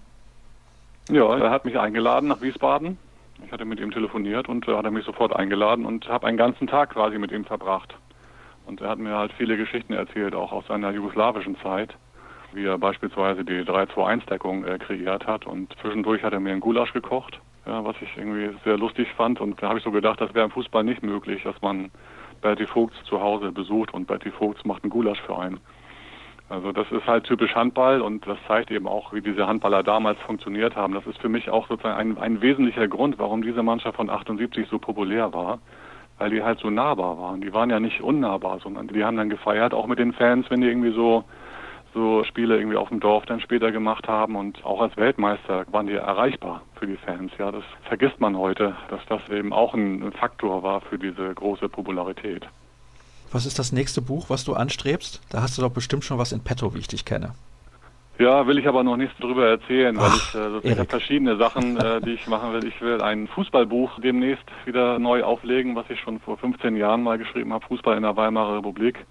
Ja, 1.09 1.37
er 1.37 1.51
hat 1.51 1.65
mich 1.65 1.79
eingeladen 1.79 2.27
nach 2.27 2.41
Wiesbaden. 2.41 2.97
Ich 3.45 3.51
hatte 3.51 3.65
mit 3.65 3.79
ihm 3.79 3.91
telefoniert 3.91 4.49
und 4.49 4.67
er 4.67 4.77
hat 4.77 4.91
mich 4.91 5.05
sofort 5.05 5.35
eingeladen 5.35 5.85
und 5.85 6.07
habe 6.09 6.27
einen 6.27 6.37
ganzen 6.37 6.67
Tag 6.67 6.91
quasi 6.91 7.17
mit 7.17 7.31
ihm 7.31 7.45
verbracht. 7.45 7.95
Und 8.65 8.81
er 8.81 8.89
hat 8.89 8.99
mir 8.99 9.15
halt 9.15 9.31
viele 9.37 9.55
Geschichten 9.55 9.93
erzählt, 9.93 10.35
auch 10.35 10.51
aus 10.51 10.65
seiner 10.67 10.91
jugoslawischen 10.91 11.55
Zeit, 11.61 11.95
wie 12.53 12.65
er 12.65 12.77
beispielsweise 12.77 13.45
die 13.45 13.61
3-2-1-Deckung 13.61 14.65
äh, 14.65 14.77
kreiert 14.79 15.25
hat. 15.27 15.45
Und 15.45 15.73
zwischendurch 15.81 16.23
hat 16.23 16.33
er 16.33 16.39
mir 16.39 16.51
einen 16.51 16.59
Gulasch 16.59 16.91
gekocht, 16.91 17.39
ja, 17.67 17.83
was 17.83 17.95
ich 18.01 18.09
irgendwie 18.17 18.49
sehr 18.63 18.77
lustig 18.77 19.07
fand. 19.15 19.41
Und 19.41 19.61
da 19.61 19.69
habe 19.69 19.79
ich 19.79 19.83
so 19.83 19.91
gedacht, 19.91 20.21
das 20.21 20.33
wäre 20.33 20.45
im 20.45 20.51
Fußball 20.51 20.83
nicht 20.83 21.03
möglich, 21.03 21.43
dass 21.43 21.61
man 21.61 21.91
Bertie 22.41 22.65
Vogts 22.65 23.03
zu 23.03 23.21
Hause 23.21 23.51
besucht 23.51 23.93
und 23.93 24.07
Bertie 24.07 24.31
Vogts 24.31 24.63
macht 24.65 24.83
einen 24.83 24.91
Gulasch 24.91 25.21
für 25.21 25.37
einen. 25.37 25.59
Also 26.49 26.71
das 26.71 26.89
ist 26.91 27.05
halt 27.05 27.25
typisch 27.25 27.55
Handball 27.55 28.01
und 28.01 28.25
das 28.25 28.37
zeigt 28.47 28.71
eben 28.71 28.87
auch, 28.87 29.11
wie 29.11 29.21
diese 29.21 29.47
Handballer 29.47 29.83
damals 29.83 30.17
funktioniert 30.21 30.77
haben. 30.77 30.93
Das 30.93 31.05
ist 31.05 31.19
für 31.19 31.27
mich 31.27 31.49
auch 31.49 31.67
sozusagen 31.67 31.99
ein, 31.99 32.17
ein 32.17 32.41
wesentlicher 32.41 32.87
Grund, 32.87 33.19
warum 33.19 33.41
diese 33.41 33.63
Mannschaft 33.63 33.97
von 33.97 34.09
78 34.09 34.67
so 34.69 34.79
populär 34.79 35.33
war, 35.33 35.59
weil 36.19 36.29
die 36.29 36.41
halt 36.41 36.59
so 36.59 36.69
nahbar 36.69 37.19
waren. 37.19 37.41
Die 37.41 37.53
waren 37.53 37.69
ja 37.69 37.81
nicht 37.81 37.99
unnahbar, 37.99 38.59
sondern 38.59 38.87
die 38.87 39.03
haben 39.03 39.17
dann 39.17 39.29
gefeiert, 39.29 39.73
auch 39.73 39.87
mit 39.87 39.99
den 39.99 40.13
Fans, 40.13 40.49
wenn 40.49 40.61
die 40.61 40.67
irgendwie 40.67 40.93
so 40.93 41.25
so 41.97 42.23
Spiele 42.23 42.57
irgendwie 42.57 42.77
auf 42.77 42.89
dem 42.89 42.99
Dorf 42.99 43.25
dann 43.25 43.41
später 43.41 43.71
gemacht 43.71 44.07
haben 44.07 44.35
und 44.35 44.63
auch 44.63 44.81
als 44.81 44.95
Weltmeister 44.95 45.65
waren 45.71 45.87
die 45.87 45.93
erreichbar 45.93 46.61
für 46.75 46.85
die 46.85 46.95
Fans. 46.97 47.31
Ja, 47.39 47.51
das 47.51 47.63
vergisst 47.87 48.19
man 48.19 48.37
heute, 48.37 48.75
dass 48.89 49.01
das 49.09 49.27
eben 49.29 49.51
auch 49.51 49.73
ein 49.73 50.11
Faktor 50.13 50.61
war 50.61 50.81
für 50.81 50.99
diese 50.99 51.33
große 51.33 51.67
Popularität. 51.67 52.47
Was 53.31 53.45
ist 53.45 53.59
das 53.59 53.71
nächste 53.71 54.01
Buch, 54.01 54.29
was 54.29 54.45
du 54.45 54.53
anstrebst? 54.53 55.21
Da 55.29 55.41
hast 55.41 55.57
du 55.57 55.61
doch 55.63 55.71
bestimmt 55.71 56.05
schon 56.05 56.19
was 56.19 56.31
in 56.31 56.43
petto, 56.43 56.73
wie 56.73 56.79
ich 56.79 56.87
dich 56.87 57.03
kenne. 57.03 57.33
Ja, 58.19 58.47
will 58.47 58.57
ich 58.57 58.67
aber 58.67 58.83
noch 58.83 58.97
nichts 58.97 59.15
drüber 59.19 59.47
erzählen, 59.47 59.95
weil 59.95 60.09
Ach, 60.09 60.61
ich 60.63 60.71
äh, 60.71 60.85
verschiedene 60.85 61.37
Sachen, 61.37 61.77
äh, 61.77 62.01
die 62.01 62.13
ich 62.13 62.27
machen 62.27 62.51
will. 62.53 62.65
Ich 62.65 62.81
will 62.81 63.01
ein 63.01 63.27
Fußballbuch 63.27 63.99
demnächst 63.99 64.45
wieder 64.65 64.97
neu 64.97 65.23
auflegen, 65.23 65.75
was 65.75 65.87
ich 65.89 65.99
schon 65.99 66.19
vor 66.19 66.37
15 66.37 66.75
Jahren 66.75 67.03
mal 67.03 67.19
geschrieben 67.19 67.53
habe, 67.53 67.65
Fußball 67.67 67.95
in 67.95 68.03
der 68.03 68.15
Weimarer 68.15 68.57
Republik. 68.57 69.05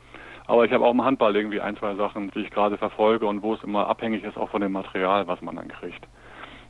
Aber 0.46 0.64
ich 0.64 0.72
habe 0.72 0.84
auch 0.84 0.92
im 0.92 1.04
Handball 1.04 1.34
irgendwie 1.34 1.60
ein, 1.60 1.76
zwei 1.76 1.94
Sachen, 1.96 2.30
die 2.30 2.40
ich 2.40 2.50
gerade 2.50 2.78
verfolge 2.78 3.26
und 3.26 3.42
wo 3.42 3.54
es 3.54 3.62
immer 3.62 3.88
abhängig 3.88 4.22
ist 4.24 4.36
auch 4.36 4.50
von 4.50 4.60
dem 4.60 4.72
Material, 4.72 5.26
was 5.26 5.40
man 5.42 5.56
dann 5.56 5.68
kriegt. 5.68 6.06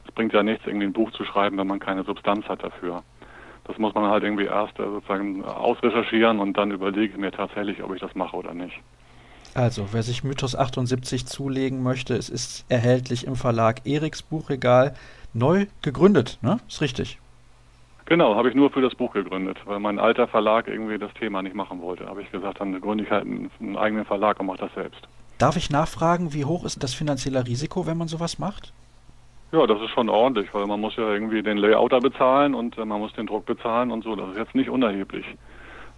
Es 0.06 0.12
bringt 0.12 0.32
ja 0.32 0.42
nichts, 0.42 0.66
irgendwie 0.66 0.86
ein 0.86 0.92
Buch 0.92 1.10
zu 1.12 1.24
schreiben, 1.24 1.58
wenn 1.58 1.66
man 1.66 1.80
keine 1.80 2.04
Substanz 2.04 2.46
hat 2.46 2.62
dafür. 2.62 3.02
Das 3.64 3.78
muss 3.78 3.94
man 3.94 4.08
halt 4.08 4.22
irgendwie 4.22 4.44
erst 4.44 4.78
äh, 4.78 4.84
sozusagen 4.84 5.44
ausrecherchieren 5.44 6.38
und 6.38 6.56
dann 6.56 6.70
überlege 6.70 7.14
ich 7.14 7.18
mir 7.18 7.32
tatsächlich, 7.32 7.82
ob 7.82 7.94
ich 7.94 8.00
das 8.00 8.14
mache 8.14 8.36
oder 8.36 8.54
nicht. 8.54 8.80
Also, 9.54 9.88
wer 9.92 10.02
sich 10.02 10.22
Mythos 10.22 10.54
78 10.54 11.26
zulegen 11.26 11.82
möchte, 11.82 12.14
es 12.14 12.28
ist 12.28 12.66
erhältlich 12.68 13.26
im 13.26 13.36
Verlag 13.36 13.86
Eriks 13.86 14.22
Buchregal. 14.22 14.94
Neu 15.32 15.66
gegründet, 15.82 16.38
ne? 16.42 16.58
Ist 16.68 16.80
richtig. 16.80 17.18
Genau, 18.06 18.36
habe 18.36 18.48
ich 18.48 18.54
nur 18.54 18.70
für 18.70 18.80
das 18.80 18.94
Buch 18.94 19.12
gegründet, 19.12 19.58
weil 19.64 19.80
mein 19.80 19.98
alter 19.98 20.28
Verlag 20.28 20.68
irgendwie 20.68 20.96
das 20.96 21.12
Thema 21.14 21.42
nicht 21.42 21.56
machen 21.56 21.82
wollte. 21.82 22.06
Habe 22.06 22.22
ich 22.22 22.30
gesagt, 22.30 22.60
dann 22.60 22.80
gründe 22.80 23.02
ich 23.02 23.10
halt 23.10 23.24
einen, 23.24 23.76
eigenen 23.76 24.04
Verlag 24.04 24.38
und 24.38 24.46
mache 24.46 24.58
das 24.58 24.74
selbst. 24.74 25.00
Darf 25.38 25.56
ich 25.56 25.70
nachfragen, 25.70 26.32
wie 26.32 26.44
hoch 26.44 26.64
ist 26.64 26.82
das 26.82 26.94
finanzielle 26.94 27.44
Risiko, 27.44 27.86
wenn 27.86 27.98
man 27.98 28.06
sowas 28.06 28.38
macht? 28.38 28.72
Ja, 29.50 29.66
das 29.66 29.80
ist 29.82 29.90
schon 29.90 30.08
ordentlich, 30.08 30.52
weil 30.54 30.66
man 30.66 30.80
muss 30.80 30.96
ja 30.96 31.12
irgendwie 31.12 31.42
den 31.42 31.58
Layouter 31.58 32.00
bezahlen 32.00 32.54
und 32.54 32.78
äh, 32.78 32.84
man 32.84 33.00
muss 33.00 33.12
den 33.14 33.26
Druck 33.26 33.44
bezahlen 33.44 33.90
und 33.90 34.04
so. 34.04 34.14
Das 34.14 34.30
ist 34.30 34.38
jetzt 34.38 34.54
nicht 34.54 34.70
unerheblich. 34.70 35.26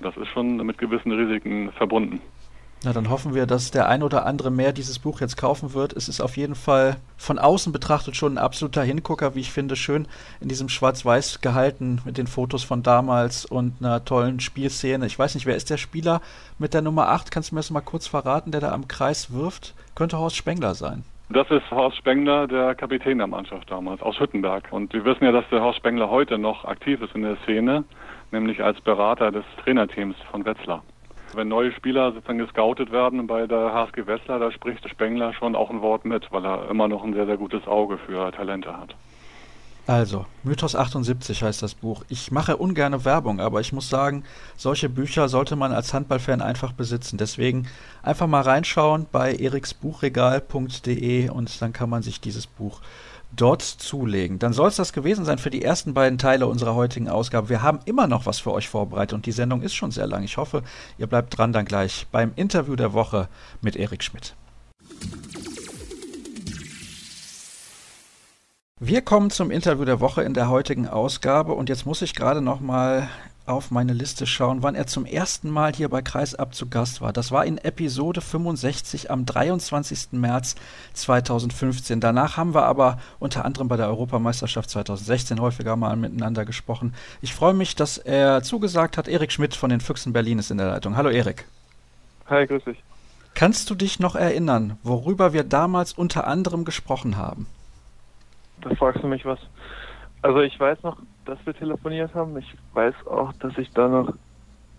Das 0.00 0.16
ist 0.16 0.28
schon 0.28 0.56
mit 0.56 0.78
gewissen 0.78 1.12
Risiken 1.12 1.72
verbunden. 1.72 2.20
Na, 2.84 2.92
dann 2.92 3.10
hoffen 3.10 3.34
wir, 3.34 3.46
dass 3.46 3.72
der 3.72 3.88
ein 3.88 4.04
oder 4.04 4.24
andere 4.24 4.52
mehr 4.52 4.72
dieses 4.72 5.00
Buch 5.00 5.20
jetzt 5.20 5.36
kaufen 5.36 5.74
wird. 5.74 5.92
Es 5.94 6.08
ist 6.08 6.20
auf 6.20 6.36
jeden 6.36 6.54
Fall 6.54 6.96
von 7.16 7.40
außen 7.40 7.72
betrachtet 7.72 8.14
schon 8.14 8.34
ein 8.34 8.38
absoluter 8.38 8.84
Hingucker, 8.84 9.34
wie 9.34 9.40
ich 9.40 9.50
finde, 9.50 9.74
schön 9.74 10.06
in 10.40 10.48
diesem 10.48 10.68
Schwarz-Weiß 10.68 11.40
gehalten 11.40 12.00
mit 12.04 12.18
den 12.18 12.28
Fotos 12.28 12.62
von 12.62 12.84
damals 12.84 13.44
und 13.44 13.74
einer 13.80 14.04
tollen 14.04 14.38
Spielszene. 14.38 15.06
Ich 15.06 15.18
weiß 15.18 15.34
nicht, 15.34 15.44
wer 15.44 15.56
ist 15.56 15.70
der 15.70 15.76
Spieler 15.76 16.20
mit 16.60 16.72
der 16.72 16.82
Nummer 16.82 17.08
8? 17.08 17.32
Kannst 17.32 17.50
du 17.50 17.56
mir 17.56 17.60
das 17.60 17.70
mal 17.70 17.80
kurz 17.80 18.06
verraten, 18.06 18.52
der 18.52 18.60
da 18.60 18.70
am 18.70 18.86
Kreis 18.86 19.32
wirft? 19.32 19.74
Könnte 19.96 20.18
Horst 20.18 20.36
Spengler 20.36 20.76
sein. 20.76 21.02
Das 21.30 21.50
ist 21.50 21.68
Horst 21.72 21.96
Spengler, 21.96 22.46
der 22.46 22.76
Kapitän 22.76 23.18
der 23.18 23.26
Mannschaft 23.26 23.68
damals 23.70 24.00
aus 24.02 24.20
Hüttenberg. 24.20 24.68
Und 24.70 24.92
wir 24.92 25.04
wissen 25.04 25.24
ja, 25.24 25.32
dass 25.32 25.44
der 25.50 25.62
Horst 25.62 25.78
Spengler 25.78 26.10
heute 26.10 26.38
noch 26.38 26.64
aktiv 26.64 27.02
ist 27.02 27.14
in 27.16 27.22
der 27.22 27.36
Szene, 27.42 27.82
nämlich 28.30 28.62
als 28.62 28.80
Berater 28.82 29.32
des 29.32 29.44
Trainerteams 29.64 30.16
von 30.30 30.44
Wetzlar. 30.44 30.84
Wenn 31.34 31.48
neue 31.48 31.72
Spieler 31.72 32.12
sozusagen 32.12 32.38
gescoutet 32.38 32.90
werden 32.90 33.26
bei 33.26 33.46
der 33.46 33.72
HSG 33.72 34.06
Wetzlar, 34.06 34.38
da 34.38 34.50
spricht 34.50 34.88
Spengler 34.88 35.32
schon 35.34 35.54
auch 35.54 35.70
ein 35.70 35.82
Wort 35.82 36.04
mit, 36.04 36.30
weil 36.32 36.44
er 36.44 36.70
immer 36.70 36.88
noch 36.88 37.04
ein 37.04 37.14
sehr, 37.14 37.26
sehr 37.26 37.36
gutes 37.36 37.66
Auge 37.66 37.98
für 37.98 38.32
Talente 38.32 38.76
hat. 38.76 38.94
Also, 39.88 40.26
Mythos 40.42 40.76
78 40.76 41.42
heißt 41.42 41.62
das 41.62 41.74
Buch. 41.74 42.04
Ich 42.10 42.30
mache 42.30 42.58
ungerne 42.58 43.06
Werbung, 43.06 43.40
aber 43.40 43.60
ich 43.60 43.72
muss 43.72 43.88
sagen, 43.88 44.22
solche 44.54 44.90
Bücher 44.90 45.30
sollte 45.30 45.56
man 45.56 45.72
als 45.72 45.94
Handballfan 45.94 46.42
einfach 46.42 46.72
besitzen. 46.72 47.16
Deswegen 47.16 47.66
einfach 48.02 48.26
mal 48.26 48.42
reinschauen 48.42 49.06
bei 49.10 49.34
eriksbuchregal.de 49.34 51.30
und 51.30 51.62
dann 51.62 51.72
kann 51.72 51.88
man 51.88 52.02
sich 52.02 52.20
dieses 52.20 52.46
Buch 52.46 52.82
dort 53.34 53.62
zulegen. 53.62 54.38
Dann 54.38 54.52
soll 54.52 54.68
es 54.68 54.76
das 54.76 54.92
gewesen 54.92 55.24
sein 55.24 55.38
für 55.38 55.50
die 55.50 55.62
ersten 55.62 55.94
beiden 55.94 56.18
Teile 56.18 56.46
unserer 56.46 56.74
heutigen 56.74 57.08
Ausgabe. 57.08 57.48
Wir 57.48 57.62
haben 57.62 57.80
immer 57.84 58.06
noch 58.06 58.26
was 58.26 58.38
für 58.40 58.52
euch 58.52 58.68
vorbereitet 58.68 59.14
und 59.14 59.26
die 59.26 59.32
Sendung 59.32 59.62
ist 59.62 59.74
schon 59.74 59.90
sehr 59.90 60.06
lang. 60.06 60.22
Ich 60.22 60.36
hoffe, 60.36 60.62
ihr 60.96 61.06
bleibt 61.06 61.36
dran 61.36 61.52
dann 61.52 61.64
gleich 61.64 62.06
beim 62.10 62.32
Interview 62.36 62.76
der 62.76 62.92
Woche 62.92 63.28
mit 63.60 63.76
Erik 63.76 64.02
Schmidt. 64.02 64.34
Wir 68.80 69.02
kommen 69.02 69.30
zum 69.30 69.50
Interview 69.50 69.84
der 69.84 70.00
Woche 70.00 70.22
in 70.22 70.34
der 70.34 70.48
heutigen 70.48 70.86
Ausgabe 70.86 71.52
und 71.54 71.68
jetzt 71.68 71.84
muss 71.84 72.00
ich 72.00 72.14
gerade 72.14 72.40
noch 72.40 72.60
mal 72.60 73.08
auf 73.48 73.70
meine 73.70 73.92
Liste 73.92 74.26
schauen, 74.26 74.62
wann 74.62 74.74
er 74.74 74.86
zum 74.86 75.06
ersten 75.06 75.50
Mal 75.50 75.72
hier 75.72 75.88
bei 75.88 76.02
Kreisab 76.02 76.54
zu 76.54 76.68
Gast 76.68 77.00
war. 77.00 77.12
Das 77.12 77.32
war 77.32 77.44
in 77.44 77.58
Episode 77.58 78.20
65 78.20 79.10
am 79.10 79.26
23. 79.26 80.12
März 80.12 80.56
2015. 80.92 82.00
Danach 82.00 82.36
haben 82.36 82.54
wir 82.54 82.64
aber 82.64 82.98
unter 83.18 83.44
anderem 83.44 83.68
bei 83.68 83.76
der 83.76 83.88
Europameisterschaft 83.88 84.70
2016 84.70 85.40
häufiger 85.40 85.76
mal 85.76 85.96
miteinander 85.96 86.44
gesprochen. 86.44 86.94
Ich 87.22 87.34
freue 87.34 87.54
mich, 87.54 87.74
dass 87.74 87.98
er 87.98 88.42
zugesagt 88.42 88.96
hat. 88.96 89.08
Erik 89.08 89.32
Schmidt 89.32 89.54
von 89.54 89.70
den 89.70 89.80
Füchsen 89.80 90.12
Berlin 90.12 90.38
ist 90.38 90.50
in 90.50 90.58
der 90.58 90.68
Leitung. 90.68 90.96
Hallo 90.96 91.08
Erik. 91.08 91.46
Hi, 92.26 92.46
grüß 92.46 92.64
dich. 92.64 92.82
Kannst 93.34 93.70
du 93.70 93.74
dich 93.74 94.00
noch 94.00 94.16
erinnern, 94.16 94.78
worüber 94.82 95.32
wir 95.32 95.44
damals 95.44 95.92
unter 95.92 96.26
anderem 96.26 96.64
gesprochen 96.64 97.16
haben? 97.16 97.46
Da 98.62 98.74
fragst 98.74 99.02
du 99.02 99.06
mich 99.06 99.24
was. 99.24 99.38
Also 100.22 100.40
ich 100.40 100.58
weiß 100.58 100.82
noch, 100.82 100.98
dass 101.28 101.38
wir 101.44 101.54
telefoniert 101.54 102.14
haben. 102.14 102.36
Ich 102.38 102.54
weiß 102.72 102.94
auch, 103.06 103.32
dass 103.34 103.56
ich 103.58 103.70
da 103.72 103.88
noch 103.88 104.12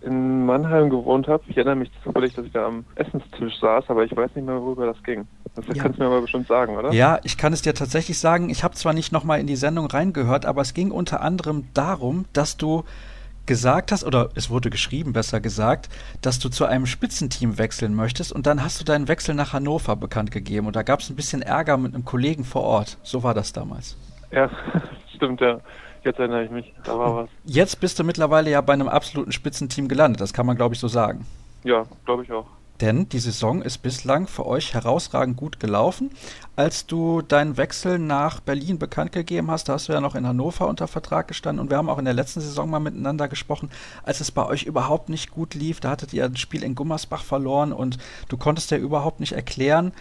in 0.02 0.46
Mannheim 0.46 0.90
gewohnt 0.90 1.28
habe. 1.28 1.42
Ich 1.48 1.56
erinnere 1.56 1.76
mich 1.76 1.90
zufällig, 2.02 2.34
dass 2.34 2.46
ich 2.46 2.52
da 2.52 2.66
am 2.66 2.84
Essenstisch 2.94 3.60
saß, 3.60 3.84
aber 3.88 4.04
ich 4.04 4.16
weiß 4.16 4.34
nicht 4.34 4.46
mehr, 4.46 4.60
worüber 4.60 4.86
das 4.86 5.02
ging. 5.02 5.26
Das 5.54 5.66
ja. 5.68 5.82
kannst 5.82 5.98
du 5.98 6.02
mir 6.02 6.08
aber 6.08 6.22
bestimmt 6.22 6.48
sagen, 6.48 6.76
oder? 6.76 6.92
Ja, 6.92 7.20
ich 7.22 7.36
kann 7.36 7.52
es 7.52 7.62
dir 7.62 7.74
tatsächlich 7.74 8.18
sagen. 8.18 8.48
Ich 8.48 8.64
habe 8.64 8.74
zwar 8.74 8.92
nicht 8.92 9.12
nochmal 9.12 9.40
in 9.40 9.46
die 9.46 9.56
Sendung 9.56 9.86
reingehört, 9.86 10.46
aber 10.46 10.62
es 10.62 10.74
ging 10.74 10.90
unter 10.90 11.20
anderem 11.20 11.68
darum, 11.74 12.24
dass 12.32 12.56
du 12.56 12.84
gesagt 13.46 13.90
hast, 13.92 14.04
oder 14.04 14.30
es 14.34 14.48
wurde 14.48 14.70
geschrieben, 14.70 15.12
besser 15.12 15.40
gesagt, 15.40 15.88
dass 16.22 16.38
du 16.38 16.48
zu 16.48 16.66
einem 16.66 16.86
Spitzenteam 16.86 17.58
wechseln 17.58 17.94
möchtest 17.94 18.32
und 18.32 18.46
dann 18.46 18.62
hast 18.62 18.80
du 18.80 18.84
deinen 18.84 19.08
Wechsel 19.08 19.34
nach 19.34 19.52
Hannover 19.52 19.96
bekannt 19.96 20.30
gegeben 20.30 20.66
und 20.66 20.76
da 20.76 20.82
gab 20.82 21.00
es 21.00 21.10
ein 21.10 21.16
bisschen 21.16 21.42
Ärger 21.42 21.76
mit 21.76 21.94
einem 21.94 22.04
Kollegen 22.04 22.44
vor 22.44 22.62
Ort. 22.62 22.98
So 23.02 23.22
war 23.22 23.34
das 23.34 23.52
damals. 23.52 23.96
Ja, 24.30 24.48
stimmt, 25.16 25.40
ja. 25.40 25.60
Jetzt 26.04 26.18
erinnere 26.18 26.44
ich 26.44 26.50
mich, 26.50 26.72
da 26.84 26.98
war 26.98 27.14
was. 27.16 27.30
Jetzt 27.44 27.80
bist 27.80 27.98
du 27.98 28.04
mittlerweile 28.04 28.50
ja 28.50 28.60
bei 28.60 28.72
einem 28.72 28.88
absoluten 28.88 29.32
Spitzenteam 29.32 29.88
gelandet, 29.88 30.20
das 30.20 30.32
kann 30.32 30.46
man 30.46 30.56
glaube 30.56 30.74
ich 30.74 30.80
so 30.80 30.88
sagen. 30.88 31.26
Ja, 31.64 31.84
glaube 32.04 32.24
ich 32.24 32.32
auch. 32.32 32.46
Denn 32.80 33.10
die 33.10 33.18
Saison 33.18 33.60
ist 33.60 33.78
bislang 33.78 34.26
für 34.26 34.46
euch 34.46 34.72
herausragend 34.72 35.36
gut 35.36 35.60
gelaufen. 35.60 36.10
Als 36.56 36.86
du 36.86 37.20
deinen 37.20 37.58
Wechsel 37.58 37.98
nach 37.98 38.40
Berlin 38.40 38.78
bekannt 38.78 39.12
gegeben 39.12 39.50
hast, 39.50 39.68
da 39.68 39.74
hast 39.74 39.88
du 39.88 39.92
ja 39.92 40.00
noch 40.00 40.14
in 40.14 40.26
Hannover 40.26 40.66
unter 40.66 40.88
Vertrag 40.88 41.28
gestanden 41.28 41.60
und 41.62 41.70
wir 41.70 41.76
haben 41.76 41.90
auch 41.90 41.98
in 41.98 42.06
der 42.06 42.14
letzten 42.14 42.40
Saison 42.40 42.70
mal 42.70 42.80
miteinander 42.80 43.28
gesprochen, 43.28 43.70
als 44.02 44.20
es 44.20 44.30
bei 44.30 44.46
euch 44.46 44.62
überhaupt 44.62 45.10
nicht 45.10 45.30
gut 45.30 45.54
lief. 45.54 45.80
Da 45.80 45.90
hattet 45.90 46.14
ihr 46.14 46.24
ein 46.24 46.36
Spiel 46.36 46.62
in 46.62 46.74
Gummersbach 46.74 47.22
verloren 47.22 47.74
und 47.74 47.98
du 48.28 48.38
konntest 48.38 48.70
ja 48.70 48.78
überhaupt 48.78 49.20
nicht 49.20 49.32
erklären, 49.32 49.92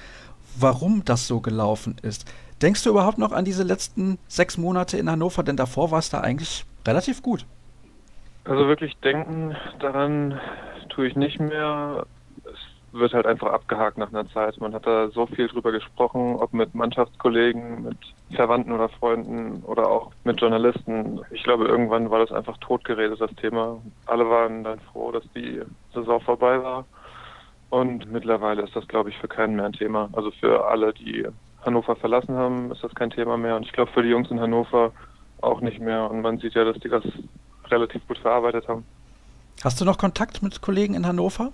warum 0.58 1.04
das 1.04 1.28
so 1.28 1.42
gelaufen 1.42 1.98
ist. 2.02 2.26
Denkst 2.62 2.84
du 2.84 2.90
überhaupt 2.90 3.18
noch 3.18 3.32
an 3.32 3.46
diese 3.46 3.64
letzten 3.64 4.20
sechs 4.28 4.58
Monate 4.58 4.98
in 4.98 5.10
Hannover? 5.10 5.44
Denn 5.44 5.56
davor 5.56 5.92
war 5.92 6.00
es 6.00 6.10
da 6.10 6.22
eigentlich 6.22 6.66
relativ 6.86 7.22
gut. 7.22 7.46
Also 8.44 8.68
wirklich 8.68 8.98
denken 8.98 9.56
daran 9.80 10.40
tue 10.90 11.08
ich 11.08 11.16
nicht 11.16 11.40
mehr. 11.40 12.06
Es 12.46 13.00
wird 13.00 13.14
halt 13.14 13.28
einfach 13.28 13.54
abgehakt 13.54 13.98
nach 13.98 14.10
einer 14.10 14.28
Zeit. 14.30 14.60
Man 14.60 14.74
hat 14.74 14.86
da 14.86 15.10
so 15.10 15.28
viel 15.28 15.48
drüber 15.48 15.72
gesprochen, 15.72 16.36
ob 16.36 16.54
mit 16.54 16.74
Mannschaftskollegen, 16.74 17.84
mit 17.84 17.98
Verwandten 18.36 18.72
oder 18.74 18.90
Freunden 18.90 19.64
oder 19.64 19.88
auch 19.88 20.12
mit 20.24 20.42
Journalisten. 20.42 21.22
Ich 21.32 21.44
glaube, 21.44 21.66
irgendwann 21.66 22.10
war 22.10 22.20
das 22.20 22.32
einfach 22.32 22.58
totgeredet, 22.58 23.22
das 23.22 23.34
Thema. 23.36 23.78
Alle 24.06 24.30
waren 24.30 24.64
dann 24.64 24.80
froh, 24.92 25.12
dass 25.12 25.24
die 25.36 25.62
Saison 25.94 26.20
vorbei 26.20 26.62
war. 26.62 26.86
Und 27.70 28.12
mittlerweile 28.12 28.64
ist 28.64 28.76
das, 28.76 28.88
glaube 28.88 29.12
ich, 29.12 29.18
für 29.18 29.28
keinen 29.28 29.56
mehr 29.56 29.66
ein 29.66 29.74
Thema. 29.74 30.10
Also 30.14 30.32
für 30.32 30.68
alle, 30.68 30.92
die 30.92 31.28
Hannover 31.66 31.96
verlassen 31.96 32.36
haben, 32.36 32.72
ist 32.72 32.84
das 32.84 32.94
kein 32.96 33.10
Thema 33.10 33.38
mehr. 33.38 33.56
Und 33.56 33.66
ich 33.66 33.72
glaube 33.72 33.92
für 33.92 34.04
die 34.04 34.10
Jungs 34.10 34.32
in 34.32 34.40
Hannover 34.40 34.92
auch 35.42 35.62
nicht 35.62 35.80
mehr. 35.80 36.10
Und 36.10 36.22
man 36.22 36.38
sieht 36.40 36.54
ja, 36.54 36.64
dass 36.64 36.78
die 36.80 36.90
das 36.90 37.04
relativ 37.70 38.06
gut 38.08 38.18
verarbeitet 38.18 38.68
haben. 38.68 38.86
Hast 39.64 39.80
du 39.80 39.86
noch 39.86 39.98
Kontakt 39.98 40.42
mit 40.42 40.62
Kollegen 40.62 40.94
in 40.94 41.06
Hannover? 41.06 41.52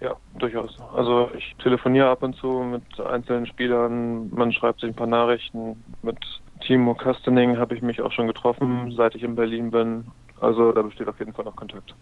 Ja, 0.00 0.14
durchaus. 0.38 0.78
Also 0.94 1.30
ich 1.36 1.56
telefoniere 1.60 2.08
ab 2.08 2.22
und 2.22 2.36
zu 2.36 2.62
mit 2.62 3.00
einzelnen 3.00 3.46
Spielern, 3.46 4.30
man 4.32 4.52
schreibt 4.52 4.80
sich 4.80 4.90
ein 4.90 4.94
paar 4.94 5.08
Nachrichten. 5.08 5.82
Mit 6.02 6.18
Timo 6.60 6.94
Kastening 6.94 7.58
habe 7.58 7.74
ich 7.74 7.82
mich 7.82 8.00
auch 8.00 8.12
schon 8.12 8.28
getroffen, 8.28 8.92
seit 8.96 9.16
ich 9.16 9.24
in 9.24 9.34
Berlin 9.34 9.72
bin. 9.72 10.06
Also 10.40 10.70
da 10.70 10.82
besteht 10.82 11.08
auf 11.08 11.18
jeden 11.18 11.32
Fall 11.32 11.44
noch 11.44 11.56
Kontakt. 11.56 11.94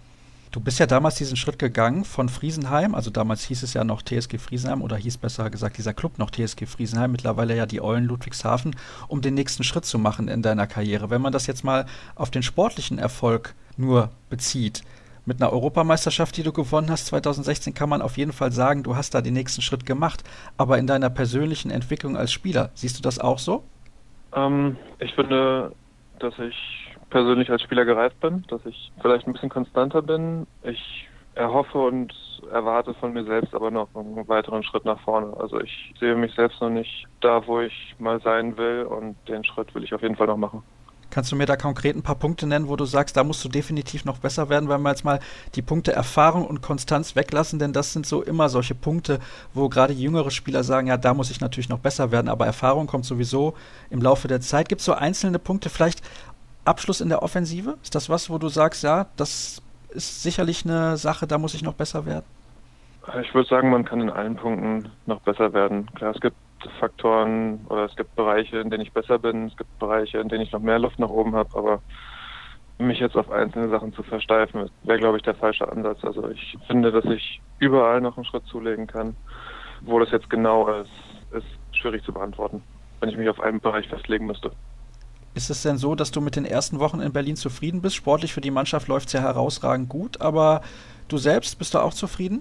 Du 0.57 0.63
bist 0.63 0.79
ja 0.79 0.87
damals 0.87 1.17
diesen 1.17 1.37
Schritt 1.37 1.59
gegangen 1.59 2.07
von 2.07 2.31
Friesenheim, 2.31 2.95
also 2.95 3.11
damals 3.11 3.45
hieß 3.45 3.63
es 3.63 3.75
ja 3.75 3.85
noch 3.85 4.01
TSG 4.01 4.39
Friesenheim 4.39 4.81
oder 4.81 4.97
hieß 4.97 5.19
besser 5.19 5.51
gesagt 5.51 5.77
dieser 5.77 5.93
Club 5.93 6.17
noch 6.17 6.31
TSG 6.31 6.65
Friesenheim, 6.65 7.13
mittlerweile 7.13 7.55
ja 7.55 7.67
die 7.67 7.83
Eulen 7.83 8.07
Ludwigshafen, 8.07 8.75
um 9.07 9.21
den 9.21 9.35
nächsten 9.35 9.65
Schritt 9.65 9.85
zu 9.85 9.99
machen 9.99 10.29
in 10.29 10.41
deiner 10.41 10.67
Karriere. 10.67 11.11
Wenn 11.11 11.21
man 11.21 11.35
das 11.35 11.47
jetzt 11.47 11.63
mal 11.63 11.85
auf 12.15 12.31
den 12.31 12.43
sportlichen 12.43 12.99
Erfolg 12.99 13.55
nur 13.77 14.09
bezieht, 14.31 14.81
mit 15.27 15.43
einer 15.43 15.53
Europameisterschaft, 15.53 16.35
die 16.39 16.43
du 16.43 16.55
gewonnen 16.55 16.91
hast 16.91 17.05
2016, 17.09 17.75
kann 17.75 17.91
man 17.91 18.01
auf 18.01 18.17
jeden 18.17 18.33
Fall 18.33 18.51
sagen, 18.51 18.83
du 18.83 18.97
hast 18.97 19.15
da 19.15 19.21
den 19.21 19.35
nächsten 19.35 19.61
Schritt 19.61 19.85
gemacht. 19.85 20.25
Aber 20.57 20.79
in 20.79 20.87
deiner 20.87 21.11
persönlichen 21.11 21.71
Entwicklung 21.71 22.17
als 22.17 22.33
Spieler, 22.33 22.71
siehst 22.73 22.97
du 22.97 23.03
das 23.03 23.19
auch 23.19 23.39
so? 23.39 23.63
Ähm, 24.35 24.79
ich 25.01 25.13
finde, 25.15 25.73
dass 26.19 26.33
ich 26.39 26.86
persönlich 27.11 27.51
als 27.51 27.63
Spieler 27.63 27.85
gereift 27.85 28.21
bin, 28.21 28.45
dass 28.49 28.65
ich 28.67 28.93
vielleicht 29.01 29.27
ein 29.27 29.33
bisschen 29.33 29.49
konstanter 29.49 30.03
bin. 30.03 30.47
Ich 30.63 31.09
erhoffe 31.35 31.79
und 31.79 32.13
erwarte 32.51 32.95
von 32.95 33.13
mir 33.13 33.25
selbst 33.25 33.55
aber 33.55 33.71
noch 33.71 33.89
einen 33.95 34.27
weiteren 34.29 34.63
Schritt 34.63 34.85
nach 34.85 35.01
vorne. 35.01 35.37
Also 35.39 35.61
ich 35.61 35.95
sehe 36.01 36.15
mich 36.15 36.35
selbst 36.35 36.61
noch 36.61 36.71
nicht 36.71 37.07
da, 37.21 37.47
wo 37.47 37.61
ich 37.61 37.95
mal 37.99 38.21
sein 38.21 38.57
will 38.57 38.85
und 38.85 39.17
den 39.29 39.45
Schritt 39.45 39.75
will 39.75 39.85
ich 39.85 39.95
auf 39.95 40.03
jeden 40.03 40.17
Fall 40.17 40.27
noch 40.27 40.37
machen. 40.37 40.63
Kannst 41.11 41.31
du 41.31 41.37
mir 41.37 41.47
da 41.47 41.57
konkret 41.57 41.97
ein 41.97 42.03
paar 42.03 42.17
Punkte 42.17 42.47
nennen, 42.47 42.69
wo 42.69 42.77
du 42.77 42.85
sagst, 42.85 43.17
da 43.17 43.25
musst 43.25 43.45
du 43.45 43.49
definitiv 43.49 44.05
noch 44.05 44.19
besser 44.19 44.49
werden, 44.49 44.69
wenn 44.69 44.83
wir 44.83 44.91
jetzt 44.91 45.05
mal 45.05 45.21
die 45.55 45.63
Punkte 45.63 45.93
Erfahrung 45.93 46.47
und 46.47 46.63
Konstanz 46.63 47.15
weglassen, 47.15 47.59
denn 47.59 47.73
das 47.73 47.93
sind 47.93 48.07
so 48.07 48.23
immer 48.23 48.49
solche 48.49 48.75
Punkte, 48.75 49.21
wo 49.55 49.69
gerade 49.69 49.93
jüngere 49.93 50.31
Spieler 50.31 50.65
sagen, 50.65 50.89
ja, 50.89 50.97
da 50.97 51.15
muss 51.15 51.31
ich 51.31 51.41
natürlich 51.41 51.69
noch 51.69 51.79
besser 51.79 52.11
werden, 52.11 52.29
aber 52.29 52.45
Erfahrung 52.45 52.87
kommt 52.87 53.05
sowieso 53.05 53.55
im 53.89 54.03
Laufe 54.03 54.27
der 54.29 54.41
Zeit. 54.41 54.69
Gibt 54.69 54.81
es 54.81 54.85
so 54.85 54.95
einzelne 54.95 55.39
Punkte, 55.39 55.71
vielleicht 55.71 56.03
Abschluss 56.67 57.01
in 57.01 57.09
der 57.09 57.23
Offensive? 57.23 57.77
Ist 57.83 57.95
das 57.95 58.09
was, 58.09 58.31
wo 58.31 58.39
du 58.39 58.49
sagst, 58.49 58.83
ja, 58.83 59.07
das 59.17 59.63
ist 59.91 60.23
sicherlich 60.23 60.65
eine 60.65 60.97
Sache, 60.97 61.27
da 61.27 61.39
muss 61.39 61.55
ich 61.55 61.63
noch 61.63 61.75
besser 61.75 62.07
werden? 62.07 62.25
Ich 63.23 63.35
würde 63.35 63.49
sagen, 63.49 63.71
man 63.71 63.85
kann 63.85 64.01
in 64.01 64.11
allen 64.11 64.37
Punkten 64.37 64.91
noch 65.07 65.21
besser 65.21 65.53
werden. 65.53 65.87
Klar, 65.95 66.15
es 66.15 66.21
gibt 66.21 66.37
Faktoren 66.81 67.65
oder 67.69 67.85
es 67.85 67.95
gibt 67.95 68.15
Bereiche, 68.17 68.59
in 68.59 68.71
denen 68.71 68.83
ich 68.83 68.93
besser 68.93 69.19
bin, 69.19 69.47
es 69.47 69.57
gibt 69.57 69.79
Bereiche, 69.79 70.19
in 70.19 70.29
denen 70.29 70.43
ich 70.43 70.53
noch 70.53 70.61
mehr 70.61 70.79
Luft 70.79 70.99
nach 70.99 71.09
oben 71.09 71.37
habe, 71.37 71.57
aber 71.57 71.81
mich 72.79 72.99
jetzt 72.99 73.17
auf 73.17 73.31
einzelne 73.31 73.69
Sachen 73.69 73.93
zu 73.95 74.03
versteifen, 74.03 74.69
wäre, 74.83 74.99
glaube 74.99 75.17
ich, 75.17 75.23
der 75.23 75.35
falsche 75.35 75.71
Ansatz. 75.71 76.05
Also 76.05 76.29
ich 76.29 76.59
finde, 76.67 76.93
dass 76.93 77.05
ich 77.07 77.41
überall 77.59 78.01
noch 78.01 78.17
einen 78.17 78.27
Schritt 78.27 78.47
zulegen 78.47 78.87
kann. 78.87 79.17
Wo 79.83 79.99
das 79.99 80.11
jetzt 80.11 80.29
genau 80.29 80.69
ist, 80.69 80.91
ist 81.33 81.47
schwierig 81.73 82.03
zu 82.05 82.13
beantworten, 82.13 82.63
wenn 83.01 83.09
ich 83.09 83.17
mich 83.17 83.29
auf 83.29 83.41
einen 83.41 83.61
Bereich 83.61 83.89
festlegen 83.89 84.27
müsste. 84.27 84.51
Ist 85.37 85.51
es 85.51 85.63
denn 85.63 85.77
so, 85.77 85.95
dass 85.95 86.13
du 86.13 86.23
mit 86.23 86.35
den 86.35 86.47
ersten 86.47 86.81
Wochen 86.81 86.99
in 87.01 87.13
Berlin 87.13 87.37
zufrieden 87.37 87.83
bist? 87.83 87.95
Sportlich 87.95 88.33
für 88.33 88.41
die 88.41 88.51
Mannschaft 88.51 88.89
läuft 88.89 89.09
es 89.09 89.13
ja 89.13 89.21
herausragend 89.21 89.91
gut, 89.91 90.19
aber 90.23 90.63
du 91.09 91.19
selbst 91.19 91.59
bist 91.59 91.75
du 91.75 91.79
auch 91.79 91.93
zufrieden? 91.93 92.41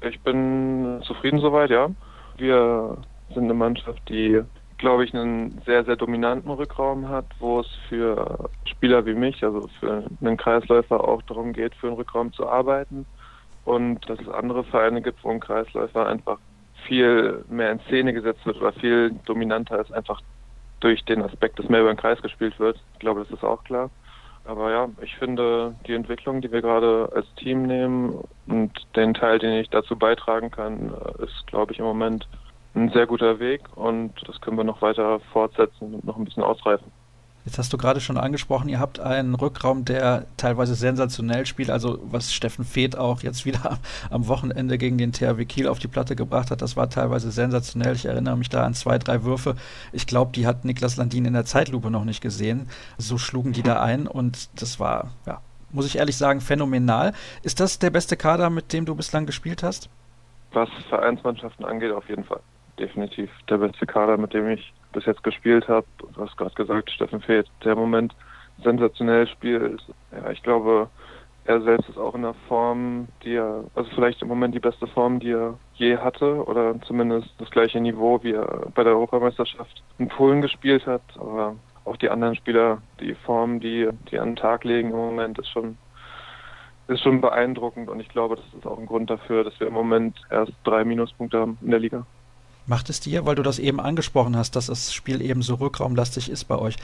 Ich 0.00 0.18
bin 0.20 1.02
zufrieden 1.02 1.40
soweit, 1.40 1.68
ja. 1.68 1.90
Wir 2.38 2.96
sind 3.34 3.44
eine 3.44 3.52
Mannschaft, 3.52 4.00
die, 4.08 4.40
glaube 4.78 5.04
ich, 5.04 5.12
einen 5.12 5.60
sehr, 5.66 5.84
sehr 5.84 5.96
dominanten 5.96 6.50
Rückraum 6.50 7.06
hat, 7.06 7.26
wo 7.38 7.60
es 7.60 7.68
für 7.90 8.48
Spieler 8.64 9.04
wie 9.04 9.14
mich, 9.14 9.44
also 9.44 9.68
für 9.78 10.04
einen 10.22 10.38
Kreisläufer 10.38 11.06
auch 11.06 11.20
darum 11.20 11.52
geht, 11.52 11.74
für 11.74 11.88
einen 11.88 11.96
Rückraum 11.96 12.32
zu 12.32 12.48
arbeiten. 12.48 13.04
Und 13.66 14.08
dass 14.08 14.18
es 14.20 14.28
andere 14.30 14.64
Vereine 14.64 15.02
gibt, 15.02 15.22
wo 15.22 15.28
ein 15.28 15.40
Kreisläufer 15.40 16.06
einfach 16.06 16.38
viel 16.86 17.44
mehr 17.50 17.72
in 17.72 17.80
Szene 17.80 18.14
gesetzt 18.14 18.46
wird 18.46 18.56
oder 18.56 18.72
viel 18.72 19.10
dominanter 19.26 19.82
ist, 19.82 19.92
einfach 19.92 20.22
durch 20.86 21.04
den 21.04 21.22
Aspekt, 21.22 21.58
dass 21.58 21.68
mehr 21.68 21.80
über 21.80 21.92
den 21.92 21.98
Kreis 21.98 22.22
gespielt 22.22 22.60
wird. 22.60 22.78
Ich 22.92 23.00
glaube, 23.00 23.20
das 23.20 23.30
ist 23.32 23.42
auch 23.42 23.64
klar. 23.64 23.90
Aber 24.44 24.70
ja, 24.70 24.88
ich 25.02 25.16
finde 25.16 25.74
die 25.88 25.94
Entwicklung, 25.94 26.40
die 26.40 26.52
wir 26.52 26.62
gerade 26.62 27.10
als 27.12 27.26
Team 27.34 27.64
nehmen 27.64 28.22
und 28.46 28.70
den 28.94 29.12
Teil, 29.12 29.40
den 29.40 29.52
ich 29.54 29.68
dazu 29.68 29.96
beitragen 29.96 30.52
kann, 30.52 30.94
ist, 31.18 31.44
glaube 31.48 31.72
ich, 31.72 31.80
im 31.80 31.84
Moment 31.84 32.28
ein 32.76 32.90
sehr 32.90 33.06
guter 33.06 33.40
Weg 33.40 33.62
und 33.74 34.12
das 34.28 34.40
können 34.40 34.56
wir 34.56 34.62
noch 34.62 34.80
weiter 34.80 35.18
fortsetzen 35.32 35.94
und 35.94 36.04
noch 36.04 36.16
ein 36.16 36.24
bisschen 36.24 36.44
ausreifen. 36.44 36.92
Jetzt 37.46 37.58
hast 37.58 37.72
du 37.72 37.78
gerade 37.78 38.00
schon 38.00 38.18
angesprochen, 38.18 38.68
ihr 38.68 38.80
habt 38.80 38.98
einen 38.98 39.36
Rückraum, 39.36 39.84
der 39.84 40.26
teilweise 40.36 40.74
sensationell 40.74 41.46
spielt. 41.46 41.70
Also 41.70 42.00
was 42.02 42.34
Steffen 42.34 42.64
Feeth 42.64 42.98
auch 42.98 43.22
jetzt 43.22 43.46
wieder 43.46 43.78
am 44.10 44.26
Wochenende 44.26 44.78
gegen 44.78 44.98
den 44.98 45.12
THW 45.12 45.44
Kiel 45.44 45.68
auf 45.68 45.78
die 45.78 45.86
Platte 45.86 46.16
gebracht 46.16 46.50
hat, 46.50 46.60
das 46.60 46.76
war 46.76 46.90
teilweise 46.90 47.30
sensationell. 47.30 47.94
Ich 47.94 48.04
erinnere 48.04 48.36
mich 48.36 48.48
da 48.48 48.64
an 48.64 48.74
zwei, 48.74 48.98
drei 48.98 49.22
Würfe. 49.22 49.54
Ich 49.92 50.08
glaube, 50.08 50.32
die 50.32 50.44
hat 50.44 50.64
Niklas 50.64 50.96
Landin 50.96 51.24
in 51.24 51.34
der 51.34 51.44
Zeitlupe 51.44 51.88
noch 51.88 52.04
nicht 52.04 52.20
gesehen. 52.20 52.68
So 52.98 53.16
schlugen 53.16 53.52
die 53.52 53.62
da 53.62 53.80
ein 53.80 54.08
und 54.08 54.50
das 54.60 54.80
war, 54.80 55.12
ja, 55.24 55.40
muss 55.70 55.86
ich 55.86 55.98
ehrlich 55.98 56.16
sagen, 56.16 56.40
phänomenal. 56.40 57.12
Ist 57.44 57.60
das 57.60 57.78
der 57.78 57.90
beste 57.90 58.16
Kader, 58.16 58.50
mit 58.50 58.72
dem 58.72 58.86
du 58.86 58.96
bislang 58.96 59.24
gespielt 59.24 59.62
hast? 59.62 59.88
Was 60.52 60.68
Vereinsmannschaften 60.88 61.64
angeht, 61.64 61.92
auf 61.92 62.08
jeden 62.08 62.24
Fall. 62.24 62.40
Definitiv 62.78 63.30
der 63.48 63.58
beste 63.58 63.86
Kader, 63.86 64.16
mit 64.16 64.34
dem 64.34 64.48
ich 64.48 64.72
bis 64.92 65.04
jetzt 65.06 65.22
gespielt 65.22 65.68
habe. 65.68 65.86
Du 65.98 66.08
hast 66.20 66.36
gerade 66.36 66.54
gesagt, 66.54 66.90
Steffen 66.90 67.20
Feeth, 67.20 67.46
der 67.64 67.72
im 67.72 67.78
Moment 67.78 68.14
sensationell 68.62 69.26
spielt. 69.28 69.82
Ja, 70.12 70.30
ich 70.30 70.42
glaube, 70.42 70.88
er 71.46 71.60
selbst 71.62 71.88
ist 71.88 71.98
auch 71.98 72.14
in 72.14 72.22
der 72.22 72.34
Form, 72.48 73.08
die 73.22 73.34
er, 73.34 73.64
also 73.74 73.88
vielleicht 73.94 74.20
im 74.22 74.28
Moment 74.28 74.54
die 74.54 74.60
beste 74.60 74.86
Form, 74.88 75.20
die 75.20 75.30
er 75.30 75.58
je 75.74 75.96
hatte, 75.96 76.44
oder 76.44 76.80
zumindest 76.82 77.28
das 77.38 77.50
gleiche 77.50 77.80
Niveau, 77.80 78.22
wie 78.22 78.32
er 78.32 78.66
bei 78.74 78.82
der 78.82 78.94
Europameisterschaft 78.94 79.82
in 79.98 80.08
Polen 80.08 80.42
gespielt 80.42 80.86
hat. 80.86 81.02
Aber 81.16 81.56
auch 81.84 81.96
die 81.96 82.10
anderen 82.10 82.34
Spieler, 82.34 82.82
die 83.00 83.14
Form, 83.14 83.60
die, 83.60 83.88
die 84.10 84.18
an 84.18 84.30
den 84.30 84.36
Tag 84.36 84.64
legen 84.64 84.90
im 84.90 84.96
Moment, 84.96 85.38
ist 85.38 85.48
schon, 85.48 85.78
ist 86.88 87.02
schon 87.02 87.20
beeindruckend. 87.20 87.88
Und 87.88 88.00
ich 88.00 88.08
glaube, 88.08 88.36
das 88.36 88.44
ist 88.54 88.66
auch 88.66 88.78
ein 88.78 88.86
Grund 88.86 89.08
dafür, 89.08 89.44
dass 89.44 89.58
wir 89.60 89.68
im 89.68 89.74
Moment 89.74 90.20
erst 90.30 90.52
drei 90.64 90.84
Minuspunkte 90.84 91.38
haben 91.38 91.58
in 91.62 91.70
der 91.70 91.80
Liga. 91.80 92.06
Macht 92.66 92.90
es 92.90 93.00
dir, 93.00 93.26
weil 93.26 93.36
du 93.36 93.42
das 93.42 93.58
eben 93.58 93.80
angesprochen 93.80 94.36
hast, 94.36 94.56
dass 94.56 94.66
das 94.66 94.92
Spiel 94.92 95.22
eben 95.22 95.42
so 95.42 95.54
rückraumlastig 95.54 96.30
ist 96.30 96.44
bei 96.44 96.58
euch, 96.58 96.76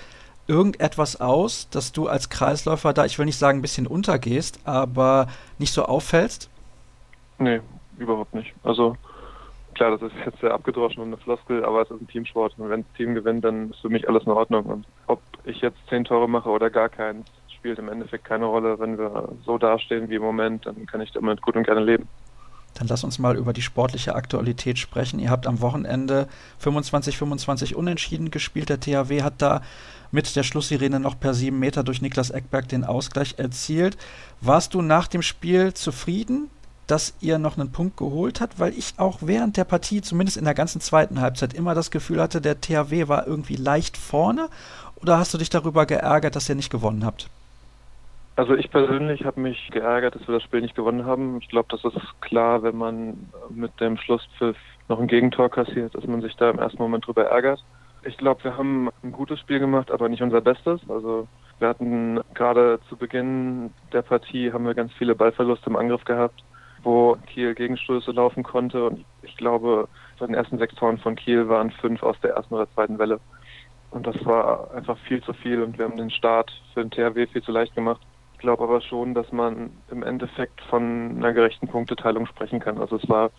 irgendetwas 0.46 1.20
aus, 1.20 1.68
dass 1.70 1.92
du 1.92 2.08
als 2.08 2.28
Kreisläufer 2.28 2.92
da, 2.92 3.04
ich 3.04 3.18
will 3.18 3.26
nicht 3.26 3.38
sagen, 3.38 3.58
ein 3.58 3.62
bisschen 3.62 3.86
untergehst, 3.86 4.60
aber 4.64 5.28
nicht 5.58 5.72
so 5.72 5.84
auffällst? 5.84 6.50
Nee, 7.38 7.60
überhaupt 7.98 8.34
nicht. 8.34 8.52
Also 8.62 8.96
klar, 9.74 9.96
das 9.96 10.02
ist 10.02 10.16
jetzt 10.24 10.40
sehr 10.40 10.54
abgedroschen 10.54 11.02
und 11.02 11.08
eine 11.08 11.16
Floskel, 11.16 11.64
aber 11.64 11.82
es 11.82 11.90
ist 11.90 12.00
ein 12.00 12.08
Teamsport. 12.08 12.54
Und 12.58 12.70
wenn 12.70 12.82
das 12.82 12.92
Team 12.96 13.14
gewinnt, 13.14 13.44
dann 13.44 13.70
ist 13.70 13.80
für 13.80 13.88
mich 13.88 14.08
alles 14.08 14.24
in 14.24 14.32
Ordnung. 14.32 14.64
Und 14.64 14.86
ob 15.06 15.20
ich 15.44 15.60
jetzt 15.60 15.78
zehn 15.88 16.04
Tore 16.04 16.28
mache 16.28 16.48
oder 16.48 16.70
gar 16.70 16.88
keins, 16.88 17.26
spielt 17.56 17.78
im 17.78 17.88
Endeffekt 17.88 18.24
keine 18.24 18.46
Rolle. 18.46 18.78
Wenn 18.78 18.98
wir 18.98 19.28
so 19.44 19.58
dastehen 19.58 20.08
wie 20.08 20.16
im 20.16 20.22
Moment, 20.22 20.66
dann 20.66 20.86
kann 20.86 21.00
ich 21.00 21.12
damit 21.12 21.42
gut 21.42 21.56
und 21.56 21.64
gerne 21.64 21.80
leben. 21.80 22.08
Dann 22.74 22.88
lass 22.88 23.04
uns 23.04 23.18
mal 23.18 23.36
über 23.36 23.52
die 23.52 23.62
sportliche 23.62 24.14
Aktualität 24.14 24.78
sprechen. 24.78 25.18
Ihr 25.18 25.30
habt 25.30 25.46
am 25.46 25.60
Wochenende 25.60 26.26
25-25 26.62 27.74
unentschieden 27.74 28.30
gespielt. 28.30 28.68
Der 28.68 28.80
THW 28.80 29.22
hat 29.22 29.34
da 29.38 29.62
mit 30.10 30.34
der 30.36 30.42
Schlusssirene 30.42 31.00
noch 31.00 31.18
per 31.18 31.34
sieben 31.34 31.58
Meter 31.58 31.84
durch 31.84 32.02
Niklas 32.02 32.30
Eckberg 32.30 32.68
den 32.68 32.84
Ausgleich 32.84 33.34
erzielt. 33.38 33.96
Warst 34.40 34.74
du 34.74 34.82
nach 34.82 35.06
dem 35.06 35.22
Spiel 35.22 35.74
zufrieden, 35.74 36.50
dass 36.86 37.14
ihr 37.20 37.38
noch 37.38 37.58
einen 37.58 37.72
Punkt 37.72 37.96
geholt 37.96 38.40
habt? 38.40 38.58
Weil 38.58 38.72
ich 38.72 38.94
auch 38.96 39.18
während 39.20 39.56
der 39.56 39.64
Partie, 39.64 40.00
zumindest 40.00 40.36
in 40.36 40.44
der 40.44 40.54
ganzen 40.54 40.80
zweiten 40.80 41.20
Halbzeit, 41.20 41.54
immer 41.54 41.74
das 41.74 41.90
Gefühl 41.90 42.20
hatte, 42.20 42.40
der 42.40 42.60
THW 42.60 43.08
war 43.08 43.26
irgendwie 43.26 43.56
leicht 43.56 43.96
vorne. 43.96 44.48
Oder 44.96 45.18
hast 45.18 45.34
du 45.34 45.38
dich 45.38 45.50
darüber 45.50 45.84
geärgert, 45.84 46.36
dass 46.36 46.48
ihr 46.48 46.54
nicht 46.54 46.70
gewonnen 46.70 47.04
habt? 47.04 47.28
Also 48.34 48.54
ich 48.54 48.70
persönlich 48.70 49.24
habe 49.24 49.40
mich 49.40 49.68
geärgert, 49.70 50.14
dass 50.14 50.26
wir 50.26 50.34
das 50.34 50.42
Spiel 50.42 50.62
nicht 50.62 50.74
gewonnen 50.74 51.04
haben. 51.04 51.38
Ich 51.42 51.48
glaube, 51.48 51.68
das 51.70 51.84
ist 51.84 52.20
klar, 52.22 52.62
wenn 52.62 52.76
man 52.76 53.28
mit 53.50 53.78
dem 53.78 53.98
Schlusspfiff 53.98 54.56
noch 54.88 54.98
ein 54.98 55.06
Gegentor 55.06 55.50
kassiert, 55.50 55.94
dass 55.94 56.06
man 56.06 56.22
sich 56.22 56.34
da 56.36 56.50
im 56.50 56.58
ersten 56.58 56.80
Moment 56.80 57.06
drüber 57.06 57.26
ärgert. 57.26 57.62
Ich 58.04 58.16
glaube, 58.16 58.42
wir 58.44 58.56
haben 58.56 58.88
ein 59.02 59.12
gutes 59.12 59.38
Spiel 59.38 59.58
gemacht, 59.58 59.90
aber 59.90 60.08
nicht 60.08 60.22
unser 60.22 60.40
Bestes. 60.40 60.80
Also 60.88 61.28
wir 61.58 61.68
hatten 61.68 62.20
gerade 62.32 62.80
zu 62.88 62.96
Beginn 62.96 63.70
der 63.92 64.02
Partie 64.02 64.50
haben 64.50 64.64
wir 64.64 64.74
ganz 64.74 64.92
viele 64.94 65.14
Ballverluste 65.14 65.68
im 65.68 65.76
Angriff 65.76 66.04
gehabt, 66.04 66.42
wo 66.82 67.16
Kiel 67.26 67.54
Gegenstöße 67.54 68.12
laufen 68.12 68.42
konnte. 68.42 68.86
Und 68.86 69.04
ich 69.20 69.36
glaube, 69.36 69.88
bei 70.18 70.26
den 70.26 70.34
ersten 70.34 70.56
sechs 70.56 70.74
Toren 70.76 70.98
von 70.98 71.16
Kiel 71.16 71.48
waren 71.50 71.70
fünf 71.70 72.02
aus 72.02 72.18
der 72.20 72.32
ersten 72.32 72.54
oder 72.54 72.68
zweiten 72.72 72.98
Welle. 72.98 73.20
Und 73.90 74.06
das 74.06 74.16
war 74.24 74.72
einfach 74.72 74.96
viel 75.06 75.22
zu 75.22 75.34
viel 75.34 75.62
und 75.62 75.76
wir 75.76 75.84
haben 75.84 75.98
den 75.98 76.10
Start 76.10 76.50
für 76.72 76.82
den 76.82 76.90
THW 76.90 77.26
viel 77.26 77.42
zu 77.42 77.52
leicht 77.52 77.74
gemacht 77.74 78.00
glaube 78.42 78.64
aber 78.64 78.80
schon, 78.82 79.14
dass 79.14 79.32
man 79.32 79.70
im 79.90 80.02
Endeffekt 80.02 80.60
von 80.62 81.16
einer 81.16 81.32
gerechten 81.32 81.68
Punkteteilung 81.68 82.26
sprechen 82.26 82.60
kann. 82.60 82.78
Also 82.78 82.96
es 82.96 83.08
war 83.08 83.30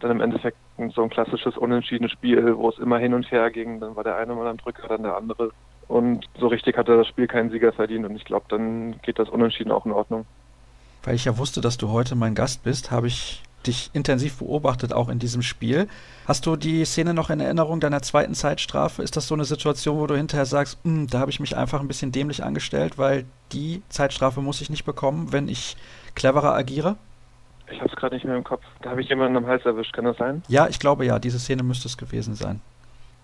dann 0.00 0.10
im 0.10 0.20
Endeffekt 0.20 0.56
so 0.94 1.02
ein 1.02 1.10
klassisches 1.10 1.56
unentschiedenes 1.56 2.12
Spiel, 2.12 2.56
wo 2.56 2.68
es 2.68 2.78
immer 2.78 2.98
hin 2.98 3.14
und 3.14 3.30
her 3.30 3.50
ging. 3.50 3.80
Dann 3.80 3.96
war 3.96 4.04
der 4.04 4.16
eine 4.16 4.34
mal 4.34 4.46
am 4.46 4.56
Drücker, 4.56 4.88
dann 4.88 5.04
der 5.04 5.16
andere. 5.16 5.52
Und 5.88 6.26
so 6.38 6.48
richtig 6.48 6.76
hatte 6.76 6.96
das 6.96 7.06
Spiel 7.06 7.26
keinen 7.26 7.50
Sieger 7.50 7.72
verdient. 7.72 8.04
Und 8.04 8.16
ich 8.16 8.24
glaube, 8.24 8.46
dann 8.48 9.00
geht 9.02 9.18
das 9.18 9.28
Unentschieden 9.28 9.70
auch 9.70 9.86
in 9.86 9.92
Ordnung. 9.92 10.26
Weil 11.04 11.14
ich 11.14 11.24
ja 11.24 11.38
wusste, 11.38 11.60
dass 11.60 11.76
du 11.78 11.90
heute 11.90 12.16
mein 12.16 12.34
Gast 12.34 12.64
bist, 12.64 12.90
habe 12.90 13.06
ich 13.06 13.42
dich 13.66 13.90
intensiv 13.92 14.38
beobachtet, 14.38 14.92
auch 14.92 15.08
in 15.08 15.18
diesem 15.18 15.42
Spiel. 15.42 15.88
Hast 16.26 16.46
du 16.46 16.56
die 16.56 16.84
Szene 16.84 17.14
noch 17.14 17.30
in 17.30 17.40
Erinnerung 17.40 17.80
deiner 17.80 18.02
zweiten 18.02 18.34
Zeitstrafe? 18.34 19.02
Ist 19.02 19.16
das 19.16 19.28
so 19.28 19.34
eine 19.34 19.44
Situation, 19.44 19.98
wo 19.98 20.06
du 20.06 20.16
hinterher 20.16 20.46
sagst, 20.46 20.78
hm, 20.84 21.06
da 21.08 21.20
habe 21.20 21.30
ich 21.30 21.40
mich 21.40 21.56
einfach 21.56 21.80
ein 21.80 21.88
bisschen 21.88 22.12
dämlich 22.12 22.42
angestellt, 22.42 22.98
weil 22.98 23.24
die 23.52 23.82
Zeitstrafe 23.88 24.40
muss 24.40 24.60
ich 24.60 24.70
nicht 24.70 24.84
bekommen, 24.84 25.32
wenn 25.32 25.48
ich 25.48 25.76
cleverer 26.14 26.54
agiere? 26.54 26.96
Ich 27.70 27.80
habe 27.80 27.90
es 27.90 27.96
gerade 27.96 28.14
nicht 28.14 28.24
mehr 28.24 28.36
im 28.36 28.44
Kopf. 28.44 28.62
Da 28.82 28.90
habe 28.90 29.00
ich 29.00 29.08
jemanden 29.08 29.36
am 29.36 29.46
Hals 29.46 29.64
erwischt, 29.64 29.92
kann 29.92 30.04
das 30.04 30.16
sein? 30.16 30.42
Ja, 30.48 30.68
ich 30.68 30.78
glaube 30.78 31.04
ja, 31.04 31.18
diese 31.18 31.38
Szene 31.38 31.62
müsste 31.62 31.88
es 31.88 31.96
gewesen 31.96 32.34
sein. 32.34 32.60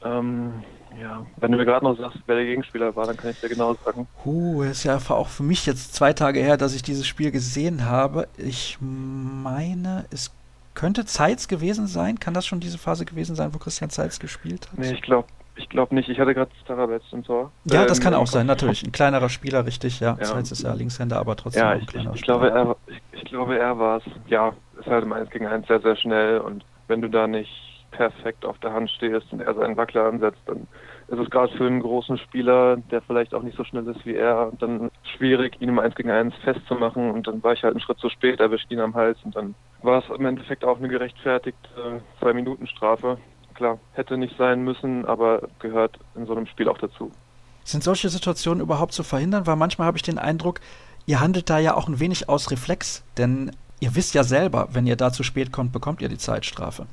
Ähm, 0.05 0.65
ja, 1.01 1.27
wenn 1.37 1.53
du 1.53 1.59
mir 1.59 1.65
gerade 1.65 1.85
noch 1.85 1.97
sagst, 1.97 2.19
wer 2.27 2.37
der 2.37 2.45
Gegenspieler 2.45 2.95
war, 2.97 3.07
dann 3.07 3.17
kann 3.17 3.31
ich 3.31 3.41
dir 3.41 3.49
genau 3.49 3.75
sagen. 3.85 4.07
Uh, 4.25 4.63
ist 4.63 4.85
ja 4.85 4.97
auch 4.97 5.29
für 5.29 5.43
mich 5.43 5.67
jetzt 5.67 5.95
zwei 5.95 6.13
Tage 6.13 6.41
her, 6.41 6.57
dass 6.57 6.75
ich 6.75 6.83
dieses 6.83 7.07
Spiel 7.07 7.31
gesehen 7.31 7.87
habe. 7.89 8.29
Ich 8.37 8.79
meine, 8.81 10.05
es 10.11 10.33
könnte 10.75 11.05
Zeitz 11.05 11.49
gewesen 11.49 11.87
sein. 11.87 12.19
Kann 12.19 12.35
das 12.35 12.47
schon 12.47 12.61
diese 12.61 12.79
Phase 12.79 13.05
gewesen 13.05 13.37
sein, 13.37 13.53
wo 13.55 13.59
Christian 13.59 13.91
Zeitz 13.91 14.19
gespielt 14.19 14.69
hat? 14.71 14.79
Nee, 14.79 14.93
ich 14.93 15.03
glaube 15.03 15.29
ich 15.55 15.69
glaube 15.69 15.95
nicht. 15.95 16.09
Ich 16.09 16.19
hatte 16.19 16.33
gerade 16.33 16.51
Starabetz 16.63 17.05
im 17.13 17.25
Tor. 17.25 17.53
Ja, 17.65 17.85
das 17.85 17.99
ähm, 17.99 18.05
kann 18.05 18.15
auch 18.15 18.27
sein, 18.27 18.47
natürlich. 18.47 18.85
Ein 18.85 18.93
kleinerer 18.93 19.29
Spieler, 19.29 19.67
richtig. 19.67 20.01
Ja, 20.01 20.17
ja. 20.19 20.25
Zeitz 20.25 20.51
ist 20.51 20.63
ja 20.63 20.73
Linkshänder, 20.73 21.19
aber 21.19 21.37
trotzdem 21.37 21.63
ja, 21.63 21.71
ein 21.71 21.87
kleiner 21.87 22.11
ich, 22.11 22.17
ich 22.17 22.21
Spieler. 22.21 22.39
Glaube, 22.39 22.59
er, 22.59 22.77
ich, 22.87 23.21
ich 23.21 23.25
glaube, 23.25 23.59
er 23.59 23.79
war 23.79 23.99
es. 23.99 24.05
Ja, 24.29 24.55
ist 24.79 24.87
halt 24.87 25.05
im 25.05 25.13
1 25.13 25.31
gegen 25.31 25.47
1 25.47 25.67
sehr, 25.67 25.81
sehr 25.81 25.97
schnell 25.97 26.39
und 26.39 26.65
wenn 26.89 27.03
du 27.03 27.09
da 27.09 27.27
nicht 27.27 27.72
perfekt 27.93 28.45
auf 28.45 28.59
der 28.59 28.73
Hand 28.73 28.91
stehst 28.91 29.33
und 29.33 29.41
er 29.41 29.55
seinen 29.55 29.77
Wackler 29.77 30.07
ansetzt, 30.07 30.41
dann 30.47 30.67
ist 31.09 31.19
es 31.19 31.31
gerade 31.31 31.57
für 31.57 31.67
einen 31.67 31.81
großen 31.81 32.19
Spieler, 32.19 32.77
der 32.91 33.03
vielleicht 33.03 33.35
auch 33.35 33.43
nicht 33.43 33.57
so 33.57 33.65
schnell 33.65 33.87
ist 33.87 34.05
wie 34.05 34.17
er, 34.17 34.51
dann 34.59 34.91
schwierig, 35.17 35.61
ihn 35.61 35.69
im 35.69 35.79
1 35.79 35.95
gegen 35.95 36.11
1 36.11 36.35
festzumachen 36.43 37.11
und 37.11 37.27
dann 37.27 37.43
war 37.43 37.53
ich 37.53 37.63
halt 37.63 37.75
einen 37.75 37.81
Schritt 37.81 37.99
zu 37.99 38.09
spät, 38.09 38.41
erwischt 38.41 38.71
ihn 38.71 38.81
am 38.81 38.95
Hals 38.95 39.19
und 39.25 39.37
dann 39.37 39.55
war 39.83 40.03
es 40.03 40.17
im 40.17 40.25
Endeffekt 40.25 40.65
auch 40.65 40.79
eine 40.79 40.89
gerechtfertigte 40.89 42.03
Zwei-Minuten-Strafe. 42.19 43.19
Klar, 43.55 43.79
hätte 43.93 44.17
nicht 44.17 44.37
sein 44.39 44.65
müssen, 44.65 45.05
aber 45.05 45.49
gehört 45.59 45.99
in 46.15 46.27
so 46.27 46.35
einem 46.35 46.47
Spiel 46.47 46.69
auch 46.69 46.79
dazu. 46.79 47.13
Sind 47.65 47.85
solche 47.85 48.09
Situationen 48.09 48.63
überhaupt 48.63 48.93
zu 48.93 49.03
verhindern? 49.03 49.47
Weil 49.47 49.57
manchmal 49.57 49.87
habe 49.87 49.99
ich 49.99 50.03
den 50.03 50.19
Eindruck, 50.19 50.61
ihr 51.07 51.21
handelt 51.21 51.51
da 51.51 51.59
ja 51.59 51.75
auch 51.75 51.89
ein 51.89 52.01
wenig 52.01 52.29
aus 52.29 52.51
Reflex, 52.51 53.05
denn 53.19 53.53
ihr 53.81 53.95
wisst 53.95 54.15
ja 54.15 54.25
selber, 54.25 54.69
wenn 54.73 54.87
ihr 54.87 54.97
da 54.97 55.13
zu 55.13 55.23
spät 55.23 55.53
kommt, 55.53 55.73
bekommt 55.73 56.01
ihr 56.01 56.09
die 56.09 56.19
Zeitstrafe. 56.19 56.87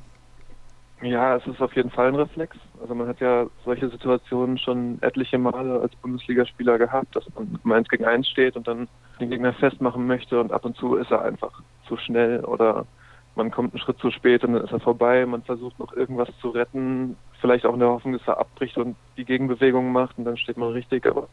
Ja, 1.02 1.36
es 1.36 1.46
ist 1.46 1.62
auf 1.62 1.74
jeden 1.74 1.90
Fall 1.90 2.08
ein 2.08 2.14
Reflex. 2.14 2.56
Also 2.80 2.94
man 2.94 3.08
hat 3.08 3.20
ja 3.20 3.46
solche 3.64 3.88
Situationen 3.88 4.58
schon 4.58 4.98
etliche 5.00 5.38
Male 5.38 5.80
als 5.80 5.96
Bundesligaspieler 5.96 6.76
gehabt, 6.76 7.16
dass 7.16 7.24
man 7.34 7.58
im 7.64 7.72
1 7.72 7.88
gegen 7.88 8.04
1 8.04 8.28
steht 8.28 8.54
und 8.56 8.68
dann 8.68 8.86
den 9.18 9.30
Gegner 9.30 9.54
festmachen 9.54 10.06
möchte 10.06 10.38
und 10.38 10.52
ab 10.52 10.64
und 10.64 10.76
zu 10.76 10.96
ist 10.96 11.10
er 11.10 11.22
einfach 11.22 11.62
zu 11.88 11.96
schnell 11.96 12.44
oder 12.44 12.86
man 13.34 13.50
kommt 13.50 13.72
einen 13.72 13.80
Schritt 13.80 13.98
zu 13.98 14.10
spät 14.10 14.44
und 14.44 14.52
dann 14.52 14.64
ist 14.64 14.72
er 14.72 14.80
vorbei. 14.80 15.24
Man 15.24 15.42
versucht 15.42 15.78
noch 15.78 15.94
irgendwas 15.94 16.28
zu 16.40 16.50
retten, 16.50 17.16
vielleicht 17.40 17.64
auch 17.64 17.74
in 17.74 17.80
der 17.80 17.88
Hoffnung, 17.88 18.18
dass 18.18 18.28
er 18.28 18.38
abbricht 18.38 18.76
und 18.76 18.96
die 19.16 19.24
Gegenbewegung 19.24 19.92
macht 19.92 20.18
und 20.18 20.26
dann 20.26 20.36
steht 20.36 20.58
man 20.58 20.72
richtig. 20.72 21.06
Aber 21.06 21.28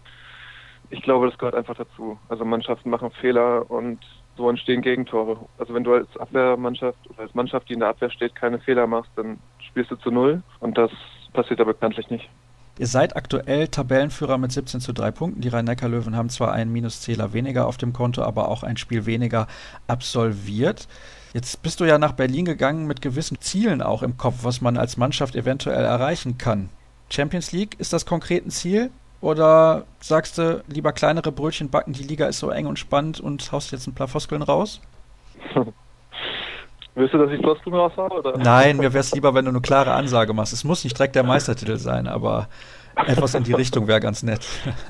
ich 0.89 1.01
glaube, 1.01 1.27
das 1.27 1.37
gehört 1.37 1.55
einfach 1.55 1.75
dazu. 1.75 2.17
Also 2.29 2.45
Mannschaften 2.45 2.89
machen 2.89 3.11
Fehler 3.11 3.69
und 3.69 3.99
so 4.37 4.49
entstehen 4.49 4.81
Gegentore. 4.81 5.37
Also 5.57 5.73
wenn 5.73 5.83
du 5.83 5.93
als 5.93 6.07
Abwehrmannschaft 6.17 6.99
oder 7.09 7.23
als 7.23 7.33
Mannschaft, 7.33 7.67
die 7.69 7.73
in 7.73 7.79
der 7.79 7.89
Abwehr 7.89 8.09
steht, 8.09 8.35
keine 8.35 8.59
Fehler 8.59 8.87
machst, 8.87 9.11
dann 9.15 9.39
spielst 9.59 9.91
du 9.91 9.95
zu 9.95 10.11
null 10.11 10.41
und 10.59 10.77
das 10.77 10.91
passiert 11.33 11.59
aber 11.59 11.73
bekanntlich 11.73 12.09
nicht. 12.09 12.29
Ihr 12.79 12.87
seid 12.87 13.15
aktuell 13.15 13.67
Tabellenführer 13.69 14.37
mit 14.37 14.51
17 14.51 14.79
zu 14.81 14.93
3 14.93 15.09
Punkten. 15.09 15.41
Die 15.41 15.47
Rhein-Neckar-Löwen 15.47 16.15
haben 16.15 16.29
zwar 16.29 16.51
einen 16.51 16.71
Minuszähler 16.71 17.33
weniger 17.33 17.65
auf 17.65 17.77
dem 17.77 17.91
Konto, 17.91 18.21
aber 18.21 18.49
auch 18.49 18.61
ein 18.61 18.77
Spiel 18.77 19.07
weniger 19.07 19.47
absolviert. 19.87 20.87
Jetzt 21.33 21.63
bist 21.63 21.79
du 21.79 21.85
ja 21.85 21.97
nach 21.97 22.11
Berlin 22.13 22.45
gegangen 22.45 22.85
mit 22.85 23.01
gewissen 23.01 23.39
Zielen 23.41 23.81
auch 23.81 24.03
im 24.03 24.17
Kopf, 24.17 24.43
was 24.43 24.61
man 24.61 24.77
als 24.77 24.95
Mannschaft 24.95 25.35
eventuell 25.35 25.85
erreichen 25.85 26.37
kann. 26.37 26.69
Champions 27.09 27.51
League, 27.51 27.79
ist 27.79 27.93
das 27.93 28.05
konkret 28.05 28.45
ein 28.45 28.51
Ziel? 28.51 28.91
Oder 29.19 29.85
sagst 29.99 30.37
du, 30.37 30.63
lieber 30.67 30.91
kleinere 30.91 31.31
Brötchen 31.31 31.69
backen, 31.69 31.93
die 31.93 32.03
Liga 32.03 32.27
ist 32.27 32.39
so 32.39 32.49
eng 32.49 32.67
und 32.67 32.77
spannend 32.77 33.19
und 33.19 33.51
haust 33.51 33.71
jetzt 33.71 33.87
ein 33.87 33.95
paar 33.95 34.07
Floskeln 34.07 34.41
raus? 34.41 34.81
Willst 36.95 37.13
du, 37.13 37.19
dass 37.19 37.31
ich 37.31 37.39
Floskeln 37.39 37.75
raus 37.75 37.91
habe? 37.95 38.15
Oder? 38.15 38.37
Nein, 38.37 38.77
mir 38.77 38.91
wäre 38.93 39.01
es 39.01 39.13
lieber, 39.13 39.35
wenn 39.35 39.45
du 39.45 39.51
eine 39.51 39.61
klare 39.61 39.93
Ansage 39.93 40.33
machst. 40.33 40.53
Es 40.53 40.63
muss 40.63 40.83
nicht 40.83 40.97
direkt 40.97 41.15
der 41.15 41.23
Meistertitel 41.23 41.77
sein, 41.77 42.07
aber 42.07 42.47
etwas 42.95 43.35
in 43.35 43.43
die 43.43 43.53
Richtung 43.53 43.87
wäre 43.87 43.99
ganz 43.99 44.23
nett. 44.23 44.47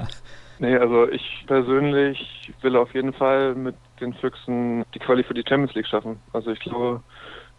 nee, 0.59 0.77
also 0.77 1.09
ich 1.09 1.43
persönlich 1.47 2.53
will 2.61 2.77
auf 2.77 2.93
jeden 2.93 3.11
Fall 3.11 3.55
mit 3.55 3.75
den 3.99 4.13
Füchsen 4.13 4.85
die 4.93 4.99
Quali 4.99 5.23
für 5.23 5.33
die 5.33 5.43
Champions 5.47 5.73
League 5.73 5.87
schaffen. 5.87 6.19
Also 6.31 6.51
ich 6.51 6.59
glaube, 6.59 7.01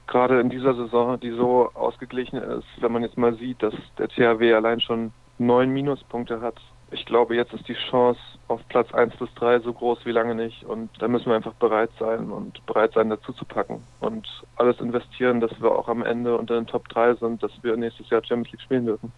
gerade 0.07 0.41
in 0.41 0.49
dieser 0.49 0.75
Saison, 0.75 1.21
die 1.21 1.33
so 1.33 1.71
ausgeglichen 1.75 2.39
ist, 2.39 2.67
wenn 2.81 2.93
man 2.93 3.03
jetzt 3.03 3.19
mal 3.19 3.35
sieht, 3.35 3.63
dass 3.63 3.75
der 3.99 4.09
THW 4.09 4.55
allein 4.55 4.81
schon 4.81 5.13
neun 5.39 5.71
Minuspunkte 5.71 6.41
hat. 6.41 6.57
Ich 6.91 7.05
glaube, 7.05 7.37
jetzt 7.37 7.53
ist 7.53 7.69
die 7.69 7.77
Chance 7.91 8.21
auf 8.49 8.67
Platz 8.69 8.93
1 8.95 9.17
bis 9.17 9.29
3 9.35 9.61
so 9.61 9.73
groß 9.73 10.07
wie 10.07 10.11
lange 10.11 10.35
nicht. 10.35 10.65
Und 10.65 10.91
da 10.99 11.09
müssen 11.09 11.27
wir 11.27 11.37
einfach 11.37 11.55
bereit 11.55 11.91
sein 11.99 12.31
und 12.31 12.65
bereit 12.67 12.93
sein, 12.95 13.11
dazu 13.11 13.33
zu 13.33 13.45
packen. 13.45 13.83
Und 14.01 14.27
alles 14.57 14.81
investieren, 14.81 15.41
dass 15.41 15.51
wir 15.61 15.71
auch 15.71 15.89
am 15.89 16.03
Ende 16.03 16.37
unter 16.37 16.55
den 16.55 16.67
Top 16.67 16.89
3 16.89 17.15
sind, 17.17 17.43
dass 17.43 17.53
wir 17.63 17.77
nächstes 17.77 18.09
Jahr 18.09 18.23
Champions 18.25 18.53
League 18.53 18.63
spielen 18.63 18.87
dürfen. 18.87 19.13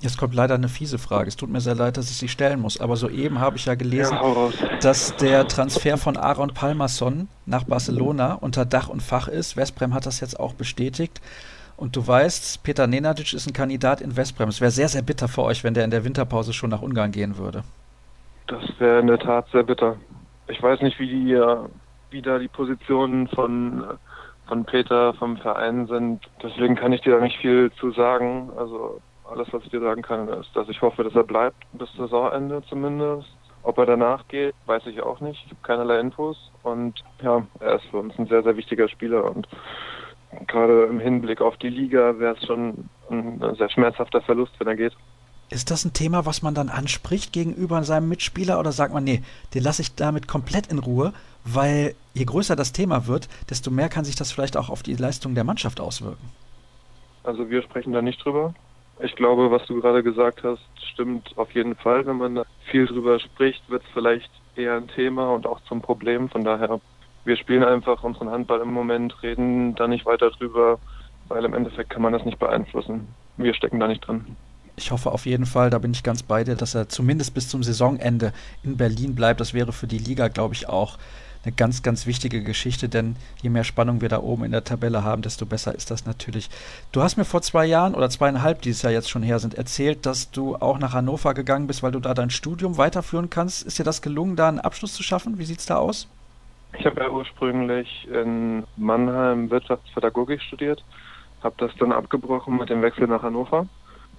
Jetzt 0.00 0.16
kommt 0.16 0.34
leider 0.34 0.54
eine 0.54 0.70
fiese 0.70 0.98
Frage. 0.98 1.28
Es 1.28 1.36
tut 1.36 1.50
mir 1.50 1.60
sehr 1.60 1.74
leid, 1.74 1.98
dass 1.98 2.10
ich 2.10 2.16
sie 2.16 2.28
stellen 2.28 2.58
muss. 2.58 2.80
Aber 2.80 2.96
soeben 2.96 3.38
habe 3.38 3.56
ich 3.56 3.66
ja 3.66 3.74
gelesen, 3.74 4.16
ja, 4.16 4.50
dass 4.80 5.14
der 5.16 5.46
Transfer 5.46 5.98
von 5.98 6.16
Aaron 6.16 6.54
Palmerson 6.54 7.28
nach 7.44 7.64
Barcelona 7.64 8.34
unter 8.34 8.64
Dach 8.64 8.88
und 8.88 9.02
Fach 9.02 9.28
ist. 9.28 9.58
Westbrem 9.58 9.92
hat 9.92 10.06
das 10.06 10.20
jetzt 10.20 10.40
auch 10.40 10.54
bestätigt. 10.54 11.20
Und 11.80 11.96
du 11.96 12.06
weißt, 12.06 12.62
Peter 12.62 12.86
Nenadic 12.86 13.32
ist 13.32 13.46
ein 13.46 13.54
Kandidat 13.54 14.02
in 14.02 14.14
Westbrem. 14.14 14.50
Es 14.50 14.60
wäre 14.60 14.70
sehr, 14.70 14.88
sehr 14.88 15.00
bitter 15.00 15.28
für 15.28 15.44
euch, 15.44 15.64
wenn 15.64 15.72
der 15.72 15.84
in 15.84 15.90
der 15.90 16.04
Winterpause 16.04 16.52
schon 16.52 16.68
nach 16.68 16.82
Ungarn 16.82 17.10
gehen 17.10 17.38
würde. 17.38 17.64
Das 18.48 18.62
wäre 18.78 19.00
in 19.00 19.06
der 19.06 19.18
Tat 19.18 19.46
sehr 19.50 19.62
bitter. 19.62 19.96
Ich 20.48 20.62
weiß 20.62 20.82
nicht, 20.82 20.98
wie 20.98 21.08
die, 21.08 21.32
äh, 21.32 21.56
wie 22.10 22.20
da 22.20 22.38
die 22.38 22.48
Positionen 22.48 23.28
von, 23.28 23.82
von 24.46 24.64
Peter 24.66 25.14
vom 25.14 25.38
Verein 25.38 25.86
sind. 25.86 26.20
Deswegen 26.42 26.76
kann 26.76 26.92
ich 26.92 27.00
dir 27.00 27.16
da 27.16 27.20
nicht 27.22 27.38
viel 27.38 27.72
zu 27.80 27.92
sagen. 27.92 28.50
Also 28.58 29.00
alles, 29.30 29.48
was 29.50 29.62
ich 29.64 29.70
dir 29.70 29.80
sagen 29.80 30.02
kann, 30.02 30.28
ist, 30.28 30.54
dass 30.54 30.68
ich 30.68 30.82
hoffe, 30.82 31.02
dass 31.02 31.14
er 31.14 31.24
bleibt 31.24 31.64
bis 31.72 31.90
Saisonende 31.94 32.62
zumindest. 32.68 33.28
Ob 33.62 33.78
er 33.78 33.86
danach 33.86 34.28
geht, 34.28 34.54
weiß 34.66 34.86
ich 34.86 35.00
auch 35.00 35.20
nicht. 35.20 35.42
Ich 35.46 35.50
habe 35.52 35.62
keinerlei 35.62 35.98
Infos. 35.98 36.50
Und 36.62 37.02
ja, 37.22 37.42
er 37.60 37.76
ist 37.76 37.86
für 37.86 37.98
uns 37.98 38.18
ein 38.18 38.26
sehr, 38.26 38.42
sehr 38.42 38.58
wichtiger 38.58 38.88
Spieler. 38.88 39.24
Und 39.24 39.48
gerade 40.46 40.84
im 40.84 41.00
Hinblick 41.00 41.40
auf 41.40 41.56
die 41.56 41.68
Liga 41.68 42.18
wäre 42.18 42.36
es 42.36 42.46
schon 42.46 42.88
ein 43.10 43.42
sehr 43.56 43.70
schmerzhafter 43.70 44.20
Verlust, 44.20 44.52
wenn 44.58 44.68
er 44.68 44.76
geht. 44.76 44.92
Ist 45.50 45.72
das 45.72 45.84
ein 45.84 45.92
Thema, 45.92 46.26
was 46.26 46.42
man 46.42 46.54
dann 46.54 46.68
anspricht 46.68 47.32
gegenüber 47.32 47.82
seinem 47.82 48.08
Mitspieler 48.08 48.60
oder 48.60 48.70
sagt 48.70 48.94
man, 48.94 49.02
nee, 49.02 49.22
den 49.52 49.64
lasse 49.64 49.82
ich 49.82 49.96
damit 49.96 50.28
komplett 50.28 50.68
in 50.68 50.78
Ruhe, 50.78 51.12
weil 51.44 51.96
je 52.14 52.24
größer 52.24 52.54
das 52.54 52.72
Thema 52.72 53.08
wird, 53.08 53.28
desto 53.48 53.72
mehr 53.72 53.88
kann 53.88 54.04
sich 54.04 54.14
das 54.14 54.30
vielleicht 54.30 54.56
auch 54.56 54.70
auf 54.70 54.84
die 54.84 54.94
Leistung 54.94 55.34
der 55.34 55.42
Mannschaft 55.42 55.80
auswirken? 55.80 56.30
Also 57.24 57.50
wir 57.50 57.62
sprechen 57.62 57.92
da 57.92 58.00
nicht 58.00 58.24
drüber. 58.24 58.54
Ich 59.00 59.16
glaube, 59.16 59.50
was 59.50 59.66
du 59.66 59.80
gerade 59.80 60.02
gesagt 60.02 60.44
hast, 60.44 60.62
stimmt 60.92 61.36
auf 61.36 61.50
jeden 61.52 61.74
Fall. 61.74 62.06
Wenn 62.06 62.18
man 62.18 62.36
da 62.36 62.44
viel 62.70 62.86
drüber 62.86 63.18
spricht, 63.18 63.68
wird 63.68 63.82
es 63.82 63.88
vielleicht 63.92 64.30
eher 64.54 64.76
ein 64.76 64.88
Thema 64.88 65.32
und 65.34 65.46
auch 65.46 65.60
zum 65.64 65.80
Problem. 65.80 66.28
Von 66.28 66.44
daher 66.44 66.80
wir 67.30 67.36
spielen 67.36 67.62
einfach 67.62 68.02
unseren 68.02 68.28
Handball 68.28 68.60
im 68.60 68.72
Moment, 68.72 69.22
reden 69.22 69.76
da 69.76 69.86
nicht 69.86 70.04
weiter 70.04 70.32
drüber, 70.32 70.80
weil 71.28 71.44
im 71.44 71.54
Endeffekt 71.54 71.88
kann 71.90 72.02
man 72.02 72.12
das 72.12 72.24
nicht 72.24 72.40
beeinflussen. 72.40 73.06
Wir 73.36 73.54
stecken 73.54 73.78
da 73.78 73.86
nicht 73.86 74.00
drin. 74.00 74.36
Ich 74.74 74.90
hoffe 74.90 75.12
auf 75.12 75.26
jeden 75.26 75.46
Fall, 75.46 75.70
da 75.70 75.78
bin 75.78 75.92
ich 75.92 76.02
ganz 76.02 76.24
bei 76.24 76.42
dir, 76.42 76.56
dass 76.56 76.74
er 76.74 76.88
zumindest 76.88 77.32
bis 77.32 77.48
zum 77.48 77.62
Saisonende 77.62 78.32
in 78.64 78.76
Berlin 78.76 79.14
bleibt. 79.14 79.38
Das 79.38 79.54
wäre 79.54 79.72
für 79.72 79.86
die 79.86 79.98
Liga, 79.98 80.26
glaube 80.26 80.54
ich, 80.54 80.68
auch 80.68 80.98
eine 81.44 81.52
ganz, 81.52 81.84
ganz 81.84 82.04
wichtige 82.04 82.42
Geschichte, 82.42 82.88
denn 82.88 83.14
je 83.42 83.48
mehr 83.48 83.62
Spannung 83.62 84.00
wir 84.00 84.08
da 84.08 84.18
oben 84.18 84.42
in 84.42 84.50
der 84.50 84.64
Tabelle 84.64 85.04
haben, 85.04 85.22
desto 85.22 85.46
besser 85.46 85.72
ist 85.72 85.92
das 85.92 86.06
natürlich. 86.06 86.50
Du 86.90 87.00
hast 87.00 87.16
mir 87.16 87.24
vor 87.24 87.42
zwei 87.42 87.64
Jahren 87.64 87.94
oder 87.94 88.10
zweieinhalb, 88.10 88.60
die 88.62 88.70
es 88.70 88.82
ja 88.82 88.90
jetzt 88.90 89.08
schon 89.08 89.22
her 89.22 89.38
sind, 89.38 89.54
erzählt, 89.54 90.04
dass 90.04 90.32
du 90.32 90.56
auch 90.56 90.80
nach 90.80 90.94
Hannover 90.94 91.32
gegangen 91.32 91.68
bist, 91.68 91.84
weil 91.84 91.92
du 91.92 92.00
da 92.00 92.12
dein 92.12 92.30
Studium 92.30 92.76
weiterführen 92.76 93.30
kannst. 93.30 93.62
Ist 93.62 93.78
dir 93.78 93.84
das 93.84 94.02
gelungen, 94.02 94.34
da 94.34 94.48
einen 94.48 94.58
Abschluss 94.58 94.94
zu 94.94 95.04
schaffen? 95.04 95.38
Wie 95.38 95.44
sieht 95.44 95.60
es 95.60 95.66
da 95.66 95.76
aus? 95.76 96.08
Ich 96.78 96.86
habe 96.86 97.02
ja 97.02 97.10
ursprünglich 97.10 98.08
in 98.08 98.64
Mannheim 98.76 99.50
Wirtschaftspädagogik 99.50 100.40
studiert, 100.40 100.82
habe 101.42 101.54
das 101.58 101.72
dann 101.78 101.92
abgebrochen 101.92 102.56
mit 102.56 102.70
dem 102.70 102.82
Wechsel 102.82 103.06
nach 103.06 103.22
Hannover. 103.22 103.66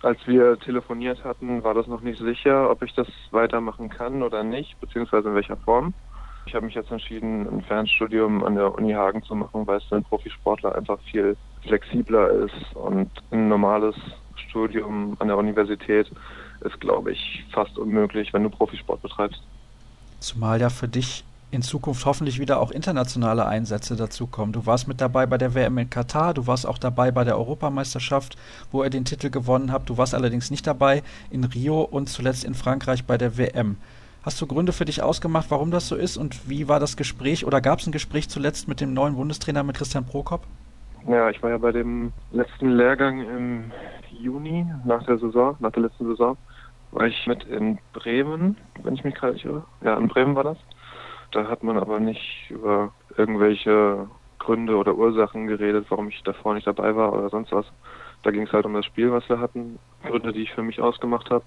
Als 0.02 0.20
wir 0.26 0.58
telefoniert 0.60 1.24
hatten, 1.24 1.64
war 1.64 1.74
das 1.74 1.88
noch 1.88 2.02
nicht 2.02 2.20
sicher, 2.20 2.70
ob 2.70 2.82
ich 2.82 2.94
das 2.96 3.08
weitermachen 3.32 3.90
kann 3.90 4.24
oder 4.24 4.44
nicht, 4.44 4.80
beziehungsweise 4.82 5.30
in 5.30 5.36
welcher 5.36 5.58
Form. 5.58 5.94
Ich 6.48 6.56
habe 6.56 6.66
mich 6.66 6.76
jetzt 6.76 6.92
entschieden, 6.92 7.48
ein 7.48 7.62
Fernstudium 7.62 8.44
an 8.44 8.56
der 8.56 8.74
Uni 8.74 8.94
Hagen 8.94 9.22
zu 9.24 9.36
machen, 9.36 9.68
weil 9.68 9.78
es 9.78 9.84
für 9.84 9.96
einen 9.96 10.04
Profisportler 10.04 10.76
einfach 10.76 11.00
viel 11.12 11.38
flexibler 11.62 12.32
ist 12.32 12.76
und 12.76 13.12
ein 13.30 13.48
normales 13.48 13.96
Studium 14.36 15.16
an 15.20 15.28
der 15.28 15.38
Universität 15.38 16.12
ist, 16.62 16.80
glaube 16.80 17.12
ich, 17.12 17.46
fast 17.52 17.78
unmöglich, 17.78 18.34
wenn 18.34 18.44
du 18.44 18.50
Profisport 18.50 19.02
betreibst. 19.04 19.42
Zumal 20.20 20.60
ja 20.60 20.70
für 20.70 20.88
dich 20.88 21.24
in 21.52 21.62
Zukunft 21.62 22.06
hoffentlich 22.06 22.40
wieder 22.40 22.60
auch 22.60 22.72
internationale 22.72 23.46
Einsätze 23.46 23.98
dazukommen. 23.98 24.54
Du 24.54 24.66
warst 24.66 24.88
mit 24.88 25.02
dabei 25.02 25.26
bei 25.26 25.38
der 25.38 25.54
WM 25.54 25.78
in 25.78 25.90
Katar, 25.90 26.34
du 26.34 26.48
warst 26.48 26.66
auch 26.66 26.78
dabei 26.78 27.12
bei 27.12 27.26
der 27.26 27.38
Europameisterschaft, 27.38 28.38
wo 28.72 28.82
er 28.82 28.90
den 28.90 29.06
Titel 29.06 29.30
gewonnen 29.30 29.72
hat. 29.72 29.90
Du 29.90 29.98
warst 29.98 30.16
allerdings 30.16 30.50
nicht 30.50 30.66
dabei 30.66 31.04
in 31.30 31.44
Rio 31.44 31.82
und 31.82 32.08
zuletzt 32.08 32.46
in 32.46 32.54
Frankreich 32.54 33.06
bei 33.06 33.18
der 33.18 33.38
WM. 33.38 33.78
Hast 34.24 34.40
du 34.40 34.48
Gründe 34.48 34.72
für 34.72 34.86
dich 34.86 35.02
ausgemacht, 35.02 35.48
warum 35.50 35.72
das 35.72 35.88
so 35.88 35.96
ist 35.96 36.16
und 36.16 36.50
wie 36.50 36.68
war 36.68 36.80
das 36.80 36.96
Gespräch 36.96 37.46
oder 37.46 37.60
gab 37.60 37.80
es 37.80 37.88
ein 37.88 37.92
Gespräch 37.92 38.30
zuletzt 38.30 38.68
mit 38.68 38.80
dem 38.80 38.94
neuen 38.94 39.16
Bundestrainer, 39.16 39.64
mit 39.64 39.76
Christian 39.76 40.06
Prokop? 40.06 40.44
Ja, 41.08 41.30
ich 41.30 41.42
war 41.42 41.50
ja 41.50 41.58
bei 41.58 41.72
dem 41.72 42.14
letzten 42.32 42.70
Lehrgang 42.70 43.22
im 43.22 43.72
Juni 44.12 44.68
nach 44.86 45.04
der 45.06 45.18
Saison, 45.18 45.56
nach 45.60 45.72
der 45.72 45.84
letzten 45.84 46.06
Saison, 46.06 46.38
war 46.92 47.08
ich 47.08 47.26
mit 47.26 47.44
in 47.46 47.80
Bremen, 47.94 48.58
wenn 48.84 48.94
ich 48.94 49.04
mich 49.04 49.16
gerade 49.16 49.38
irre. 49.40 49.64
Ja, 49.84 49.98
in 49.98 50.08
Bremen 50.08 50.36
war 50.36 50.44
das. 50.44 50.58
Da 51.32 51.48
hat 51.48 51.64
man 51.64 51.78
aber 51.78 52.00
nicht 52.00 52.50
über 52.50 52.94
irgendwelche 53.18 54.08
Gründe 54.40 54.76
oder 54.76 54.96
Ursachen 54.96 55.48
geredet, 55.48 55.86
warum 55.90 56.10
ich 56.10 56.22
davor 56.24 56.54
nicht 56.54 56.68
dabei 56.68 56.96
war 56.96 57.14
oder 57.14 57.30
sonst 57.30 57.52
was. 57.52 57.66
Da 58.24 58.32
ging 58.32 58.44
es 58.44 58.52
halt 58.52 58.66
um 58.66 58.74
das 58.74 58.86
Spiel, 58.86 59.12
was 59.12 59.28
wir 59.30 59.40
hatten, 59.40 59.80
Gründe, 60.06 60.34
die 60.34 60.44
ich 60.44 60.52
für 60.52 60.64
mich 60.64 60.82
ausgemacht 60.82 61.30
habe. 61.30 61.46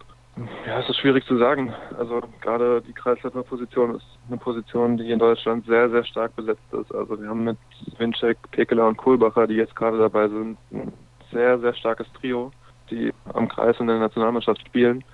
Ja, 0.66 0.80
es 0.80 0.88
ist 0.88 0.98
schwierig 0.98 1.24
zu 1.26 1.36
sagen. 1.38 1.72
Also 1.96 2.20
gerade 2.40 2.82
die 2.82 2.92
Kreisläuferposition 2.92 3.94
ist 3.94 4.18
eine 4.28 4.38
Position, 4.38 4.96
die 4.96 5.10
in 5.10 5.18
Deutschland 5.18 5.64
sehr, 5.66 5.88
sehr 5.90 6.04
stark 6.04 6.34
besetzt 6.34 6.72
ist. 6.72 6.92
Also 6.92 7.20
wir 7.20 7.28
haben 7.28 7.44
mit 7.44 7.58
Winczek, 7.98 8.38
Pekeler 8.50 8.88
und 8.88 8.96
Kohlbacher, 8.96 9.46
die 9.46 9.54
jetzt 9.54 9.76
gerade 9.76 9.98
dabei 9.98 10.28
sind, 10.28 10.58
ein 10.72 10.92
sehr, 11.30 11.58
sehr 11.60 11.74
starkes 11.74 12.06
Trio, 12.14 12.50
die 12.90 13.12
am 13.32 13.48
Kreis 13.48 13.78
in 13.78 13.86
der 13.86 13.98
Nationalmannschaft 13.98 14.60
spielen, 14.66 15.04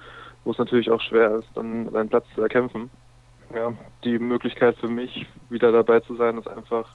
wo 0.44 0.52
es 0.52 0.58
natürlich 0.58 0.90
auch 0.90 1.00
schwer 1.02 1.36
ist, 1.36 1.48
dann 1.54 1.90
seinen 1.90 2.08
Platz 2.08 2.26
zu 2.34 2.42
erkämpfen. 2.42 2.90
Ja, 3.54 3.72
die 4.04 4.18
Möglichkeit 4.18 4.76
für 4.76 4.88
mich, 4.88 5.26
wieder 5.48 5.72
dabei 5.72 6.00
zu 6.00 6.16
sein, 6.16 6.38
ist 6.38 6.48
einfach 6.48 6.86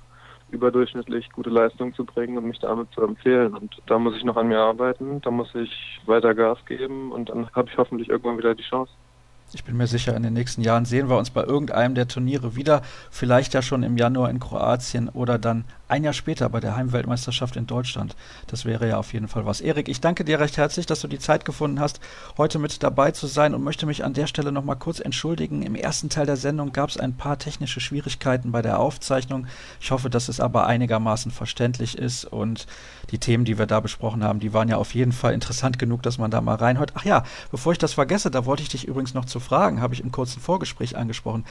überdurchschnittlich 0.51 1.29
gute 1.31 1.49
Leistung 1.49 1.93
zu 1.93 2.05
bringen 2.05 2.37
und 2.37 2.45
mich 2.45 2.59
damit 2.59 2.91
zu 2.93 3.01
empfehlen. 3.01 3.53
Und 3.53 3.75
da 3.87 3.99
muss 3.99 4.15
ich 4.15 4.23
noch 4.23 4.37
an 4.37 4.47
mir 4.47 4.59
arbeiten, 4.59 5.21
da 5.21 5.31
muss 5.31 5.53
ich 5.55 5.99
weiter 6.05 6.33
Gas 6.33 6.59
geben 6.65 7.11
und 7.11 7.29
dann 7.29 7.49
habe 7.53 7.69
ich 7.69 7.77
hoffentlich 7.77 8.09
irgendwann 8.09 8.37
wieder 8.37 8.55
die 8.55 8.63
Chance. 8.63 8.91
Ich 9.53 9.63
bin 9.63 9.77
mir 9.77 9.87
sicher, 9.87 10.15
in 10.15 10.23
den 10.23 10.33
nächsten 10.33 10.61
Jahren 10.61 10.85
sehen 10.85 11.07
wir 11.07 11.17
uns 11.17 11.29
bei 11.29 11.43
irgendeinem 11.43 11.93
der 11.93 12.07
Turniere 12.07 12.55
wieder. 12.55 12.81
Vielleicht 13.11 13.53
ja 13.53 13.61
schon 13.61 13.83
im 13.83 13.95
Januar 13.95 14.29
in 14.29 14.39
Kroatien 14.39 15.07
oder 15.07 15.37
dann 15.37 15.65
ein 15.87 16.03
Jahr 16.03 16.13
später 16.13 16.49
bei 16.49 16.59
der 16.59 16.75
Heimweltmeisterschaft 16.75 17.55
in 17.55 17.67
Deutschland. 17.67 18.15
Das 18.47 18.65
wäre 18.65 18.87
ja 18.87 18.97
auf 18.97 19.13
jeden 19.13 19.27
Fall 19.27 19.45
was. 19.45 19.61
Erik, 19.61 19.87
ich 19.87 20.01
danke 20.01 20.25
dir 20.25 20.39
recht 20.39 20.57
herzlich, 20.57 20.85
dass 20.85 21.01
du 21.01 21.07
die 21.07 21.19
Zeit 21.19 21.45
gefunden 21.45 21.79
hast, 21.79 21.99
heute 22.37 22.59
mit 22.59 22.81
dabei 22.81 23.11
zu 23.11 23.27
sein 23.27 23.53
und 23.53 23.63
möchte 23.63 23.85
mich 23.85 24.03
an 24.03 24.13
der 24.13 24.27
Stelle 24.27 24.51
nochmal 24.51 24.77
kurz 24.77 24.99
entschuldigen. 24.99 25.61
Im 25.61 25.75
ersten 25.75 26.09
Teil 26.09 26.25
der 26.25 26.37
Sendung 26.37 26.71
gab 26.71 26.89
es 26.89 26.97
ein 26.97 27.15
paar 27.15 27.37
technische 27.37 27.79
Schwierigkeiten 27.79 28.51
bei 28.51 28.61
der 28.61 28.79
Aufzeichnung. 28.79 29.47
Ich 29.79 29.91
hoffe, 29.91 30.09
dass 30.09 30.27
es 30.27 30.39
aber 30.39 30.65
einigermaßen 30.65 31.31
verständlich 31.31 31.97
ist 31.97 32.25
und 32.25 32.65
die 33.11 33.19
Themen, 33.19 33.45
die 33.45 33.59
wir 33.59 33.67
da 33.67 33.79
besprochen 33.79 34.23
haben, 34.23 34.39
die 34.39 34.53
waren 34.53 34.69
ja 34.69 34.77
auf 34.77 34.95
jeden 34.95 35.11
Fall 35.11 35.33
interessant 35.33 35.77
genug, 35.77 36.01
dass 36.01 36.17
man 36.17 36.31
da 36.31 36.41
mal 36.41 36.55
reinhört. 36.55 36.93
Ach 36.95 37.05
ja, 37.05 37.23
bevor 37.51 37.71
ich 37.71 37.77
das 37.77 37.93
vergesse, 37.93 38.31
da 38.31 38.45
wollte 38.45 38.63
ich 38.63 38.69
dich 38.69 38.87
übrigens 38.87 39.13
noch 39.13 39.25
zu 39.25 39.39
fragen, 39.39 39.81
habe 39.81 39.93
ich 39.93 40.01
im 40.01 40.11
kurzen 40.11 40.41
Vorgespräch 40.41 40.97
angesprochen. 40.97 41.45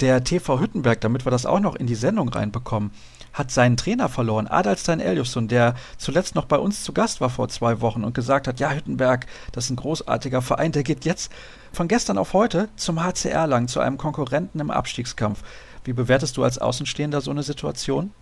Der 0.00 0.24
TV 0.24 0.60
Hüttenberg, 0.60 1.00
damit 1.00 1.24
wir 1.24 1.30
das 1.30 1.46
auch 1.46 1.60
noch 1.60 1.76
in 1.76 1.86
die 1.86 1.94
Sendung 1.94 2.28
reinbekommen, 2.28 2.90
hat 3.36 3.50
seinen 3.50 3.76
Trainer 3.76 4.08
verloren, 4.08 4.46
Adalstein 4.46 4.98
Eljusson, 4.98 5.46
der 5.46 5.74
zuletzt 5.98 6.34
noch 6.34 6.46
bei 6.46 6.56
uns 6.56 6.82
zu 6.82 6.92
Gast 6.92 7.20
war 7.20 7.28
vor 7.28 7.48
zwei 7.48 7.80
Wochen 7.82 8.02
und 8.02 8.14
gesagt 8.14 8.48
hat, 8.48 8.60
ja, 8.60 8.70
Hüttenberg, 8.70 9.26
das 9.52 9.64
ist 9.64 9.70
ein 9.70 9.76
großartiger 9.76 10.40
Verein, 10.40 10.72
der 10.72 10.82
geht 10.82 11.04
jetzt 11.04 11.32
von 11.72 11.86
gestern 11.86 12.16
auf 12.16 12.32
heute 12.32 12.68
zum 12.76 13.04
HCR 13.04 13.46
lang, 13.46 13.68
zu 13.68 13.80
einem 13.80 13.98
Konkurrenten 13.98 14.58
im 14.58 14.70
Abstiegskampf. 14.70 15.42
Wie 15.84 15.92
bewertest 15.92 16.36
du 16.38 16.44
als 16.44 16.58
Außenstehender 16.58 17.20
so 17.20 17.30
eine 17.30 17.42
Situation? 17.42 18.12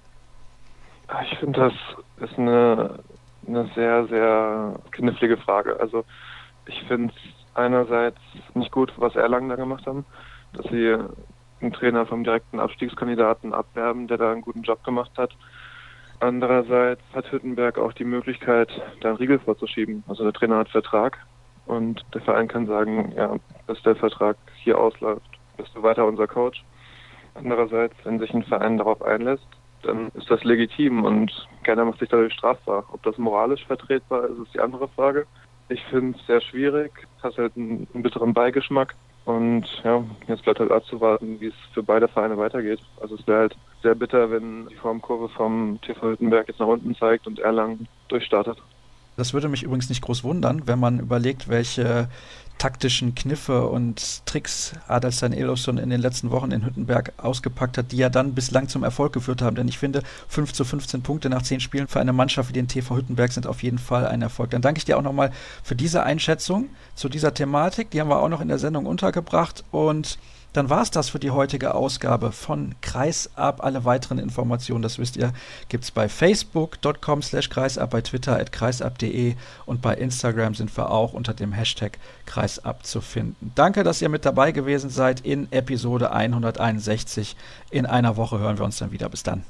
Ich 1.30 1.38
finde, 1.38 1.60
das 2.18 2.28
ist 2.28 2.38
eine, 2.38 2.98
eine 3.46 3.70
sehr, 3.74 4.06
sehr 4.08 4.74
knifflige 4.90 5.36
Frage. 5.36 5.78
Also 5.78 6.04
ich 6.66 6.82
finde 6.88 7.14
es 7.14 7.56
einerseits 7.56 8.18
nicht 8.54 8.72
gut, 8.72 8.92
was 8.96 9.14
Erlangen 9.14 9.48
da 9.48 9.54
gemacht 9.54 9.86
haben, 9.86 10.04
dass 10.54 10.66
sie 10.66 10.96
einen 11.60 11.72
Trainer 11.72 12.06
vom 12.06 12.24
direkten 12.24 12.60
Abstiegskandidaten 12.60 13.54
abwerben, 13.54 14.06
der 14.06 14.18
da 14.18 14.32
einen 14.32 14.42
guten 14.42 14.62
Job 14.62 14.82
gemacht 14.84 15.12
hat. 15.16 15.34
Andererseits 16.20 17.02
hat 17.14 17.30
Hüttenberg 17.30 17.78
auch 17.78 17.92
die 17.92 18.04
Möglichkeit, 18.04 18.70
da 19.00 19.08
einen 19.10 19.18
Riegel 19.18 19.38
vorzuschieben. 19.38 20.04
Also 20.06 20.24
der 20.24 20.32
Trainer 20.32 20.58
hat 20.58 20.68
Vertrag 20.68 21.18
und 21.66 22.04
der 22.14 22.22
Verein 22.22 22.48
kann 22.48 22.66
sagen, 22.66 23.12
ja, 23.16 23.36
dass 23.66 23.82
der 23.82 23.96
Vertrag 23.96 24.36
hier 24.56 24.78
ausläuft, 24.78 25.28
bist 25.56 25.74
du 25.74 25.82
weiter 25.82 26.06
unser 26.06 26.26
Coach. 26.26 26.64
Andererseits, 27.34 27.94
wenn 28.04 28.18
sich 28.18 28.32
ein 28.32 28.44
Verein 28.44 28.78
darauf 28.78 29.02
einlässt, 29.02 29.46
dann 29.82 30.08
ist 30.14 30.30
das 30.30 30.42
legitim 30.44 31.04
und 31.04 31.30
keiner 31.62 31.84
macht 31.84 31.98
sich 31.98 32.08
dadurch 32.08 32.32
strafbar. 32.32 32.84
Ob 32.92 33.02
das 33.02 33.18
moralisch 33.18 33.64
vertretbar 33.66 34.24
ist, 34.24 34.38
ist 34.38 34.54
die 34.54 34.60
andere 34.60 34.88
Frage. 34.88 35.26
Ich 35.68 35.82
finde 35.84 36.18
es 36.18 36.26
sehr 36.26 36.40
schwierig, 36.40 36.92
hat 37.22 37.36
halt 37.36 37.56
einen, 37.56 37.86
einen 37.92 38.02
bitteren 38.02 38.34
Beigeschmack. 38.34 38.94
Und 39.24 39.66
ja, 39.84 40.04
jetzt 40.28 40.42
bleibt 40.44 40.60
halt 40.60 40.70
abzuwarten, 40.70 41.40
wie 41.40 41.46
es 41.46 41.54
für 41.72 41.82
beide 41.82 42.08
Vereine 42.08 42.36
weitergeht. 42.36 42.80
Also 43.00 43.14
es 43.14 43.26
wäre 43.26 43.40
halt 43.40 43.56
sehr 43.82 43.94
bitter, 43.94 44.30
wenn 44.30 44.68
die 44.68 44.74
Formkurve 44.74 45.28
vom 45.30 45.78
TV 45.80 46.10
Hüttenberg 46.10 46.48
jetzt 46.48 46.60
nach 46.60 46.66
unten 46.66 46.94
zeigt 46.94 47.26
und 47.26 47.38
Erlangen 47.38 47.88
durchstartet. 48.08 48.58
Das 49.16 49.32
würde 49.32 49.48
mich 49.48 49.62
übrigens 49.62 49.88
nicht 49.88 50.02
groß 50.02 50.24
wundern, 50.24 50.62
wenn 50.66 50.80
man 50.80 50.98
überlegt, 50.98 51.48
welche 51.48 52.08
taktischen 52.58 53.14
Kniffe 53.14 53.66
und 53.66 54.24
Tricks 54.26 54.72
Adelstan 54.88 55.32
Elofsson 55.32 55.78
in 55.78 55.90
den 55.90 56.00
letzten 56.00 56.30
Wochen 56.30 56.50
in 56.50 56.64
Hüttenberg 56.64 57.12
ausgepackt 57.18 57.78
hat, 57.78 57.92
die 57.92 57.96
ja 57.96 58.08
dann 58.08 58.34
bislang 58.34 58.68
zum 58.68 58.84
Erfolg 58.84 59.12
geführt 59.12 59.42
haben. 59.42 59.56
Denn 59.56 59.68
ich 59.68 59.78
finde, 59.78 60.02
5 60.28 60.52
zu 60.52 60.64
15 60.64 61.02
Punkte 61.02 61.28
nach 61.28 61.42
10 61.42 61.60
Spielen 61.60 61.88
für 61.88 62.00
eine 62.00 62.12
Mannschaft 62.12 62.48
wie 62.48 62.54
den 62.54 62.68
TV 62.68 62.96
Hüttenberg 62.96 63.32
sind 63.32 63.46
auf 63.46 63.62
jeden 63.62 63.78
Fall 63.78 64.06
ein 64.06 64.22
Erfolg. 64.22 64.50
Dann 64.50 64.62
danke 64.62 64.78
ich 64.78 64.84
dir 64.84 64.96
auch 64.96 65.02
nochmal 65.02 65.30
für 65.62 65.76
diese 65.76 66.04
Einschätzung 66.04 66.68
zu 66.94 67.08
dieser 67.08 67.34
Thematik. 67.34 67.90
Die 67.90 68.00
haben 68.00 68.08
wir 68.08 68.20
auch 68.20 68.28
noch 68.28 68.40
in 68.40 68.48
der 68.48 68.58
Sendung 68.58 68.86
untergebracht 68.86 69.64
und 69.70 70.18
dann 70.54 70.70
war 70.70 70.82
es 70.82 70.90
das 70.90 71.10
für 71.10 71.18
die 71.18 71.32
heutige 71.32 71.74
Ausgabe 71.74 72.32
von 72.32 72.74
Kreisab. 72.80 73.62
Alle 73.62 73.84
weiteren 73.84 74.18
Informationen, 74.18 74.82
das 74.82 74.98
wisst 74.98 75.16
ihr, 75.16 75.32
gibt 75.68 75.84
es 75.84 75.90
bei 75.90 76.08
facebook.com 76.08 77.22
slash 77.22 77.50
kreisab, 77.50 77.90
bei 77.90 78.00
Twitter 78.00 78.38
at 78.38 78.52
kreisab.de 78.52 79.34
und 79.66 79.82
bei 79.82 79.94
Instagram 79.94 80.54
sind 80.54 80.74
wir 80.76 80.90
auch 80.90 81.12
unter 81.12 81.34
dem 81.34 81.52
Hashtag 81.52 81.98
kreisab 82.24 82.86
zu 82.86 83.00
finden. 83.00 83.52
Danke, 83.54 83.82
dass 83.82 84.00
ihr 84.00 84.08
mit 84.08 84.24
dabei 84.24 84.52
gewesen 84.52 84.90
seid 84.90 85.20
in 85.20 85.50
Episode 85.50 86.12
161. 86.12 87.36
In 87.70 87.84
einer 87.84 88.16
Woche 88.16 88.38
hören 88.38 88.58
wir 88.58 88.64
uns 88.64 88.78
dann 88.78 88.92
wieder. 88.92 89.08
Bis 89.08 89.24
dann. 89.24 89.42